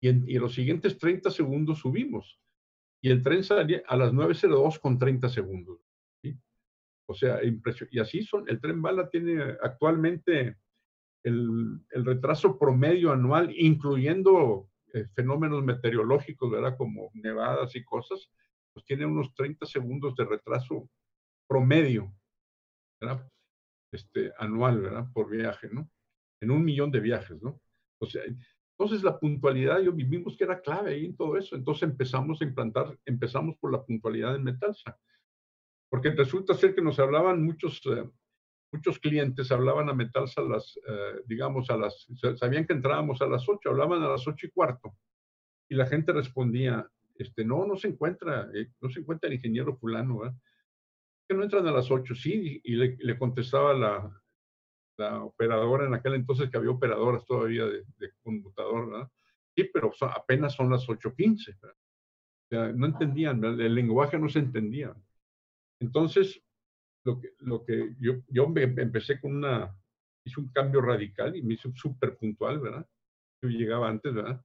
y 0.00 0.08
en, 0.08 0.24
y 0.28 0.36
en 0.36 0.42
los 0.42 0.54
siguientes 0.54 0.98
30 0.98 1.30
segundos 1.30 1.78
subimos. 1.78 2.40
Y 3.00 3.10
el 3.10 3.22
tren 3.22 3.44
salía 3.44 3.82
a 3.86 3.96
las 3.96 4.12
9.02 4.12 4.80
con 4.80 4.98
30 4.98 5.28
segundos. 5.28 5.78
O 7.10 7.14
sea, 7.14 7.40
y 7.42 7.98
así 8.00 8.22
son, 8.22 8.44
el 8.48 8.60
tren 8.60 8.82
bala 8.82 9.08
tiene 9.08 9.40
actualmente 9.62 10.58
el, 11.22 11.80
el 11.90 12.04
retraso 12.04 12.58
promedio 12.58 13.12
anual, 13.12 13.50
incluyendo 13.56 14.68
eh, 14.92 15.06
fenómenos 15.14 15.64
meteorológicos, 15.64 16.50
¿verdad? 16.50 16.76
Como 16.76 17.10
nevadas 17.14 17.74
y 17.76 17.84
cosas, 17.84 18.30
pues 18.72 18.84
tiene 18.84 19.06
unos 19.06 19.34
30 19.34 19.64
segundos 19.66 20.14
de 20.16 20.24
retraso 20.24 20.88
promedio, 21.46 22.14
¿verdad? 23.00 23.26
Este, 23.92 24.32
anual, 24.38 24.80
¿verdad? 24.80 25.06
Por 25.12 25.30
viaje, 25.30 25.68
¿no? 25.72 25.90
En 26.40 26.50
un 26.50 26.64
millón 26.64 26.90
de 26.90 27.00
viajes, 27.00 27.40
¿no? 27.42 27.60
O 28.00 28.06
sea, 28.06 28.22
entonces 28.24 29.02
la 29.02 29.18
puntualidad, 29.18 29.80
yo 29.80 29.92
vivimos 29.92 30.36
que 30.36 30.44
era 30.44 30.60
clave 30.60 30.92
ahí 30.92 31.06
en 31.06 31.16
todo 31.16 31.36
eso. 31.36 31.56
Entonces 31.56 31.84
empezamos 31.84 32.40
a 32.40 32.44
implantar, 32.44 32.98
empezamos 33.04 33.56
por 33.56 33.72
la 33.72 33.82
puntualidad 33.82 34.36
en 34.36 34.44
Metalsa 34.44 34.98
porque 35.88 36.10
resulta 36.10 36.54
ser 36.54 36.74
que 36.74 36.82
nos 36.82 36.98
hablaban 36.98 37.42
muchos, 37.42 37.80
eh, 37.86 38.08
muchos 38.72 38.98
clientes, 38.98 39.50
hablaban 39.50 39.88
a 39.88 39.94
Metalsa 39.94 40.42
las, 40.42 40.78
eh, 40.86 41.22
digamos, 41.26 41.70
a 41.70 41.76
las, 41.76 42.06
sabían 42.36 42.66
que 42.66 42.74
entrábamos 42.74 43.22
a 43.22 43.26
las 43.26 43.48
8, 43.48 43.70
hablaban 43.70 44.02
a 44.02 44.08
las 44.08 44.26
ocho 44.26 44.46
y 44.46 44.50
cuarto, 44.50 44.94
y 45.68 45.74
la 45.74 45.86
gente 45.86 46.12
respondía, 46.12 46.88
este, 47.16 47.44
no, 47.44 47.66
no 47.66 47.76
se 47.76 47.88
encuentra, 47.88 48.50
eh, 48.54 48.70
no 48.80 48.90
se 48.90 49.00
encuentra 49.00 49.28
el 49.28 49.36
ingeniero 49.36 49.76
fulano, 49.76 50.20
¿verdad? 50.20 50.36
Que 51.28 51.34
no 51.34 51.42
entran 51.42 51.66
a 51.66 51.72
las 51.72 51.90
8, 51.90 52.14
sí, 52.14 52.60
y 52.64 52.74
le, 52.74 52.96
le 52.98 53.18
contestaba 53.18 53.74
la, 53.74 54.22
la, 54.96 55.22
operadora 55.22 55.86
en 55.86 55.94
aquel 55.94 56.14
entonces 56.14 56.50
que 56.50 56.56
había 56.56 56.70
operadoras 56.70 57.24
todavía 57.26 57.66
de, 57.66 57.84
de 57.98 58.12
conmutador, 58.22 58.90
¿verdad? 58.90 59.10
Sí, 59.54 59.64
pero 59.72 59.92
apenas 60.14 60.54
son 60.54 60.70
las 60.70 60.86
8.15, 60.86 61.60
¿verdad? 61.60 61.76
O 61.76 62.48
sea, 62.48 62.72
no 62.72 62.86
entendían, 62.86 63.44
el 63.44 63.74
lenguaje 63.74 64.18
no 64.18 64.28
se 64.28 64.38
entendía. 64.38 64.94
Entonces, 65.80 66.42
lo 67.04 67.20
que, 67.20 67.34
lo 67.40 67.64
que 67.64 67.94
yo, 68.00 68.14
yo 68.28 68.48
me 68.48 68.62
empecé 68.62 69.20
con 69.20 69.36
una, 69.36 69.76
hice 70.24 70.40
un 70.40 70.48
cambio 70.48 70.80
radical 70.80 71.36
y 71.36 71.42
me 71.42 71.54
hice 71.54 71.70
súper 71.74 72.16
puntual, 72.16 72.58
¿verdad? 72.60 72.86
Yo 73.42 73.50
llegaba 73.50 73.88
antes, 73.88 74.14
¿verdad? 74.14 74.42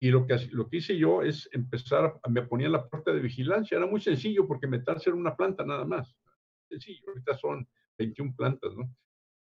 Y 0.00 0.10
lo 0.10 0.26
que, 0.26 0.36
lo 0.52 0.68
que 0.68 0.78
hice 0.78 0.96
yo 0.96 1.22
es 1.22 1.48
empezar, 1.52 2.18
me 2.28 2.42
ponía 2.42 2.66
en 2.66 2.72
la 2.72 2.88
puerta 2.88 3.12
de 3.12 3.20
vigilancia, 3.20 3.76
era 3.76 3.86
muy 3.86 4.00
sencillo 4.00 4.46
porque 4.46 4.66
meterse 4.66 5.10
era 5.10 5.18
una 5.18 5.36
planta 5.36 5.64
nada 5.64 5.84
más. 5.84 6.16
Sencillo, 6.68 7.02
ahorita 7.08 7.36
son 7.36 7.68
21 7.98 8.34
plantas, 8.34 8.74
¿no? 8.74 8.90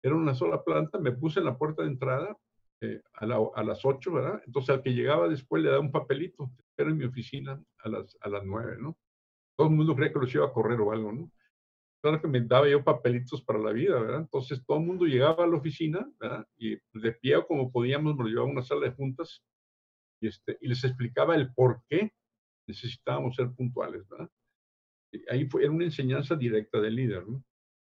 Era 0.02 0.14
una 0.14 0.34
sola 0.34 0.62
planta, 0.62 0.98
me 0.98 1.12
puse 1.12 1.40
en 1.40 1.46
la 1.46 1.58
puerta 1.58 1.82
de 1.82 1.88
entrada 1.88 2.36
eh, 2.80 3.02
a, 3.14 3.24
a, 3.24 3.64
las 3.64 3.84
8, 3.84 4.12
¿verdad? 4.12 4.42
Entonces 4.46 4.70
al 4.76 4.82
que 4.82 4.94
llegaba 4.94 5.28
después 5.28 5.62
le 5.62 5.70
daba 5.70 5.80
un 5.80 5.90
papelito, 5.90 6.52
pero 6.76 6.90
en 6.90 6.98
mi 6.98 7.04
oficina 7.04 7.60
a 7.78 7.88
las, 7.88 8.16
a 8.20 8.28
las 8.28 8.44
9, 8.44 8.76
¿no? 8.78 8.96
todo 9.56 9.68
el 9.68 9.74
mundo 9.74 9.94
creía 9.94 10.12
que 10.12 10.18
los 10.18 10.34
iba 10.34 10.46
a 10.46 10.52
correr 10.52 10.80
o 10.80 10.92
algo, 10.92 11.12
¿no? 11.12 11.30
Claro 12.02 12.20
que 12.20 12.28
me 12.28 12.40
daba 12.40 12.68
yo 12.68 12.84
papelitos 12.84 13.42
para 13.42 13.58
la 13.58 13.72
vida, 13.72 13.98
¿verdad? 13.98 14.20
Entonces 14.20 14.62
todo 14.66 14.78
el 14.78 14.84
mundo 14.84 15.06
llegaba 15.06 15.44
a 15.44 15.46
la 15.46 15.56
oficina, 15.56 16.06
¿verdad? 16.20 16.46
Y 16.56 16.76
de 16.92 17.12
pie 17.12 17.36
o 17.36 17.46
como 17.46 17.72
podíamos, 17.72 18.16
nos 18.16 18.28
llevaba 18.28 18.48
a 18.48 18.52
una 18.52 18.62
sala 18.62 18.86
de 18.86 18.92
juntas 18.92 19.42
y, 20.24 20.28
este, 20.28 20.56
y 20.60 20.68
les 20.68 20.82
explicaba 20.84 21.36
el 21.36 21.52
por 21.52 21.82
qué 21.88 22.10
necesitábamos 22.66 23.36
ser 23.36 23.50
puntuales, 23.52 24.08
¿verdad? 24.08 24.30
Y 25.12 25.22
ahí 25.30 25.46
fue, 25.46 25.62
era 25.62 25.70
una 25.70 25.84
enseñanza 25.84 26.34
directa 26.34 26.80
del 26.80 26.96
líder, 26.96 27.28
¿no? 27.28 27.44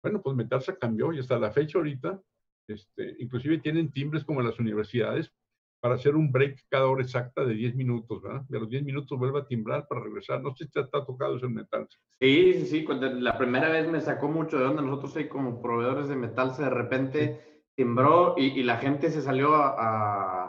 Bueno, 0.03 0.21
pues 0.23 0.35
Metalsa 0.37 0.77
cambió 0.77 1.13
y 1.13 1.19
hasta 1.19 1.39
la 1.39 1.53
fecha 1.53 1.79
ahorita, 1.79 2.21
este, 2.69 3.17
inclusive 3.19 3.59
tienen 3.59 3.93
timbres 3.93 4.25
como 4.25 4.41
en 4.41 4.47
las 4.47 4.59
universidades 4.59 5.33
para 5.81 5.97
hacer 5.97 6.17
un 6.17 6.33
break 6.33 6.65
cada 6.71 6.87
hora 6.87 7.03
exacta 7.03 7.45
de 7.45 7.55
10 7.55 7.75
minutos, 7.75 8.23
¿verdad? 8.23 8.43
De 8.49 8.59
los 8.59 8.71
10 8.71 8.85
minutos 8.85 9.19
vuelve 9.19 9.41
a 9.41 9.47
timbrar 9.47 9.87
para 9.87 10.03
regresar. 10.03 10.41
No 10.41 10.55
sé 10.57 10.65
si 10.65 10.71
te 10.71 10.81
ha 10.81 10.87
tocado 10.87 11.37
eso 11.37 11.45
en 11.45 11.55
metal. 11.55 11.87
Sí, 12.21 12.55
sí, 12.55 12.67
sí. 12.67 12.85
Cuando 12.85 13.07
la 13.07 13.37
primera 13.37 13.69
vez 13.69 13.87
me 13.87 14.01
sacó 14.01 14.29
mucho 14.29 14.59
de 14.59 14.65
donde 14.65 14.81
nosotros 14.81 15.15
hay 15.17 15.29
como 15.29 15.61
proveedores 15.61 16.09
de 16.09 16.17
metal, 16.17 16.57
de 16.57 16.71
repente 16.71 17.55
timbró 17.75 18.35
y, 18.37 18.63
la 18.63 18.79
gente 18.79 19.11
se 19.11 19.21
salió 19.21 19.55
a, 19.55 20.44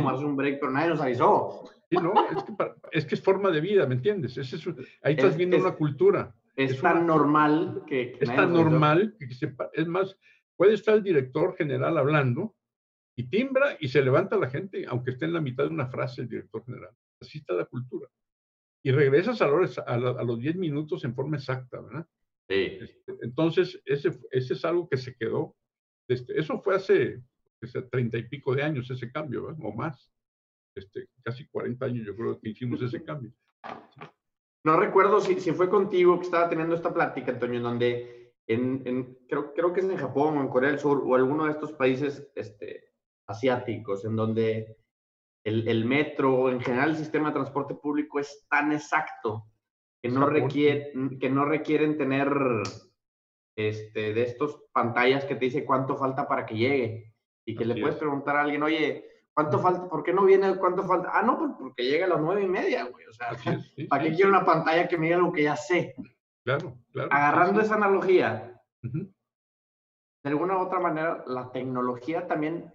tomarse 0.00 0.24
un 0.24 0.36
break, 0.36 0.60
pero 0.60 0.72
nadie 0.72 0.90
nos 0.90 1.00
avisó. 1.00 1.70
Sí, 1.90 1.96
no, 1.96 2.12
es 2.30 2.44
que, 2.44 2.52
es, 2.92 3.06
que 3.06 3.14
es 3.16 3.22
forma 3.22 3.50
de 3.50 3.60
vida, 3.60 3.86
¿me 3.86 3.94
entiendes? 3.94 4.36
Es 4.36 4.52
ahí 5.02 5.14
estás 5.14 5.36
viendo 5.36 5.56
una 5.56 5.72
cultura. 5.72 6.34
Es, 6.56 6.80
tan 6.80 7.06
normal 7.06 7.82
que... 7.86 8.16
es 8.20 8.28
tan 8.28 8.52
normal 8.52 9.16
que, 9.18 9.28
que 9.28 9.54
es 9.72 9.86
más, 9.88 10.16
puede 10.56 10.74
estar 10.74 10.94
el 10.94 11.02
director 11.02 11.56
general 11.56 11.96
hablando 11.96 12.54
y 13.16 13.28
timbra 13.28 13.76
y 13.80 13.88
se 13.88 14.02
levanta 14.02 14.36
la 14.36 14.50
gente, 14.50 14.84
aunque 14.86 15.12
esté 15.12 15.24
en 15.24 15.32
la 15.32 15.40
mitad 15.40 15.64
de 15.64 15.70
una 15.70 15.86
frase 15.86 16.22
el 16.22 16.28
director 16.28 16.64
general. 16.64 16.90
Así 17.20 17.38
está 17.38 17.54
la 17.54 17.64
cultura. 17.64 18.08
Y 18.82 18.92
regresas 18.92 19.42
a, 19.42 19.48
los, 19.48 19.78
a, 19.78 19.96
los 19.96 20.38
10 20.38 20.56
minutos 20.56 21.04
en 21.04 21.14
forma 21.14 21.36
exacta, 21.36 21.80
¿verdad? 21.80 22.06
Sí. 22.48 22.78
Este, 22.80 23.16
entonces, 23.22 23.80
ese, 23.84 24.18
ese 24.30 24.54
es 24.54 24.64
algo 24.64 24.88
que 24.88 24.96
se 24.96 25.14
quedó. 25.14 25.54
Este, 26.08 26.38
eso 26.38 26.60
fue 26.60 26.76
hace 26.76 27.22
treinta 27.90 28.18
y 28.18 28.24
pico 28.24 28.54
de 28.54 28.62
años 28.62 28.90
ese 28.90 29.10
cambio, 29.10 29.46
¿verdad? 29.46 29.60
o 29.62 29.72
más. 29.72 30.12
Este, 30.74 31.08
casi 31.22 31.46
40 31.48 31.84
años 31.84 32.06
yo 32.06 32.16
creo 32.16 32.40
que 32.40 32.50
hicimos 32.50 32.80
ese 32.82 33.02
cambio. 33.02 33.32
No 34.64 34.78
recuerdo 34.78 35.20
si, 35.20 35.40
si 35.40 35.52
fue 35.52 35.68
contigo 35.68 36.18
que 36.18 36.26
estaba 36.26 36.48
teniendo 36.48 36.74
esta 36.74 36.92
plática, 36.92 37.32
Antonio, 37.32 37.56
en 37.56 37.62
donde 37.62 38.20
en, 38.46 39.18
creo, 39.28 39.54
creo 39.54 39.72
que 39.72 39.80
es 39.80 39.86
en 39.86 39.96
Japón 39.96 40.36
o 40.36 40.40
en 40.40 40.48
Corea 40.48 40.70
del 40.70 40.78
Sur 40.78 41.02
o 41.04 41.14
alguno 41.14 41.44
de 41.44 41.52
estos 41.52 41.72
países 41.72 42.30
este, 42.34 42.92
asiáticos, 43.26 44.04
en 44.04 44.16
donde 44.16 44.76
el, 45.44 45.68
el, 45.68 45.84
metro, 45.84 46.50
en 46.50 46.60
general 46.60 46.90
el 46.90 46.96
sistema 46.96 47.28
de 47.28 47.34
transporte 47.34 47.74
público 47.74 48.18
es 48.18 48.46
tan 48.48 48.72
exacto 48.72 49.46
que 50.02 50.08
no, 50.08 50.26
requiere, 50.26 50.92
que 51.20 51.30
no 51.30 51.44
requieren 51.44 51.96
tener 51.96 52.32
este, 53.56 54.14
de 54.14 54.22
estos 54.22 54.64
pantallas 54.72 55.24
que 55.24 55.36
te 55.36 55.44
dice 55.46 55.64
cuánto 55.64 55.96
falta 55.96 56.26
para 56.26 56.46
que 56.46 56.56
llegue 56.56 57.09
y 57.50 57.56
que 57.56 57.64
le 57.64 57.80
puedes 57.80 57.96
preguntar 57.96 58.36
a 58.36 58.42
alguien, 58.42 58.62
oye, 58.62 59.04
¿cuánto 59.34 59.58
falta? 59.58 59.88
¿Por 59.88 60.02
qué 60.02 60.12
no 60.12 60.24
viene? 60.24 60.56
¿Cuánto 60.56 60.84
falta? 60.84 61.10
Ah, 61.12 61.22
no, 61.22 61.38
pues 61.38 61.52
porque 61.58 61.84
llega 61.84 62.06
a 62.06 62.10
las 62.10 62.20
nueve 62.20 62.42
y 62.42 62.48
media, 62.48 62.84
güey. 62.84 63.06
O 63.06 63.12
sea, 63.12 63.30
¿para 63.88 64.04
qué 64.04 64.14
quiero 64.14 64.30
una 64.30 64.44
pantalla 64.44 64.86
que 64.86 64.96
me 64.96 65.06
diga 65.06 65.18
lo 65.18 65.32
que 65.32 65.44
ya 65.44 65.56
sé? 65.56 65.94
Claro, 66.44 66.78
claro. 66.92 67.08
Agarrando 67.12 67.60
esa 67.60 67.74
analogía, 67.74 68.60
de 68.82 70.30
alguna 70.30 70.58
u 70.58 70.60
otra 70.60 70.80
manera, 70.80 71.24
la 71.26 71.50
tecnología 71.50 72.26
también 72.26 72.72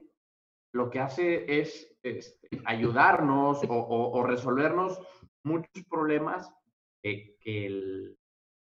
lo 0.74 0.90
que 0.90 1.00
hace 1.00 1.60
es 1.60 1.98
este, 2.04 2.62
ayudarnos 2.66 3.62
o, 3.68 4.24
resolvernos 4.24 5.00
muchos 5.44 5.86
problemas 5.90 6.54
que, 7.02 8.16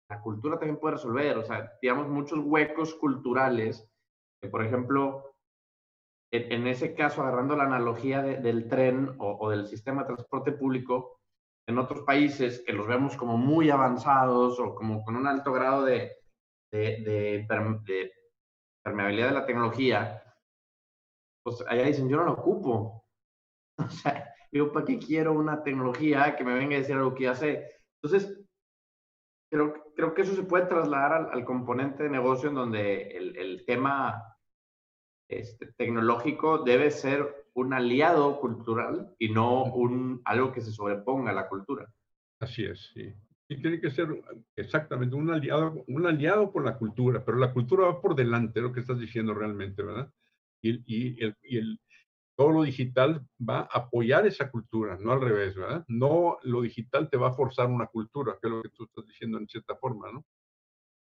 la 0.08 0.20
cultura 0.22 0.58
también 0.58 0.80
puede 0.80 0.96
resolver. 0.96 1.38
O 1.38 1.44
sea, 1.44 1.72
digamos, 1.80 2.08
muchos 2.08 2.40
huecos 2.40 2.94
culturales, 2.94 3.88
que 4.40 4.48
por 4.48 4.64
ejemplo, 4.64 5.29
en, 6.32 6.66
ese 6.66 6.94
caso, 6.94 7.22
agarrando 7.22 7.56
la 7.56 7.64
analogía 7.64 8.22
del 8.22 8.68
tren 8.68 9.16
o, 9.18 9.50
del 9.50 9.66
sistema 9.66 10.02
de 10.02 10.14
transporte 10.14 10.52
público, 10.52 11.20
en 11.66 11.78
otros 11.78 12.02
países 12.02 12.62
que 12.64 12.72
los 12.72 12.86
vemos 12.86 13.16
como 13.16 13.36
muy 13.36 13.70
avanzados 13.70 14.58
o 14.60 14.74
como 14.74 15.04
con 15.04 15.16
un 15.16 15.26
alto 15.26 15.52
grado 15.52 15.84
de, 15.84 16.12
de, 16.70 17.46
permeabilidad 18.82 19.28
de 19.28 19.34
la 19.34 19.46
tecnología, 19.46 20.22
pues 21.42 21.64
allá 21.68 21.84
dicen, 21.84 22.08
yo 22.08 22.16
no 22.16 22.24
lo 22.24 22.32
ocupo. 22.32 22.96
O 23.80 23.88
sea, 23.88 24.34
digo, 24.52 24.72
¿para 24.72 24.84
qué 24.84 24.98
quiero 24.98 25.32
una 25.32 25.62
tecnología 25.62 26.36
que 26.36 26.44
me 26.44 26.52
venga 26.52 26.76
a 26.76 26.80
decir 26.80 26.96
algo 26.96 27.14
que 27.14 27.24
ya 27.24 27.34
sé? 27.34 27.80
Entonces, 28.02 28.38
creo, 29.50 29.72
creo 29.96 30.12
que 30.12 30.20
eso 30.20 30.34
se 30.34 30.42
puede 30.42 30.66
trasladar 30.66 31.30
al, 31.32 31.44
componente 31.46 32.02
de 32.02 32.10
negocio 32.10 32.50
en 32.50 32.56
donde 32.56 33.08
el, 33.16 33.34
el 33.38 33.64
tema 33.64 34.30
este, 35.30 35.66
tecnológico 35.72 36.58
debe 36.58 36.90
ser 36.90 37.46
un 37.54 37.72
aliado 37.72 38.40
cultural 38.40 39.14
y 39.18 39.30
no 39.30 39.64
un, 39.64 40.20
algo 40.24 40.52
que 40.52 40.60
se 40.60 40.72
sobreponga 40.72 41.30
a 41.30 41.34
la 41.34 41.48
cultura. 41.48 41.92
Así 42.40 42.64
es, 42.64 42.90
sí. 42.94 43.14
Y 43.48 43.60
tiene 43.60 43.80
que 43.80 43.90
ser 43.90 44.08
exactamente 44.56 45.16
un 45.16 45.30
aliado, 45.30 45.84
un 45.88 46.06
aliado 46.06 46.52
por 46.52 46.64
la 46.64 46.76
cultura, 46.78 47.24
pero 47.24 47.38
la 47.38 47.52
cultura 47.52 47.86
va 47.86 48.00
por 48.00 48.14
delante, 48.14 48.60
lo 48.60 48.72
que 48.72 48.80
estás 48.80 48.98
diciendo 48.98 49.34
realmente, 49.34 49.82
¿verdad? 49.82 50.12
Y, 50.62 50.82
y, 50.86 51.24
el, 51.24 51.36
y 51.42 51.58
el, 51.58 51.80
todo 52.36 52.50
lo 52.50 52.62
digital 52.62 53.26
va 53.38 53.60
a 53.60 53.80
apoyar 53.80 54.26
esa 54.26 54.50
cultura, 54.50 54.96
no 55.00 55.12
al 55.12 55.20
revés, 55.20 55.54
¿verdad? 55.54 55.84
No 55.88 56.38
lo 56.42 56.62
digital 56.62 57.10
te 57.10 57.16
va 57.16 57.28
a 57.28 57.34
forzar 57.34 57.68
una 57.68 57.86
cultura, 57.86 58.38
que 58.40 58.48
es 58.48 58.54
lo 58.54 58.62
que 58.62 58.70
tú 58.70 58.84
estás 58.84 59.06
diciendo 59.06 59.38
en 59.38 59.48
cierta 59.48 59.76
forma, 59.76 60.10
¿no? 60.12 60.24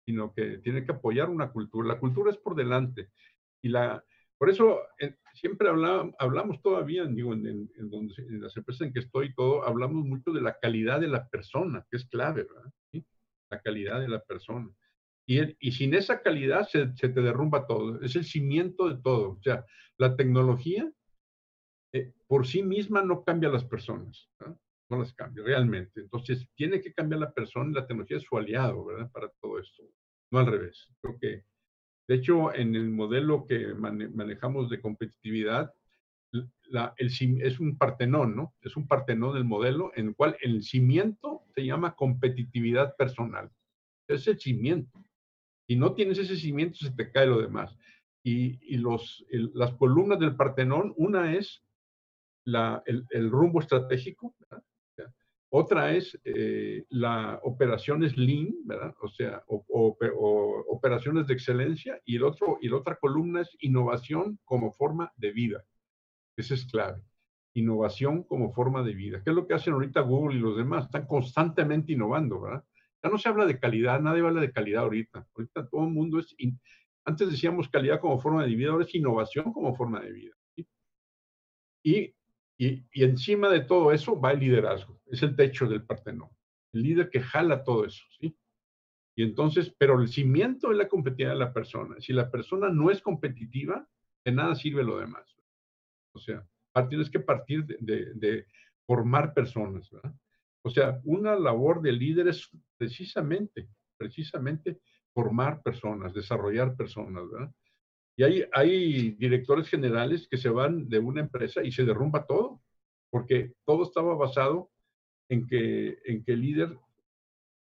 Sino 0.06 0.34
que 0.34 0.58
tiene 0.60 0.86
que 0.86 0.94
apoyar 0.94 1.30
una 1.30 1.52
cultura. 1.52 1.88
La 1.88 2.00
cultura 2.00 2.32
es 2.32 2.38
por 2.38 2.56
delante. 2.56 3.10
Y 3.62 3.70
la, 3.70 4.04
por 4.38 4.50
eso 4.50 4.82
eh, 5.00 5.16
siempre 5.34 5.68
hablamos 5.70 6.62
todavía, 6.62 7.06
digo, 7.06 7.34
en, 7.34 7.48
en, 7.48 7.90
donde, 7.90 8.14
en, 8.18 8.42
las 8.42 8.56
empresas 8.56 8.88
en 8.88 8.94
que 8.94 9.00
estoy, 9.00 9.34
todo, 9.34 9.64
hablamos 9.66 10.06
mucho 10.06 10.32
de 10.32 10.42
la 10.42 10.58
calidad 10.60 11.00
de 11.00 11.08
la 11.08 11.28
persona, 11.28 11.86
que 11.90 11.98
es 11.98 12.06
clave, 12.06 12.44
¿verdad? 12.44 12.72
La 13.50 13.62
calidad 13.62 14.00
de 14.00 14.10
la 14.10 14.20
persona. 14.20 14.70
Y, 15.26 15.40
y 15.60 15.72
sin 15.72 15.94
esa 15.94 16.22
calidad 16.22 16.68
se, 16.68 16.96
se, 16.96 17.10
te 17.10 17.22
derrumba 17.22 17.66
todo, 17.66 18.00
es 18.02 18.16
el 18.16 18.26
cimiento 18.26 18.90
de 18.90 19.02
todo. 19.02 19.32
O 19.32 19.42
sea, 19.42 19.66
la 19.98 20.16
tecnología 20.16 20.92
eh, 21.94 22.14
por 22.28 22.46
sí 22.46 22.62
misma 22.62 23.02
no 23.02 23.24
cambia 23.24 23.50
a 23.50 23.54
las 23.54 23.66
personas, 23.66 24.30
no 24.90 25.00
las 25.00 25.14
cambia 25.14 25.44
realmente. 25.44 26.02
Entonces, 26.02 26.48
tiene 26.56 26.82
que 26.82 26.94
cambiar 26.94 27.22
la 27.22 27.34
persona 27.34 27.72
y 27.72 27.74
la 27.74 27.88
tecnología 27.88 28.18
es 28.18 28.24
su 28.24 28.38
aliado, 28.38 28.86
¿verdad? 28.86 29.12
Para 29.12 29.30
todo 29.42 29.60
esto, 29.60 29.84
no 30.32 30.40
al 30.40 30.48
revés. 30.48 30.90
Creo 31.02 31.18
que 31.20 31.44
de 32.08 32.16
hecho, 32.16 32.54
en 32.54 32.76
el 32.76 32.90
modelo 32.90 33.46
que 33.46 33.74
manejamos 33.74 34.70
de 34.70 34.80
competitividad, 34.80 35.74
la, 36.70 36.94
el, 36.98 37.12
es 37.42 37.60
un 37.60 37.78
partenón, 37.78 38.36
¿no? 38.36 38.54
Es 38.62 38.78
un 38.78 38.88
partenón 38.88 39.34
del 39.34 39.44
modelo 39.44 39.92
en 39.96 40.10
el 40.10 40.16
cual 40.16 40.38
el 40.42 40.64
cimiento 40.64 41.44
se 41.54 41.66
llama 41.66 41.96
competitividad 41.96 42.96
personal. 42.96 43.50
Es 44.08 44.28
el 44.28 44.40
cimiento. 44.40 45.04
Si 45.68 45.76
no 45.76 45.94
tienes 45.94 46.18
ese 46.18 46.38
cimiento, 46.38 46.78
se 46.78 46.92
te 46.92 47.12
cae 47.12 47.26
lo 47.26 47.42
demás. 47.42 47.76
Y, 48.24 48.60
y 48.74 48.78
los, 48.78 49.26
las 49.30 49.74
columnas 49.74 50.20
del 50.20 50.36
partenón, 50.36 50.94
una 50.96 51.34
es 51.36 51.64
la, 52.46 52.84
el, 52.86 53.06
el, 53.10 53.30
rumbo 53.30 53.60
estratégico, 53.60 54.34
¿verdad? 54.40 54.64
Otra 55.50 55.96
es 55.96 56.20
eh, 56.26 56.86
la 56.90 57.40
operaciones 57.44 58.18
lean, 58.18 58.54
¿verdad? 58.66 58.94
O 59.02 59.08
sea, 59.08 59.44
o, 59.48 59.98
operaciones 60.70 61.26
de 61.28 61.34
excelencia. 61.34 62.02
Y, 62.04 62.18
el 62.18 62.24
otro, 62.24 62.58
y 62.62 62.68
la 62.68 62.78
otra 62.78 62.98
columna 62.98 63.42
es 63.42 63.56
innovación 63.60 64.40
como 64.44 64.74
forma 64.74 65.14
de 65.16 65.32
vida. 65.32 65.64
Esa 66.36 66.54
es 66.54 66.66
clave. 66.66 67.02
Innovación 67.54 68.24
como 68.24 68.52
forma 68.52 68.84
de 68.84 68.94
vida. 68.94 69.24
¿Qué 69.24 69.30
es 69.30 69.36
lo 69.36 69.48
que 69.48 69.54
hacen 69.54 69.74
ahorita 69.74 70.02
Google 70.02 70.36
y 70.36 70.40
los 70.40 70.58
demás? 70.58 70.86
Están 70.86 71.08
constantemente 71.08 71.94
innovando, 71.94 72.42
¿verdad? 72.42 72.64
Ya 73.02 73.10
no 73.10 73.18
se 73.18 73.30
habla 73.30 73.46
de 73.46 73.60
calidad, 73.60 74.02
nadie 74.02 74.22
habla 74.22 74.42
de 74.42 74.52
calidad 74.52 74.84
ahorita. 74.84 75.28
Ahorita 75.34 75.68
todo 75.70 75.86
el 75.86 75.94
mundo 75.94 76.20
es... 76.20 76.36
Antes 77.06 77.32
decíamos 77.32 77.70
calidad 77.70 78.02
como 78.02 78.20
forma 78.20 78.46
de 78.46 78.54
vida, 78.54 78.72
ahora 78.72 78.84
es 78.84 78.94
innovación 78.94 79.54
como 79.54 79.74
forma 79.76 80.02
de 80.02 80.12
vida. 80.12 80.36
Y 81.84 82.14
y, 82.58 82.86
encima 82.94 83.50
de 83.50 83.62
todo 83.62 83.92
eso 83.92 84.20
va 84.20 84.32
el 84.32 84.40
liderazgo, 84.40 85.00
es 85.06 85.22
el 85.24 85.36
techo 85.36 85.68
del 85.68 85.86
Partenón, 85.86 86.30
el 86.74 86.82
líder 86.82 87.10
que 87.10 87.22
jala 87.22 87.64
todo 87.64 87.86
eso, 87.86 88.04
¿sí? 88.20 88.36
Y 89.16 89.24
entonces, 89.24 89.74
pero 89.78 90.00
el 90.00 90.08
cimiento 90.08 90.72
es 90.72 90.78
la 90.78 90.88
competitividad 90.88 91.34
de 91.34 91.40
la 91.40 91.54
persona. 91.54 91.96
Si 92.00 92.14
la 92.14 92.30
persona 92.30 92.70
no 92.70 92.92
es 92.92 93.02
competitiva, 93.02 93.88
de 94.24 94.32
nada 94.32 94.54
sirve 94.54 94.84
lo 94.84 95.00
demás. 95.00 95.36
O 96.14 96.20
sea, 96.20 96.48
tienes 96.88 97.10
que 97.10 97.20
partir 97.20 97.66
de, 97.66 98.46
formar 98.86 99.34
personas. 99.34 99.90
O 100.62 100.70
sea, 100.70 101.02
una 101.04 101.36
labor 101.36 101.82
de 101.82 101.92
líder 101.92 102.28
es 102.28 102.50
precisamente, 102.78 103.68
precisamente 103.98 104.80
formar 105.14 105.62
personas, 105.64 106.14
desarrollar 106.14 106.76
personas, 106.76 107.24
¿verdad? 107.30 107.52
Y 108.18 108.24
hay, 108.24 108.46
hay 108.52 109.12
directores 109.12 109.70
generales 109.70 110.28
que 110.28 110.38
se 110.38 110.50
van 110.50 110.90
de 110.90 110.98
una 110.98 111.22
empresa 111.22 111.64
y 111.64 111.72
se 111.72 111.86
derrumba 111.86 112.26
todo, 112.26 112.60
porque 113.12 113.54
todo 113.64 113.84
estaba 113.84 114.16
basado 114.16 114.72
en 115.30 115.46
que, 115.46 116.00
en 116.04 116.24
que 116.24 116.34
el 116.34 116.42
líder 116.42 116.78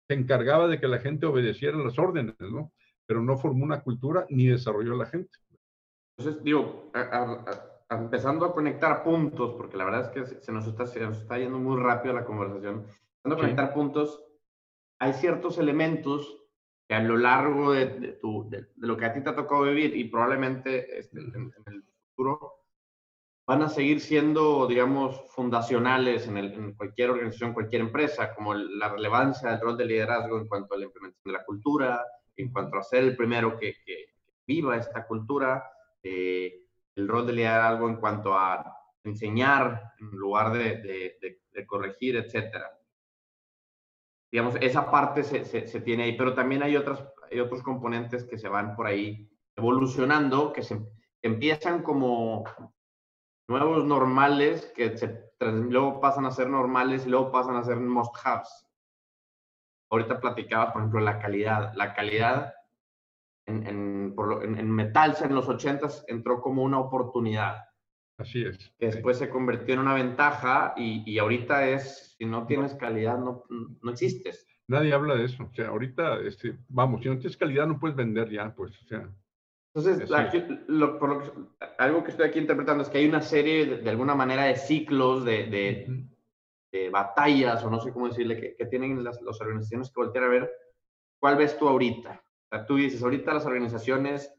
se 0.07 0.15
encargaba 0.15 0.67
de 0.67 0.79
que 0.79 0.87
la 0.87 0.97
gente 0.97 1.27
obedeciera 1.27 1.77
las 1.77 1.99
órdenes, 1.99 2.35
¿no? 2.39 2.73
Pero 3.05 3.21
no 3.21 3.37
formó 3.37 3.63
una 3.63 3.81
cultura 3.81 4.25
ni 4.29 4.47
desarrolló 4.47 4.95
la 4.95 5.05
gente. 5.05 5.37
Entonces, 6.17 6.43
digo, 6.43 6.91
empezando 7.89 8.45
a 8.45 8.53
conectar 8.53 9.03
puntos, 9.03 9.53
porque 9.53 9.77
la 9.77 9.85
verdad 9.85 10.05
es 10.05 10.09
que 10.09 10.41
se 10.41 10.51
nos 10.51 10.65
está, 10.65 10.87
se 10.87 11.01
nos 11.01 11.19
está 11.19 11.37
yendo 11.37 11.59
muy 11.59 11.79
rápido 11.79 12.15
la 12.15 12.25
conversación, 12.25 12.85
empezando 13.23 13.35
a 13.35 13.37
conectar 13.37 13.73
puntos, 13.75 14.23
hay 14.99 15.13
ciertos 15.13 15.59
elementos 15.59 16.46
que 16.87 16.95
a 16.95 17.01
lo 17.01 17.17
largo 17.17 17.73
de, 17.73 18.17
tu, 18.21 18.49
de, 18.49 18.67
lo 18.77 18.95
que 18.95 19.05
a 19.05 19.13
ti 19.13 19.21
te 19.21 19.29
ha 19.29 19.35
tocado 19.35 19.63
vivir 19.63 19.95
y 19.95 20.05
probablemente 20.05 20.99
este, 20.99 21.19
en, 21.19 21.51
el 21.65 21.83
futuro 22.09 22.53
van 23.45 23.61
a 23.61 23.69
seguir 23.69 23.99
siendo, 23.99 24.67
digamos, 24.67 25.21
fundacionales 25.29 26.27
en, 26.27 26.37
el, 26.37 26.53
en, 26.53 26.73
cualquier 26.75 27.11
organización, 27.11 27.53
cualquier 27.53 27.81
empresa, 27.81 28.33
como 28.33 28.53
la 28.53 28.89
relevancia 28.89 29.51
del 29.51 29.61
rol 29.61 29.77
de 29.77 29.85
liderazgo 29.85 30.37
en 30.37 30.47
cuanto 30.47 30.73
a 30.73 30.77
la 30.77 30.85
implementación 30.85 31.33
de 31.33 31.39
la 31.39 31.45
cultura, 31.45 32.05
en 32.35 32.51
cuanto 32.51 32.77
a 32.77 32.83
ser 32.83 33.03
el 33.03 33.15
primero 33.15 33.57
que, 33.57 33.75
que, 33.85 34.15
viva 34.45 34.77
esta 34.77 35.05
cultura, 35.05 35.69
eh, 36.01 36.61
el 36.95 37.05
rol 37.05 37.27
de 37.27 37.33
liderazgo 37.33 37.89
en 37.89 37.97
cuanto 37.97 38.33
a 38.33 38.63
enseñar 39.03 39.91
en 39.99 40.09
lugar 40.11 40.53
de, 40.53 40.77
de, 41.21 41.41
de 41.51 41.65
corregir, 41.65 42.15
etcétera 42.15 42.76
digamos, 44.31 44.55
esa 44.61 44.91
parte 44.91 45.23
se, 45.23 45.45
se, 45.45 45.81
tiene 45.81 46.03
ahí, 46.03 46.17
pero 46.17 46.33
también 46.33 46.63
hay, 46.63 46.75
otras, 46.75 47.03
hay 47.31 47.39
otros 47.39 47.63
componentes 47.63 48.25
que 48.25 48.37
se 48.37 48.49
van 48.49 48.75
por 48.75 48.87
ahí 48.87 49.29
evolucionando, 49.55 50.53
que 50.53 50.63
se 50.63 50.79
empiezan 51.21 51.81
como 51.81 52.43
nuevos 53.47 53.85
normales, 53.85 54.71
que 54.75 54.97
se, 54.97 55.31
luego 55.39 55.99
pasan 56.01 56.25
a 56.25 56.31
ser 56.31 56.49
normales 56.49 57.05
y 57.05 57.09
luego 57.09 57.31
pasan 57.31 57.55
a 57.55 57.63
ser 57.63 57.77
must-haves. 57.77 58.67
Ahorita 59.89 60.19
platicabas, 60.19 60.73
por 60.73 60.81
ejemplo, 60.81 60.99
la 60.99 61.19
calidad. 61.19 61.73
La 61.75 61.93
calidad 61.93 62.53
en, 63.45 63.65
en, 63.65 64.13
por 64.15 64.43
en, 64.43 64.57
en 64.57 64.69
metals 64.69 65.21
en 65.21 65.33
los 65.33 65.47
80 65.47 65.87
entró 66.07 66.41
como 66.41 66.63
una 66.63 66.79
oportunidad. 66.79 67.63
Así 68.17 68.43
es. 68.43 68.57
Que 68.79 68.87
después 68.87 69.17
se 69.17 69.29
convirtió 69.29 69.75
en 69.75 69.81
una 69.81 69.93
ventaja 69.93 70.73
y, 70.75 71.03
y, 71.05 71.19
ahorita 71.19 71.67
es, 71.69 72.15
si 72.17 72.25
no 72.25 72.47
tienes 72.47 72.73
calidad, 72.73 73.19
no, 73.19 73.43
no 73.49 73.91
existes. 73.91 74.47
Nadie 74.67 74.93
habla 74.93 75.15
de 75.15 75.25
eso. 75.25 75.43
O 75.43 75.53
sea, 75.53 75.67
ahorita, 75.69 76.19
este, 76.21 76.57
vamos, 76.67 77.01
si 77.01 77.09
no 77.09 77.17
tienes 77.17 77.37
calidad 77.37 77.67
no 77.67 77.79
puedes 77.79 77.95
vender 77.95 78.29
ya, 78.29 78.53
pues, 78.53 78.81
o 78.81 78.85
sea. 78.85 79.09
Entonces, 79.73 80.09
lo, 80.67 80.97
por 80.97 81.09
lo 81.09 81.55
algo 81.77 82.03
que 82.03 82.09
estoy 82.09 82.27
aquí 82.27 82.39
interpretando 82.39 82.83
es 82.83 82.89
que 82.89 82.97
hay 82.97 83.07
una 83.07 83.21
serie, 83.21 83.77
de, 83.77 83.89
alguna 83.89 84.15
manera, 84.15 84.45
de 84.45 84.55
ciclos, 84.55 85.23
de, 85.23 85.45
de, 86.71 86.89
batallas, 86.89 87.63
o 87.63 87.69
no 87.69 87.79
sé 87.79 87.91
cómo 87.91 88.07
decirle, 88.07 88.39
que, 88.39 88.55
que 88.55 88.65
tienen 88.65 89.03
las, 89.03 89.21
las, 89.21 89.39
organizaciones 89.41 89.89
que 89.89 89.99
voltear 89.99 90.25
a 90.25 90.29
ver. 90.29 90.51
¿Cuál 91.19 91.37
ves 91.37 91.57
tú 91.57 91.67
ahorita? 91.67 92.23
O 92.45 92.55
sea, 92.55 92.65
tú 92.65 92.75
dices, 92.75 93.01
ahorita 93.01 93.33
las 93.33 93.45
organizaciones 93.45 94.31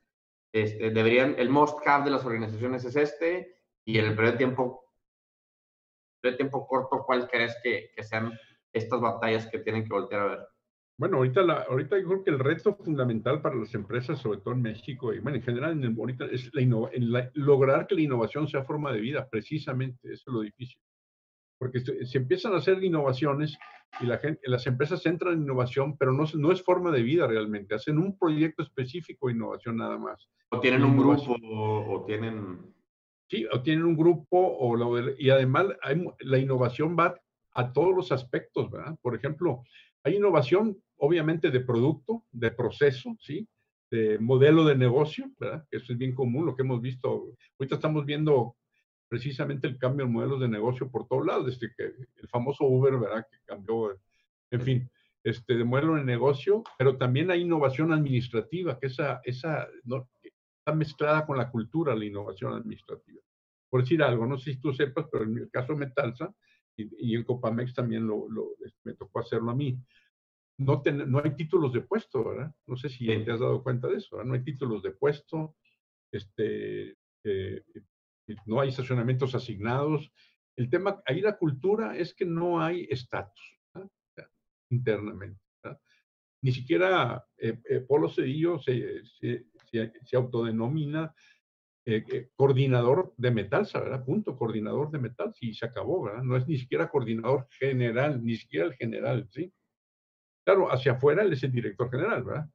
este, 0.53 0.91
deberían, 0.91 1.35
el 1.39 1.51
most 1.51 1.79
have 1.87 2.05
de 2.05 2.11
las 2.11 2.25
organizaciones 2.25 2.85
es 2.85 2.97
este, 2.97 3.58
y 3.89 3.99
en 3.99 4.05
el 4.05 4.15
periodo 4.15 4.33
de 4.33 4.39
tiempo, 4.39 4.85
de 6.23 6.33
tiempo 6.35 6.67
corto, 6.67 7.05
¿cuál 7.07 7.27
crees 7.27 7.57
que, 7.63 7.91
que 7.97 8.03
sean 8.03 8.39
estas 8.71 9.01
batallas 9.01 9.47
que 9.47 9.61
tienen 9.61 9.85
que 9.85 9.89
voltear 9.89 10.21
a 10.21 10.27
ver? 10.27 10.39
Bueno, 10.99 11.17
ahorita, 11.17 11.43
la, 11.43 11.63
ahorita 11.63 11.99
yo 11.99 12.07
creo 12.07 12.25
que 12.25 12.31
el 12.31 12.39
reto 12.39 12.75
fundamental 12.75 13.41
para 13.41 13.55
las 13.55 13.75
empresas, 13.75 14.19
sobre 14.19 14.41
todo 14.41 14.53
en 14.53 14.61
México 14.61 15.15
y 15.15 15.21
bueno, 15.21 15.39
en 15.39 15.43
general 15.43 15.73
en 15.73 15.85
el, 15.85 15.97
ahorita 15.99 16.27
es 16.27 16.51
la, 16.53 17.31
lograr 17.33 17.87
que 17.87 17.95
la 17.95 18.03
innovación 18.03 18.47
sea 18.47 18.63
forma 18.63 18.93
de 18.93 19.01
vida, 19.01 19.27
precisamente, 19.27 20.13
eso 20.13 20.25
es 20.27 20.35
lo 20.35 20.41
difícil. 20.43 20.83
Porque 21.59 21.81
se, 21.81 22.19
empiezan 22.19 22.53
a 22.53 22.59
hacer 22.59 22.85
innovaciones 22.85 23.57
y 24.01 24.05
la 24.05 24.19
gente, 24.19 24.43
las 24.51 24.67
empresas 24.67 25.07
entran 25.07 25.33
en 25.33 25.45
innovación, 25.45 25.97
pero 25.97 26.13
no, 26.13 26.25
no 26.35 26.53
es 26.53 26.63
forma 26.63 26.91
de 26.91 27.03
vida 27.03 27.27
realmente, 27.27 27.75
hacen 27.75 27.97
un 27.97 28.19
proyecto 28.19 28.63
específico 28.63 29.29
de 29.29 29.33
innovación 29.33 29.79
nada 29.79 29.97
más. 29.97 30.29
O 30.51 30.61
tienen 30.61 30.85
un 30.85 30.99
grupo 30.99 31.37
o, 31.43 32.05
tienen... 32.05 32.75
Sí, 33.29 33.47
o 33.53 33.63
tienen 33.63 33.85
un 33.85 33.97
grupo, 33.97 34.39
o 34.39 34.99
y 35.19 35.31
además 35.31 35.67
la 36.21 36.39
innovación 36.39 36.97
va 36.99 37.15
a 37.53 37.73
todos 37.73 37.95
los 37.95 38.11
aspectos, 38.11 38.71
¿verdad? 38.71 38.97
Por 39.03 39.15
ejemplo, 39.15 39.65
hay 40.03 40.17
innovación, 40.17 40.79
obviamente, 40.97 41.51
de 41.51 41.61
producto, 41.61 42.25
de 42.31 42.51
proceso, 42.51 43.17
¿sí? 43.21 43.47
De 43.91 44.19
modelo 44.19 44.65
de 44.65 44.77
negocio, 44.77 45.31
¿verdad? 45.39 45.67
Eso 45.71 45.93
es 45.93 45.99
bien 45.99 46.15
común, 46.15 46.47
lo 46.47 46.57
que 46.57 46.63
hemos 46.63 46.81
visto. 46.81 47.35
Ahorita 47.59 47.75
estamos 47.75 48.07
viendo 48.07 48.57
precisamente 49.09 49.67
el 49.67 49.79
cambio 49.79 50.07
en 50.07 50.13
modelos 50.13 50.41
de 50.41 50.49
negocio 50.49 50.91
por 50.91 51.07
todos 51.07 51.27
lados, 51.27 51.47
desde 51.47 51.75
que 51.75 51.85
el 52.17 52.29
famoso 52.29 52.65
Uber, 52.65 52.97
¿verdad? 52.99 53.27
Que 53.31 53.39
cambió, 53.45 53.99
en 54.51 54.61
fin, 54.61 54.91
este, 55.25 55.57
de 55.57 55.65
modelo 55.65 55.97
de 55.97 56.05
negocio, 56.05 56.63
pero 56.79 56.97
también 56.97 57.31
hay 57.31 57.43
innovación 57.43 57.93
administrativa, 57.93 58.79
que 58.79 58.87
esa, 58.87 59.21
esa 59.25 59.69
¿no? 59.85 60.09
Está 60.69 60.75
mezclada 60.75 61.25
con 61.25 61.39
la 61.39 61.51
cultura, 61.51 61.95
la 61.95 62.05
innovación 62.05 62.53
administrativa. 62.53 63.21
Por 63.71 63.83
decir 63.83 64.03
algo, 64.03 64.27
no 64.27 64.37
sé 64.39 64.53
si 64.53 64.61
tú 64.61 64.73
sepas, 64.73 65.07
pero 65.11 65.25
en 65.25 65.39
el 65.39 65.51
caso 65.51 65.73
de 65.73 65.79
Metalsa, 65.79 66.35
y, 66.77 67.17
en 67.17 67.25
Copamex 67.25 67.75
también 67.75 68.07
lo, 68.07 68.29
me 68.85 68.95
tocó 68.95 69.21
hacerlo 69.21 69.51
a 69.51 69.55
mí. 69.55 69.77
No, 70.59 70.83
no 70.85 71.23
hay 71.25 71.35
títulos 71.35 71.73
de 71.73 71.81
puesto, 71.81 72.25
¿verdad? 72.25 72.53
No 72.67 72.77
sé 72.77 72.89
si 72.89 73.07
te 73.07 73.33
has 73.33 73.41
dado 73.41 73.63
cuenta 73.63 73.89
de 73.89 73.97
eso, 73.97 74.17
¿verdad? 74.17 74.29
No 74.29 74.35
hay 74.35 74.45
títulos 74.45 74.83
de 74.83 74.93
puesto, 74.93 75.57
este, 76.13 76.97
eh, 77.25 77.63
no 78.47 78.61
hay 78.61 78.69
estacionamientos 78.69 79.35
asignados. 79.35 80.13
El 80.57 80.71
tema, 80.71 81.03
ahí 81.07 81.21
la 81.21 81.37
cultura 81.37 81.97
es 81.97 82.15
que 82.15 82.27
no 82.27 82.61
hay 82.61 82.87
estatus 82.91 83.59
internamente. 84.71 85.41
Ni 86.43 86.53
siquiera 86.53 87.25
eh, 87.37 87.59
eh, 87.69 87.81
Polo 87.81 88.09
Cedillo 88.09 88.59
se, 88.59 89.05
se, 89.05 89.47
se, 90.05 90.17
autodenomina 90.17 91.13
eh, 91.85 92.29
coordinador 92.37 93.15
de 93.17 93.31
metal, 93.31 93.67
¿verdad? 93.73 94.05
Punto, 94.05 94.37
coordinador 94.37 94.91
de 94.91 94.99
metal, 94.99 95.35
y 95.41 95.55
se 95.55 95.67
acabó, 95.67 96.05
¿verdad? 96.05 96.23
No 96.23 96.37
es 96.37 96.47
ni 96.47 96.59
siquiera 96.59 96.91
coordinador 96.91 97.49
general, 97.51 98.23
ni 98.23 98.37
siquiera 98.37 98.67
el 98.67 98.75
general, 98.75 99.27
¿sí? 99.31 99.53
Claro, 100.45 100.71
hacia 100.71 100.93
afuera 100.93 101.23
él 101.23 101.33
es 101.33 101.43
el 101.43 101.53
director 101.53 101.91
general, 101.91 102.25
¿verdad? 102.25 102.49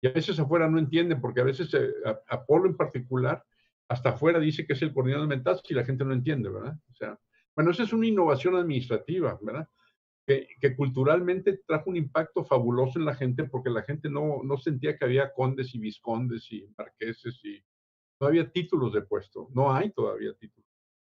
Y 0.00 0.08
a 0.08 0.12
veces 0.12 0.38
afuera 0.38 0.68
no 0.68 0.78
entienden, 0.78 1.20
porque 1.20 1.40
a 1.40 1.44
veces 1.44 1.72
eh, 1.74 1.92
Apolo 2.28 2.66
en 2.68 2.76
particular, 2.76 3.42
hasta 3.88 4.10
afuera 4.10 4.38
dice 4.38 4.66
que 4.66 4.74
es 4.74 4.82
el 4.82 4.92
coordinador 4.92 5.28
de 5.28 5.36
metal, 5.36 5.60
si 5.64 5.72
la 5.72 5.84
gente 5.84 6.04
no 6.04 6.12
entiende, 6.12 6.50
¿verdad? 6.50 6.76
O 6.90 6.94
sea, 6.94 7.18
bueno, 7.54 7.70
esa 7.70 7.84
es 7.84 7.92
una 7.92 8.06
innovación 8.06 8.56
administrativa, 8.56 9.38
¿verdad? 9.40 9.68
Que, 10.26 10.74
culturalmente 10.74 11.60
trajo 11.66 11.90
un 11.90 11.96
impacto 11.96 12.44
fabuloso 12.44 12.98
en 12.98 13.04
la 13.04 13.14
gente 13.14 13.44
porque 13.44 13.68
la 13.68 13.82
gente 13.82 14.08
no, 14.08 14.42
no 14.42 14.56
sentía 14.56 14.96
que 14.96 15.04
había 15.04 15.32
condes 15.32 15.74
y 15.74 15.78
viscondes 15.78 16.50
y 16.50 16.66
marqueses 16.78 17.44
y 17.44 17.62
no 18.20 18.28
había 18.28 18.50
títulos 18.50 18.94
de 18.94 19.02
puesto, 19.02 19.48
no 19.52 19.74
hay 19.74 19.90
todavía 19.90 20.32
títulos. 20.34 20.70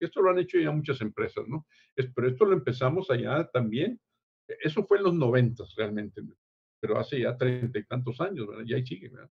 Esto 0.00 0.22
lo 0.22 0.30
han 0.30 0.38
hecho 0.38 0.58
ya 0.58 0.70
muchas 0.70 1.00
empresas, 1.00 1.46
¿no? 1.46 1.66
pero 2.14 2.28
esto 2.28 2.44
lo 2.44 2.54
empezamos 2.54 3.10
allá 3.10 3.48
también. 3.52 4.00
Eso 4.46 4.84
fue 4.84 4.98
en 4.98 5.04
los 5.04 5.14
noventas 5.14 5.74
realmente, 5.76 6.22
pero 6.80 6.98
hace 6.98 7.20
ya 7.20 7.36
treinta 7.36 7.78
y 7.78 7.84
tantos 7.84 8.20
años, 8.20 8.46
¿verdad? 8.46 8.64
Y 8.66 8.74
ahí 8.74 8.84
sigue, 8.84 9.08
¿verdad? 9.08 9.30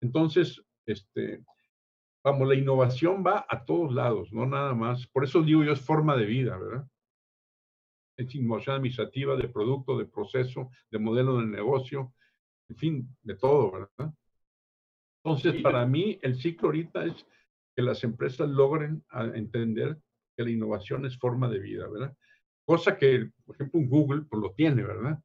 Entonces, 0.00 0.62
este, 0.84 1.44
vamos, 2.22 2.48
la 2.48 2.54
innovación 2.54 3.24
va 3.26 3.46
a 3.48 3.64
todos 3.64 3.94
lados, 3.94 4.32
no 4.32 4.46
nada 4.46 4.74
más. 4.74 5.06
Por 5.06 5.24
eso 5.24 5.42
digo 5.42 5.64
yo, 5.64 5.72
es 5.72 5.80
forma 5.80 6.16
de 6.16 6.26
vida, 6.26 6.58
¿verdad? 6.58 6.86
Es 8.16 8.34
innovación 8.34 8.76
administrativa, 8.76 9.36
de 9.36 9.48
producto, 9.48 9.98
de 9.98 10.06
proceso, 10.06 10.70
de 10.90 10.98
modelo 10.98 11.38
de 11.38 11.46
negocio, 11.46 12.12
en 12.68 12.76
fin, 12.76 13.16
de 13.22 13.36
todo, 13.36 13.72
¿verdad? 13.72 14.14
Entonces, 15.24 15.62
para 15.62 15.86
mí, 15.86 16.18
el 16.22 16.36
ciclo 16.36 16.68
ahorita 16.68 17.04
es 17.04 17.26
que 17.74 17.82
las 17.82 18.02
empresas 18.04 18.48
logren 18.48 19.04
entender 19.34 19.98
que 20.36 20.44
la 20.44 20.50
innovación 20.50 21.06
es 21.06 21.18
forma 21.18 21.48
de 21.48 21.58
vida, 21.60 21.88
¿verdad? 21.88 22.16
Cosa 22.64 22.96
que, 22.96 23.30
por 23.44 23.54
ejemplo, 23.54 23.80
un 23.80 23.88
Google 23.88 24.22
pues 24.22 24.42
lo 24.42 24.52
tiene, 24.52 24.82
¿verdad? 24.82 25.18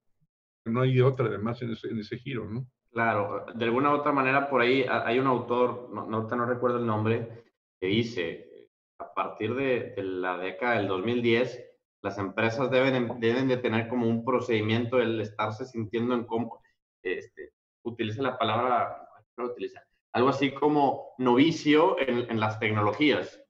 No 0.65 0.81
hay 0.81 1.01
otra 1.01 1.27
además 1.27 1.61
en 1.61 1.71
ese, 1.71 1.87
en 1.89 1.99
ese 1.99 2.17
giro, 2.17 2.49
¿no? 2.49 2.67
Claro, 2.91 3.45
de 3.53 3.65
alguna 3.65 3.91
u 3.91 3.97
otra 3.97 4.11
manera 4.11 4.49
por 4.49 4.61
ahí 4.61 4.85
hay 4.89 5.19
un 5.19 5.27
autor, 5.27 5.89
no, 5.93 6.07
no, 6.07 6.27
no 6.27 6.45
recuerdo 6.45 6.79
el 6.79 6.85
nombre, 6.85 7.45
que 7.79 7.87
dice, 7.87 8.69
a 8.99 9.13
partir 9.13 9.53
de, 9.53 9.93
la 9.97 10.37
década 10.37 10.77
del 10.77 10.87
2010, 10.87 11.66
las 12.07 12.17
empresas 12.17 12.71
deben, 12.71 13.19
deben 13.19 13.49
de 13.49 13.57
tener 13.57 13.89
como 13.89 14.07
un 14.07 14.23
procedimiento 14.23 15.01
el 15.01 15.19
estarse 15.19 15.65
sintiendo 15.65 16.15
en 16.15 16.23
cómo, 16.23 16.61
este, 17.03 17.51
utiliza 17.83 18.21
la 18.21 18.37
palabra, 18.37 19.09
no 19.35 19.45
utiliza, 19.45 19.83
algo 20.13 20.29
así 20.29 20.51
como 20.51 21.15
novicio 21.17 21.97
en, 21.99 22.39
las 22.39 22.59
tecnologías. 22.59 23.43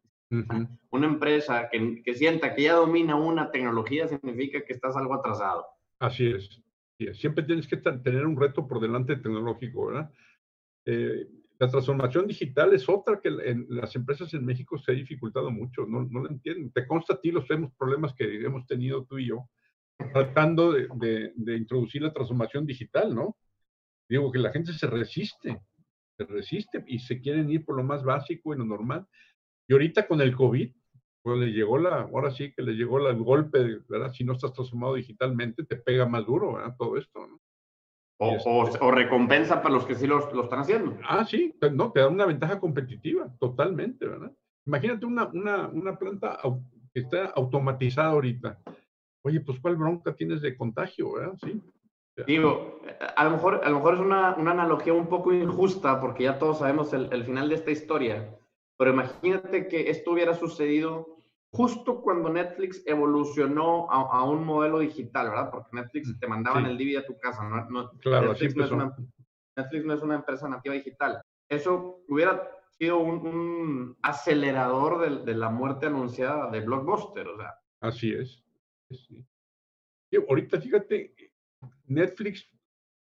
Una 0.90 1.08
empresa 1.08 1.70
que, 1.72 2.02
que, 2.04 2.16
sienta 2.16 2.56
que 2.56 2.64
ya 2.64 2.74
domina 2.74 3.16
una 3.16 3.52
tecnología 3.52 4.08
significa 4.08 4.66
que 4.66 4.74
estás 4.74 4.98
algo 4.98 5.14
atrasado. 5.14 5.66
Así 6.00 6.32
es. 6.32 6.62
Siempre 7.20 7.44
tienes 7.44 7.68
que 7.68 7.78
tener 7.78 8.26
un 8.26 8.36
reto 8.36 8.68
por 8.68 8.80
delante 8.80 9.16
tecnológico, 9.18 9.86
¿verdad? 9.86 10.12
Eh, 10.86 11.28
la 11.60 11.70
transformación 11.70 12.28
digital 12.28 12.74
es 12.74 12.88
otra 12.88 13.20
que 13.20 13.30
en 13.30 13.66
las 13.70 13.96
empresas 13.96 14.34
en 14.34 14.46
México 14.46 14.78
se 14.78 14.92
ha 14.92 14.96
dificultado 14.96 15.50
mucho, 15.50 15.86
no, 15.86 16.04
no 16.04 16.22
lo 16.22 16.30
entienden. 16.30 16.72
Te 16.72 16.86
consta 16.86 17.16
a 17.16 17.22
ti 17.22 17.32
los 17.32 17.46
problemas 17.78 18.14
que 18.14 18.46
hemos 18.46 18.66
tenido 18.68 19.06
tú 19.06 19.18
y 19.18 19.28
yo 19.28 19.50
tratando 20.14 20.72
de 20.72 21.58
introducir 21.58 22.04
la 22.04 22.14
transformación 22.14 22.66
digital, 22.66 23.16
¿no? 23.16 23.36
Digo 24.10 24.32
que 24.32 24.40
la 24.40 24.52
gente 24.52 24.74
se 24.74 24.88
resiste, 24.88 25.60
se 26.18 26.24
resiste 26.26 26.84
y 26.88 27.00
se 27.00 27.20
quieren 27.20 27.50
ir 27.50 27.66
por 27.66 27.76
lo 27.76 27.84
más 27.84 28.04
básico 28.04 28.54
y 28.54 28.58
lo 28.58 28.66
normal. 28.66 29.08
Y 29.68 29.74
ahorita 29.74 30.08
con 30.08 30.22
el 30.22 30.36
COVID, 30.36 30.72
pues 31.24 31.40
le 31.40 31.48
llegó 31.48 31.78
la, 31.78 32.02
ahora 32.02 32.32
sí 32.32 32.54
que 32.54 32.62
le 32.62 32.74
llegó 32.74 33.06
el 33.06 33.18
golpe, 33.18 33.80
¿verdad? 33.90 34.14
Si 34.14 34.24
no 34.24 34.34
estás 34.34 34.54
transformado 34.54 34.96
digitalmente, 34.96 35.66
te 35.66 35.76
pega 35.76 36.06
más 36.06 36.26
duro, 36.26 36.54
¿verdad? 36.54 36.76
Todo 36.78 36.98
esto, 36.98 37.28
¿no? 37.28 37.42
O, 38.20 38.68
este 38.68 38.80
o, 38.82 38.92
recompensa 38.92 39.62
para 39.62 39.76
los 39.76 39.86
que 39.86 39.94
sí 39.94 40.08
lo, 40.08 40.32
lo, 40.34 40.44
están 40.44 40.60
haciendo. 40.60 40.98
Ah, 41.08 41.24
sí, 41.24 41.54
no, 41.72 41.92
te 41.92 42.00
da 42.00 42.08
una 42.08 42.26
ventaja 42.26 42.60
competitiva, 42.60 43.32
totalmente, 43.40 44.08
¿verdad? 44.08 44.32
Imagínate 44.66 45.06
una, 45.06 45.28
una, 45.28 45.68
una 45.68 45.98
planta 46.00 46.40
que 46.94 47.02
está 47.02 47.26
automatizada 47.28 48.10
ahorita. 48.10 48.60
Oye, 49.24 49.40
pues 49.42 49.60
¿cuál 49.60 49.76
bronca 49.76 50.16
tienes 50.16 50.42
de 50.42 50.58
contagio, 50.58 51.14
verdad? 51.14 51.38
Sí, 51.44 51.62
Digo, 52.26 52.82
a 53.16 53.24
lo 53.26 53.32
mejor, 53.32 53.62
a 53.64 53.70
lo 53.70 53.76
mejor 53.76 53.94
es 53.94 54.00
una, 54.00 54.36
una 54.36 54.52
analogía 54.52 54.94
un 54.94 55.08
poco 55.08 55.32
injusta 55.32 56.02
porque 56.02 56.24
ya 56.24 56.40
todos 56.40 56.60
sabemos 56.60 56.92
el, 56.94 57.14
el, 57.14 57.24
final 57.24 57.48
de 57.50 57.56
esta 57.56 57.70
historia, 57.70 58.36
pero 58.76 58.92
imagínate 58.92 59.68
que 59.68 59.92
esto 59.92 60.12
hubiera 60.12 60.34
sucedido 60.34 61.17
justo 61.52 62.02
cuando 62.02 62.30
Netflix 62.30 62.84
evolucionó 62.86 63.90
a, 63.92 64.20
a 64.20 64.24
un 64.24 64.44
modelo 64.44 64.80
digital, 64.80 65.30
¿verdad? 65.30 65.52
Porque 65.52 65.76
Netflix 65.76 66.20
te 66.20 66.28
mandaba 66.28 66.60
el 66.60 66.78
DVD 66.78 66.98
a 66.98 67.06
tu 67.06 67.18
casa, 67.18 67.44
¿no? 67.48 67.70
no 67.70 67.92
claro, 68.00 68.30
Netflix, 68.30 68.56
no 68.56 68.66
es 68.66 68.72
una, 68.72 68.96
Netflix 69.56 69.86
no 69.86 69.94
es 69.94 70.02
una 70.02 70.16
empresa 70.16 70.48
nativa 70.48 70.76
digital. 70.76 71.22
Eso 71.50 72.04
hubiera 72.08 72.50
sido 72.78 73.00
un, 73.00 73.26
un 73.26 73.98
acelerador 74.02 75.00
de, 75.00 75.32
de, 75.32 75.38
la 75.38 75.50
muerte 75.50 75.88
anunciada 75.88 76.52
de 76.52 76.62
Blockbuster, 76.62 77.28
o 77.28 77.38
sea. 77.38 77.56
Así 77.82 78.12
es. 78.12 78.44
Sí. 78.92 79.26
Y 80.12 80.18
ahorita 80.18 80.60
fíjate, 80.62 81.14
Netflix, 81.86 82.48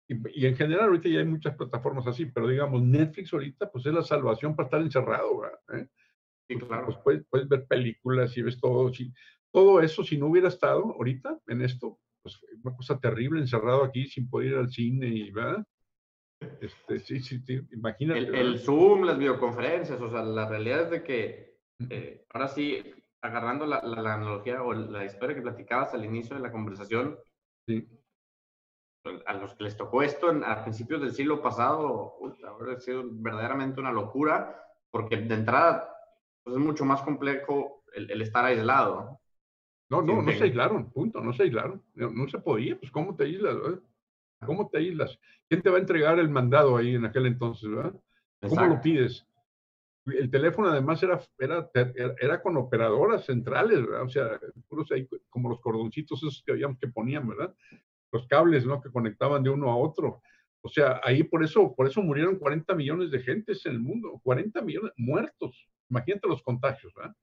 y, 0.09 0.47
en 0.47 0.57
general 0.57 0.87
ahorita 0.87 1.09
ya 1.09 1.19
hay 1.19 1.25
muchas 1.25 1.57
plataformas 1.57 2.07
así, 2.07 2.27
pero 2.27 2.49
digamos, 2.49 2.83
Netflix 2.83 3.33
ahorita 3.33 3.71
pues 3.71 3.87
es 3.87 3.93
la 3.93 4.03
salvación 4.03 4.55
para 4.55 4.67
estar 4.67 4.81
encerrado, 4.81 5.41
¿verdad? 5.41 5.61
¿Eh? 5.75 5.89
Sí, 6.49 6.59
claro. 6.59 6.87
Pues 6.87 6.99
puedes, 6.99 7.25
puedes, 7.29 7.49
ver 7.49 7.67
películas 7.67 8.37
y 8.37 8.43
ves 8.43 8.61
todo. 8.61 8.93
Si, 8.93 9.13
todo 9.53 9.81
eso, 9.81 10.05
si 10.05 10.19
no 10.19 10.27
hubiera 10.27 10.49
estado 10.49 10.95
ahorita 10.97 11.39
en 11.47 11.63
esto, 11.63 11.99
pues 12.23 12.39
una 12.63 12.77
cosa 12.77 12.99
terrible, 12.99 13.41
encerrado 13.41 13.85
aquí 13.85 14.07
sin 14.07 14.29
poder 14.29 14.49
ir 14.49 14.57
al 14.57 14.71
cine 14.71 15.09
y, 15.09 15.31
¿verdad? 15.31 15.65
Este, 16.61 16.99
sí, 16.99 17.21
sí, 17.21 17.41
sí, 17.41 17.61
imagínate. 17.73 18.21
El, 18.21 18.59
Zoom, 18.59 19.05
las 19.05 19.19
videoconferencias, 19.19 20.01
o 20.01 20.11
sea, 20.11 20.23
la 20.23 20.49
realidad 20.49 20.83
es 20.83 20.91
de 20.91 21.03
que, 21.03 21.57
eh, 21.89 22.27
ahora 22.31 22.49
sí, 22.49 22.83
agarrando 23.23 23.67
la, 23.67 23.83
la, 23.83 24.15
analogía 24.15 24.63
o 24.63 24.75
la 24.75 25.05
historia 25.05 25.35
que 25.35 25.43
platicabas 25.43 25.95
al 25.95 26.05
inicio 26.05 26.37
de 26.37 26.43
la 26.43 26.53
conversación, 26.53 27.19
sí. 27.67 27.89
a 29.25 29.35
los 29.35 29.55
que 29.55 29.65
les 29.65 29.77
tocó 29.77 30.03
esto 30.03 30.29
a 30.29 30.63
principios 30.63 31.01
del 31.01 31.15
siglo 31.15 31.41
pasado, 31.41 32.19
ha 32.45 32.81
sido 32.81 33.05
verdaderamente 33.07 33.81
una 33.81 33.93
locura, 33.93 34.63
porque 34.91 35.17
de 35.17 35.35
entrada 35.35 35.96
pues, 36.47 36.59
es 36.59 36.65
mucho 36.65 36.85
más 36.85 37.03
complejo 37.03 37.83
el, 37.93 38.23
estar 38.23 38.45
aislado. 38.45 39.19
No, 39.89 40.01
no, 40.01 40.23
no 40.23 40.33
se 40.33 40.45
aislaron, 40.45 40.91
punto, 40.93 41.21
no 41.21 41.33
se 41.33 41.45
aislaron, 41.45 41.83
no, 41.95 42.29
se 42.29 42.39
podía, 42.39 42.79
pues 42.79 42.91
¿cómo 42.91 43.17
te 43.17 43.25
aíslas? 43.25 43.57
¿Cómo 44.45 44.69
te 44.69 44.79
aíslas? 44.79 45.19
¿Quién 45.49 45.63
te 45.63 45.71
va 45.71 45.77
a 45.77 45.81
entregar 45.81 46.19
el 46.19 46.29
mandado 46.29 46.77
ahí 46.77 46.95
en 46.95 47.05
aquel 47.05 47.27
entonces, 47.27 47.69
verdad? 47.69 47.95
¿Cómo 48.49 48.65
lo 48.65 48.81
pides? 48.81 49.27
El 50.07 50.31
teléfono 50.31 50.69
además 50.69 51.03
era, 51.03 51.21
era, 51.39 51.69
era 52.21 52.43
con 52.43 52.57
operadoras 52.57 53.25
centrales, 53.25 53.85
¿verdad? 53.85 54.03
O 54.03 54.09
sea, 54.09 54.41
como 55.29 55.49
los 55.49 55.61
cordoncitos 55.61 56.19
esos 56.19 56.43
que 56.45 56.53
habíamos 56.53 56.79
que 56.79 56.89
ponían, 56.89 57.27
¿verdad? 57.29 57.55
Los 58.13 58.27
cables, 58.29 58.65
¿no? 58.65 58.81
Que 58.81 58.91
conectaban 58.91 59.43
de 59.43 59.51
uno 59.51 59.71
a 59.71 59.77
otro. 59.77 60.23
O 60.61 60.69
sea, 60.69 61.01
ahí 61.03 61.25
por 61.25 61.43
eso, 61.43 61.75
por 61.75 61.89
eso 61.89 62.03
murieron 62.03 62.39
40 62.39 62.73
millones 62.75 63.11
de 63.11 63.21
gentes 63.21 63.67
en 63.67 63.73
el 63.73 63.81
mundo, 63.81 64.21
40 64.23 64.63
millones 64.63 64.93
muertos. 64.97 65.69
Imagínate 65.91 66.29
los 66.29 66.43
contagios, 66.43 66.93
¿verdad? 66.95 67.15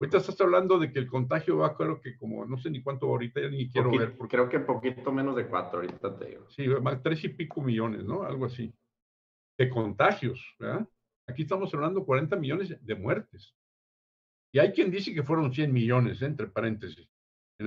Ahorita 0.00 0.18
estás 0.18 0.40
hablando 0.40 0.78
de 0.78 0.92
que 0.92 1.00
el 1.00 1.08
contagio 1.08 1.58
va, 1.58 1.76
creo 1.76 2.00
que 2.00 2.16
como, 2.16 2.44
no 2.44 2.56
sé 2.56 2.70
ni 2.70 2.82
cuánto 2.82 3.06
ahorita, 3.06 3.40
ya 3.40 3.48
ni 3.48 3.68
quiero 3.68 3.90
ver. 3.90 4.16
Porque... 4.16 4.36
Creo 4.36 4.48
que 4.48 4.60
poquito 4.60 5.10
menos 5.10 5.34
de 5.34 5.46
cuatro, 5.48 5.80
ahorita 5.80 6.16
te 6.16 6.26
digo. 6.26 6.48
Sí, 6.50 6.68
más 6.68 7.02
tres 7.02 7.24
y 7.24 7.30
pico 7.30 7.60
millones, 7.60 8.04
¿no? 8.04 8.22
Algo 8.22 8.44
así. 8.44 8.72
De 9.58 9.68
contagios, 9.68 10.54
¿verdad? 10.58 10.88
Aquí 11.28 11.42
estamos 11.42 11.74
hablando 11.74 12.00
de 12.00 12.06
40 12.06 12.36
millones 12.36 12.76
de 12.80 12.94
muertes. 12.94 13.54
Y 14.52 14.60
hay 14.60 14.72
quien 14.72 14.90
dice 14.90 15.12
que 15.12 15.24
fueron 15.24 15.52
100 15.52 15.72
millones, 15.72 16.22
entre 16.22 16.46
paréntesis. 16.46 17.08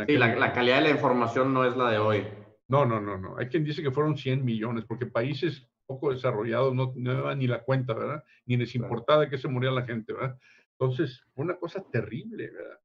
sí, 0.07 0.17
la, 0.17 0.36
la, 0.36 0.53
calidad 0.53 0.78
de 0.78 0.84
la 0.84 0.89
información 0.89 1.53
no 1.53 1.65
es 1.65 1.76
la 1.76 1.91
de 1.91 1.97
hoy. 1.97 2.26
No, 2.69 2.86
no, 2.86 3.01
no, 3.01 3.17
no. 3.17 3.38
Hay 3.38 3.49
quien 3.49 3.65
dice 3.65 3.84
que 3.84 3.91
fueron 3.91 4.17
100 4.17 4.43
millones, 4.43 4.86
porque 4.86 5.05
países 5.05 5.69
poco 5.92 6.14
desarrollados 6.14 6.74
no, 6.74 6.94
no 6.96 7.24
dan 7.24 7.39
ni 7.39 7.48
la 7.48 7.64
cuenta, 7.64 7.94
¿verdad? 7.94 8.24
Ni 8.46 8.58
les 8.58 8.74
importaba 8.76 9.30
que 9.30 9.38
se 9.38 9.48
moría 9.48 9.72
la 9.72 9.86
gente, 9.86 10.14
¿verdad? 10.14 10.38
Entonces, 10.80 11.24
una 11.36 11.58
cosa 11.58 11.84
terrible, 11.92 12.50
¿verdad? 12.50 12.80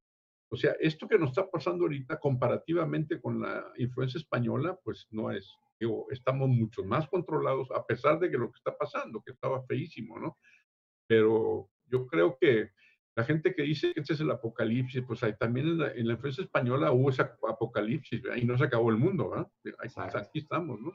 O 0.49 0.55
sea, 0.55 0.75
esto 0.79 1.07
que 1.07 1.17
nos 1.17 1.29
está 1.29 1.49
pasando 1.49 1.85
ahorita 1.85 2.19
comparativamente 2.19 3.19
con 3.19 3.41
la 3.41 3.65
influencia 3.77 4.17
española, 4.17 4.77
pues 4.83 5.07
no 5.11 5.31
es, 5.31 5.49
digo, 5.79 6.07
estamos 6.11 6.47
mucho 6.47 6.83
más 6.83 7.07
controlados 7.07 7.69
a 7.71 7.85
pesar 7.85 8.19
de 8.19 8.29
que 8.29 8.37
lo 8.37 8.51
que 8.51 8.57
está 8.57 8.77
pasando, 8.77 9.21
que 9.21 9.31
estaba 9.31 9.65
feísimo, 9.65 10.19
¿no? 10.19 10.37
Pero 11.07 11.69
yo 11.85 12.07
creo 12.07 12.37
que 12.39 12.71
la 13.15 13.23
gente 13.23 13.55
que 13.55 13.63
dice 13.63 13.93
que 13.93 14.01
este 14.01 14.13
es 14.13 14.21
el 14.21 14.31
apocalipsis, 14.31 15.03
pues 15.05 15.23
hay, 15.23 15.35
también 15.35 15.67
en 15.67 15.77
la, 15.79 15.91
en 15.91 16.05
influencia 16.05 16.43
española 16.43 16.91
hubo 16.91 17.09
ese 17.09 17.23
apocalipsis, 17.23 18.21
¿verdad? 18.21 18.37
Y 18.37 18.45
no 18.45 18.57
se 18.57 18.65
acabó 18.65 18.89
el 18.91 18.97
mundo, 18.97 19.31
¿verdad? 19.31 19.51
Aquí 20.13 20.39
estamos, 20.39 20.79
¿no? 20.79 20.91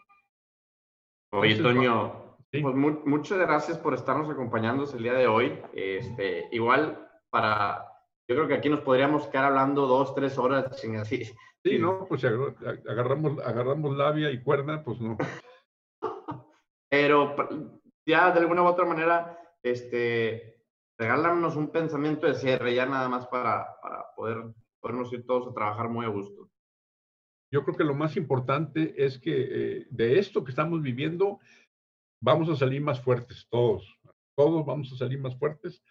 Oye, 1.35 1.57
Toño, 1.57 2.37
pues 2.51 2.74
muchas 2.74 3.39
gracias 3.39 3.78
por 3.78 3.95
estarnos 3.95 4.28
acompañando 4.28 4.85
el 4.85 5.03
día 5.03 5.14
de 5.14 5.26
hoy. 5.26 5.59
Este, 5.72 6.47
igual 6.53 7.09
para, 7.30 7.87
yo 8.28 8.37
creo 8.37 8.49
que 8.49 8.55
aquí 8.55 8.68
nos 8.68 8.80
podríamos 8.80 9.26
quedar 9.28 9.47
hablando 9.47 9.87
dos, 9.87 10.14
tres 10.14 10.37
horas 10.37 10.78
sin 10.78 10.97
así. 10.97 11.24
Sí, 11.64 11.78
no, 11.80 12.05
pues 12.07 12.20
si 12.20 12.26
agarramos, 12.26 13.39
agarramos 13.43 13.97
labia 13.97 14.30
y 14.30 14.43
cuerda, 14.43 14.85
pues 14.85 15.01
no. 15.01 15.16
Pero 16.91 17.35
ya 18.05 18.30
de 18.30 18.41
alguna 18.41 18.62
u 18.62 18.66
otra 18.66 18.85
manera, 18.85 19.39
este, 19.62 20.66
regálanos 20.99 21.57
un 21.57 21.70
pensamiento 21.70 22.26
de 22.26 22.35
cierre 22.35 22.74
ya 22.74 22.85
nada 22.85 23.09
más 23.09 23.26
para, 23.26 23.80
para 23.80 24.05
poder 24.14 24.53
podernos 24.80 25.11
ir 25.14 25.24
todos 25.24 25.49
a 25.49 25.55
trabajar 25.55 25.89
muy 25.89 26.05
a 26.05 26.11
gusto. 26.11 26.52
Yo 27.53 27.65
creo 27.65 27.77
que 27.77 27.85
lo 27.85 27.95
más 27.95 28.17
importante 28.17 28.95
es 28.97 29.19
que 29.19 29.33
eh, 29.81 29.87
de 29.91 30.19
esto 30.19 30.43
que 30.43 30.51
estamos 30.51 30.81
viviendo, 30.81 31.39
vamos 32.23 32.49
a 32.49 32.57
salir 32.57 32.81
más 32.81 33.01
fuertes, 33.03 33.47
todos. 33.51 33.99
Todos 34.35 34.65
vamos 34.65 34.91
a 34.91 34.97
salir 34.97 35.21
más 35.21 35.37
fuertes, 35.37 35.85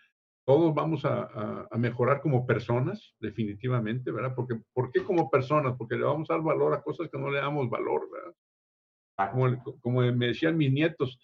todos 0.44 0.74
vamos 0.74 1.06
a, 1.06 1.68
mejorar 1.78 2.20
como 2.22 2.48
personas, 2.48 3.14
definitivamente, 3.20 4.12
¿verdad? 4.12 4.34
Porque, 4.36 4.60
¿Por 4.74 4.92
qué 4.92 5.04
como 5.04 5.30
personas? 5.30 5.76
Porque 5.78 5.96
le 5.96 6.04
vamos 6.04 6.30
a 6.32 6.34
dar 6.34 6.42
valor 6.42 6.74
a 6.74 6.82
cosas 6.82 7.10
que 7.12 7.20
no 7.20 7.30
le 7.30 7.38
damos 7.38 7.70
valor, 7.70 8.10
¿verdad? 8.12 9.32
Como, 9.32 9.80
como 9.82 10.02
me 10.02 10.28
decían 10.28 10.58
mis 10.58 10.74
nietos, 10.74 11.20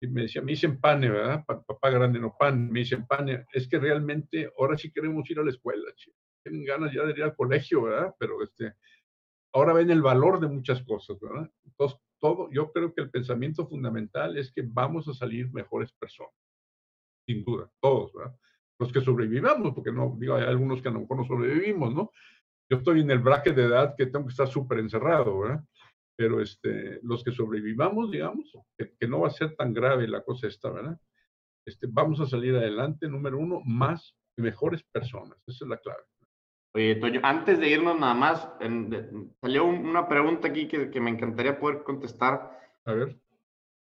me 0.00 0.22
decían, 0.22 0.46
me 0.46 0.52
dicen 0.52 0.80
pane, 0.80 1.10
¿verdad? 1.10 1.44
Papá 1.44 1.90
grande, 1.90 2.18
no 2.18 2.34
pan, 2.38 2.72
me 2.72 2.80
dicen 2.80 3.06
pane. 3.06 3.44
Es 3.52 3.68
que 3.68 3.78
realmente 3.78 4.50
ahora 4.58 4.78
sí 4.78 4.90
queremos 4.90 5.30
ir 5.30 5.38
a 5.38 5.44
la 5.44 5.50
escuela, 5.50 5.84
tienen 6.42 6.64
ganas 6.64 6.92
ya 6.94 7.04
de 7.04 7.12
ir 7.12 7.22
al 7.22 7.36
colegio, 7.36 7.82
¿verdad? 7.82 8.14
Pero 8.18 8.42
este, 8.42 8.72
ahora 9.52 9.72
ven 9.72 9.90
el 9.90 10.02
valor 10.02 10.40
de 10.40 10.48
muchas 10.48 10.82
cosas, 10.82 11.18
¿verdad? 11.20 11.50
Entonces, 11.64 11.98
todo, 12.20 12.48
yo 12.52 12.72
creo 12.72 12.94
que 12.94 13.02
el 13.02 13.10
pensamiento 13.10 13.66
fundamental 13.66 14.36
es 14.38 14.52
que 14.52 14.62
vamos 14.64 15.08
a 15.08 15.14
salir 15.14 15.52
mejores 15.52 15.92
personas, 15.92 16.34
sin 17.26 17.44
duda, 17.44 17.70
todos, 17.80 18.12
¿verdad? 18.12 18.36
Los 18.78 18.92
que 18.92 19.00
sobrevivamos, 19.00 19.74
porque 19.74 19.92
no, 19.92 20.16
digo, 20.18 20.36
hay 20.36 20.44
algunos 20.44 20.80
que 20.80 20.88
a 20.88 20.92
lo 20.92 21.00
mejor 21.00 21.18
no 21.18 21.24
sobrevivimos, 21.24 21.94
¿no? 21.94 22.10
Yo 22.70 22.78
estoy 22.78 23.00
en 23.00 23.10
el 23.10 23.18
bracket 23.18 23.54
de 23.54 23.64
edad 23.64 23.94
que 23.96 24.06
tengo 24.06 24.26
que 24.26 24.30
estar 24.30 24.48
súper 24.48 24.78
encerrado, 24.78 25.40
¿verdad? 25.40 25.64
Pero 26.16 26.40
este, 26.40 27.00
los 27.02 27.24
que 27.24 27.32
sobrevivamos, 27.32 28.10
digamos, 28.10 28.52
que, 28.76 29.08
no 29.08 29.20
va 29.20 29.28
a 29.28 29.32
ser 29.32 29.54
tan 29.56 29.72
grave 29.72 30.06
la 30.08 30.22
cosa 30.22 30.46
esta, 30.46 30.70
¿verdad? 30.70 30.98
Este, 31.66 31.86
vamos 31.90 32.20
a 32.20 32.26
salir 32.26 32.56
adelante, 32.56 33.08
número 33.08 33.38
uno, 33.38 33.60
más 33.64 34.16
mejores 34.36 34.82
personas. 34.84 35.38
Esa 35.46 35.64
es 35.64 35.68
la 35.68 35.78
clave. 35.78 36.02
Oye, 36.74 36.96
Toño, 36.96 37.20
antes 37.22 37.60
de 37.60 37.68
irnos 37.68 38.00
nada 38.00 38.14
más, 38.14 38.48
salió 39.42 39.66
una 39.66 40.08
pregunta 40.08 40.48
aquí 40.48 40.68
que, 40.68 40.90
que, 40.90 41.00
me 41.00 41.10
encantaría 41.10 41.60
poder 41.60 41.82
contestar. 41.82 42.58
A 42.86 42.92
ver. 42.94 43.20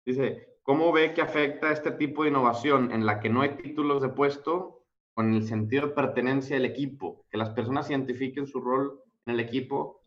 Dice, 0.04 0.58
¿cómo 0.64 0.92
ve 0.92 1.14
que 1.14 1.22
afecta 1.22 1.72
este 1.72 1.92
tipo 1.92 2.24
de 2.24 2.30
innovación 2.30 2.92
en 2.92 3.06
la 3.06 3.20
que 3.20 3.30
no 3.30 3.42
hay 3.42 3.58
títulos 3.58 4.02
de 4.02 4.10
puesto 4.10 4.88
con 5.14 5.36
el 5.36 5.44
sentido 5.44 5.88
de 5.88 5.94
pertenencia 5.94 6.56
del 6.56 6.66
equipo? 6.66 7.28
Que 7.30 7.38
las 7.38 7.52
personas 7.52 7.92
identifiquen 7.92 8.48
su 8.48 8.60
rol 8.60 9.00
en 9.28 9.36
el 9.36 9.40
equipo 9.40 10.02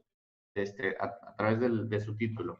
este, 0.56 0.96
a, 0.98 1.36
través 1.36 1.60
del, 1.60 1.88
de 1.88 2.00
su 2.00 2.16
título. 2.16 2.58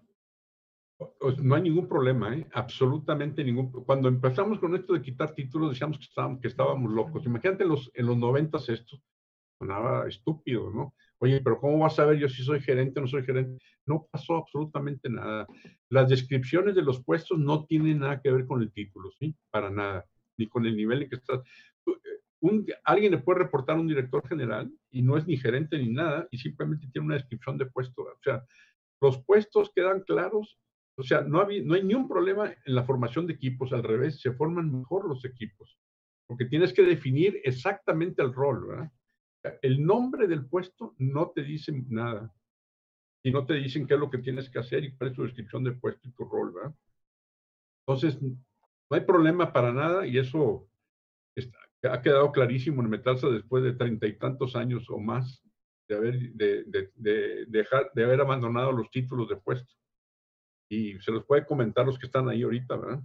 No 1.43 1.57
hay 1.57 1.63
ningún 1.63 1.89
problema, 1.89 2.33
¿eh? 2.37 2.47
absolutamente 2.53 3.43
ningún. 3.43 3.73
Cuando 3.73 4.07
empezamos 4.07 4.61
con 4.61 4.77
esto 4.77 4.93
de 4.93 5.03
quitar 5.03 5.35
títulos, 5.35 5.71
decíamos 5.71 5.99
que 5.99 6.05
estábamos, 6.05 6.41
que 6.41 6.47
estábamos 6.47 6.93
locos. 6.93 7.27
Imagínate 7.27 7.65
en 7.65 7.71
los, 7.71 7.91
en 7.93 8.07
los 8.07 8.17
90 8.17 8.59
esto 8.69 9.03
sonaba 9.63 10.09
estúpido, 10.09 10.71
¿no? 10.71 10.95
Oye, 11.19 11.41
pero 11.41 11.61
¿cómo 11.61 11.79
vas 11.79 11.93
a 11.93 11.97
saber 11.97 12.19
yo 12.19 12.29
si 12.29 12.43
soy 12.43 12.61
gerente 12.61 12.99
o 12.99 13.03
no 13.03 13.09
soy 13.09 13.23
gerente? 13.23 13.65
No 13.87 14.09
pasó 14.11 14.37
absolutamente 14.37 15.09
nada. 15.09 15.47
Las 15.89 16.09
descripciones 16.09 16.75
de 16.75 16.83
los 16.83 17.03
puestos 17.05 17.39
no 17.39 17.65
tienen 17.65 18.01
nada 18.01 18.21
que 18.21 18.33
ver 18.33 18.45
con 18.45 18.61
el 18.61 18.73
título, 18.73 19.11
¿sí? 19.21 19.37
Para 19.51 19.71
nada, 19.71 20.05
ni 20.37 20.49
con 20.49 20.67
el 20.67 20.77
nivel 20.77 21.03
en 21.03 21.09
que 21.09 21.17
estás. 21.17 21.41
Eh, 21.87 22.75
alguien 22.85 23.13
le 23.13 23.19
puede 23.19 23.39
reportar 23.39 23.77
a 23.77 23.81
un 23.81 23.87
director 23.87 24.27
general 24.29 24.69
y 24.91 25.03
no 25.03 25.17
es 25.17 25.25
ni 25.29 25.37
gerente 25.37 25.79
ni 25.79 25.91
nada 25.91 26.27
y 26.33 26.39
simplemente 26.39 26.89
tiene 26.93 27.07
una 27.07 27.15
descripción 27.15 27.57
de 27.57 27.67
puesto. 27.67 28.03
O 28.03 28.23
sea, 28.23 28.43
los 29.01 29.23
puestos 29.25 29.71
quedan 29.73 30.01
claros. 30.01 30.59
O 30.97 31.05
sea, 31.05 31.21
no, 31.21 31.47
no 31.65 31.75
hay 31.75 31.85
ni 31.85 31.95
un 31.95 32.09
problema 32.09 32.53
en 32.65 32.75
la 32.75 32.83
formación 32.83 33.29
de 33.29 33.35
equipos, 33.35 33.73
al 33.73 33.85
revés, 33.85 34.21
se 34.21 34.33
forman 34.33 34.77
mejor 34.77 35.09
los 35.09 35.25
equipos, 35.25 35.79
porque 36.27 36.47
tienes 36.47 36.73
que 36.73 36.83
definir 36.83 37.41
exactamente 37.45 38.23
el 38.23 38.35
rol, 38.35 38.67
¿verdad? 38.67 38.91
El 39.63 39.85
nombre 39.85 40.27
del 40.27 40.47
puesto 40.47 40.95
no 40.99 41.31
te 41.31 41.43
dice 41.43 41.73
nada. 41.89 42.33
Y 43.25 43.31
no 43.31 43.47
te 43.47 43.55
dicen 43.55 43.87
qué 43.87 43.95
es 43.95 44.01
lo 44.01 44.11
que 44.11 44.19
tienes 44.19 44.51
que 44.51 44.59
hacer 44.59 44.85
y 44.85 44.97
cuál 44.97 45.11
es 45.11 45.17
tu 45.17 45.23
descripción 45.23 45.63
de 45.65 45.73
puesto 45.73 46.09
y 46.09 46.13
tu 46.13 46.25
rol, 46.25 46.53
¿verdad? 46.53 46.75
Entonces, 47.87 48.21
no 48.21 48.39
hay 48.91 49.01
problema 49.01 49.53
para 49.53 49.73
nada 49.73 50.07
y 50.07 50.19
eso 50.19 50.69
ha 51.85 52.01
quedado 52.01 52.31
clarísimo 52.31 52.83
en 52.83 52.91
Metalsa 52.91 53.29
después 53.29 53.65
de 53.65 53.73
treinta 53.73 54.07
y 54.07 54.17
tantos 54.17 54.55
años 54.55 54.89
o 54.89 54.99
más 54.99 55.43
de 55.89 55.97
haber, 57.97 58.21
abandonado 58.21 58.73
los 58.73 58.91
títulos 58.91 59.29
de 59.29 59.37
puesto. 59.37 59.73
Y 60.71 60.99
se 61.01 61.11
los 61.11 61.25
puede 61.25 61.45
comentar 61.45 61.85
los 61.85 61.99
que 61.99 62.07
están 62.07 62.29
ahí 62.29 62.43
ahorita, 62.43 62.77
¿verdad? 62.77 63.03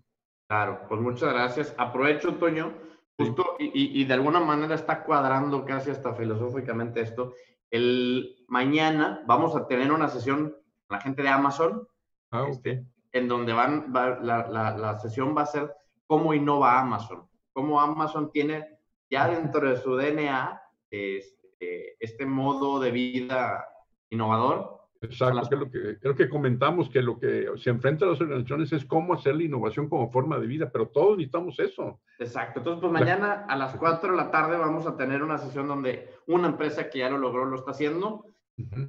Claro, 0.48 0.86
pues 0.88 1.02
muchas 1.02 1.34
gracias. 1.34 1.76
Aprovecho, 1.78 2.36
Toño, 2.36 2.74
Justo, 3.18 3.55
y, 3.57 4.01
y, 4.01 4.05
de 4.05 4.13
alguna 4.13 4.39
manera 4.39 4.76
está 4.76 5.03
cuadrando 5.03 5.65
casi 5.65 5.89
hasta 5.89 6.13
filosóficamente 6.13 7.01
esto. 7.01 7.34
El 7.72 8.45
mañana 8.47 9.24
vamos 9.26 9.55
a 9.55 9.68
tener 9.68 9.91
una 9.91 10.07
sesión 10.07 10.55
con 10.86 10.97
la 10.97 11.01
gente 11.01 11.24
de 11.24 11.30
Amazon, 11.30 11.88
ah, 12.32 12.45
este, 12.47 12.86
en 13.11 13.28
donde 13.28 13.53
van, 13.53 13.91
la, 13.91 14.47
la, 14.47 14.78
la, 14.78 14.99
sesión 14.99 15.36
va 15.36 15.41
a 15.41 15.47
ser 15.47 15.74
cómo 16.05 16.34
innova 16.36 16.80
Amazon, 16.80 17.28
cómo 17.53 17.82
Amazon 17.82 18.32
tiene 18.32 18.68
ya 19.09 19.28
dentro 19.28 19.68
de 19.68 19.78
su 19.78 19.95
DNA 19.95 20.61
este, 20.91 21.97
este 21.99 22.26
modo 22.26 22.80
de 22.80 22.91
vida 22.91 23.65
innovador 24.09 24.76
Exacto, 25.02 25.56
lo 25.56 25.70
que, 25.70 25.98
creo 26.00 26.16
que 26.16 26.30
comentamos 26.30 26.89
que 26.89 27.02
lo 27.02 27.20
que 27.20 27.48
se 27.58 27.70
enfrenta 27.70 28.06
a 28.06 28.10
las 28.10 28.22
organizaciones 28.22 28.74
es 28.74 28.86
cómo 28.86 29.14
hacer 29.14 29.36
la 29.36 29.43
innovación 29.43 29.89
como 29.89 30.12
forma 30.12 30.39
de 30.39 30.48
vida, 30.48 30.70
pero 30.72 30.88
todos 30.88 31.18
necesitamos 31.18 31.60
eso. 31.60 32.00
Exacto, 32.20 32.60
entonces 32.60 32.82
pues 32.82 32.91
mañana 32.91 33.45
a 33.48 33.56
las 33.56 33.76
4 33.76 34.12
de 34.12 34.18
la 34.18 34.32
tarde 34.32 34.58
vamos 34.58 34.88
a 34.88 34.98
tener 34.98 35.24
una 35.24 35.38
sesión 35.38 35.68
donde 35.68 36.10
una 36.26 36.48
empresa 36.48 36.89
que 36.89 37.00
ya 37.00 37.10
lo 37.10 37.18
logró 37.18 37.45
lo 37.45 37.58
está 37.58 37.72
haciendo 37.72 38.26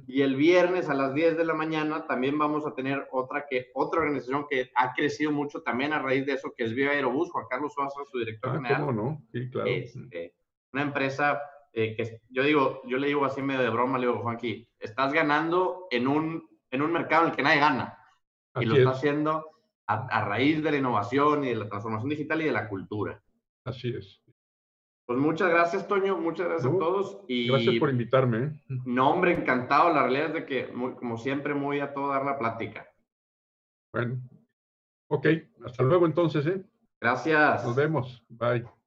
y 0.07 0.23
el 0.23 0.35
viernes 0.35 0.89
a 0.89 0.95
las 0.95 1.13
10 1.13 1.37
de 1.37 1.45
la 1.45 1.53
mañana 1.53 2.07
también 2.07 2.39
vamos 2.39 2.65
a 2.65 2.73
tener 2.73 3.07
otra 3.11 3.45
que 3.47 3.69
otra 3.75 4.01
organización 4.01 4.47
que 4.49 4.71
ha 4.75 4.93
crecido 4.93 5.31
mucho 5.31 5.61
también 5.61 5.93
a 5.93 5.99
raíz 5.99 6.25
de 6.25 6.33
eso, 6.33 6.53
que 6.57 6.63
es 6.63 6.73
Viva 6.73 6.91
Aerobús, 6.91 7.31
Juan 7.31 7.45
Carlos 7.47 7.73
Suazo, 7.73 8.03
su 8.11 8.17
director 8.17 8.49
ah, 8.49 8.55
general. 8.55 8.81
¿Cómo 8.81 8.91
no? 8.93 9.21
Sí, 9.31 9.47
claro. 9.51 9.69
Este, 9.69 10.33
una 10.73 10.81
empresa 10.81 11.39
eh, 11.73 11.95
que 11.95 12.21
yo 12.29 12.43
digo, 12.43 12.81
yo 12.85 12.97
le 12.97 13.07
digo 13.07 13.25
así 13.25 13.41
medio 13.41 13.61
de 13.61 13.69
broma, 13.69 13.97
le 13.97 14.07
digo, 14.07 14.19
Juanqui, 14.19 14.67
estás 14.79 15.13
ganando 15.13 15.87
en 15.91 16.07
un, 16.07 16.47
en 16.71 16.81
un 16.81 16.91
mercado 16.91 17.23
en 17.23 17.29
el 17.29 17.35
que 17.35 17.43
nadie 17.43 17.59
gana. 17.59 17.97
y 18.59 18.65
lo 18.65 18.75
está 18.75 18.91
haciendo 18.91 19.45
a, 19.87 20.07
a, 20.07 20.25
raíz 20.25 20.63
de 20.63 20.71
la 20.71 20.77
innovación 20.77 21.43
y 21.43 21.49
de 21.49 21.55
la 21.55 21.69
transformación 21.69 22.09
digital 22.09 22.41
y 22.41 22.45
de 22.45 22.51
la 22.51 22.67
cultura. 22.67 23.21
Así 23.63 23.89
es. 23.89 24.21
Pues 25.09 25.17
muchas 25.17 25.49
gracias, 25.49 25.87
Toño. 25.87 26.19
Muchas 26.19 26.47
gracias 26.47 26.71
a 26.71 26.77
todos. 26.77 27.21
Y, 27.27 27.47
gracias 27.47 27.77
por 27.79 27.89
invitarme. 27.89 28.43
¿eh? 28.43 28.51
No, 28.85 29.09
hombre, 29.09 29.33
encantado. 29.33 29.91
La 29.91 30.03
realidad 30.03 30.27
es 30.27 30.33
de 30.33 30.45
que, 30.45 30.71
como 30.71 31.17
siempre, 31.17 31.55
muy 31.55 31.79
a 31.79 31.95
todo 31.95 32.09
dar 32.09 32.23
la 32.23 32.37
plática. 32.37 32.87
Bueno, 33.91 34.21
ok. 35.07 35.25
Hasta 35.65 35.81
luego 35.81 36.05
entonces. 36.05 36.45
¿eh? 36.45 36.63
Gracias. 37.01 37.65
Nos 37.65 37.75
vemos. 37.75 38.23
Bye. 38.29 38.78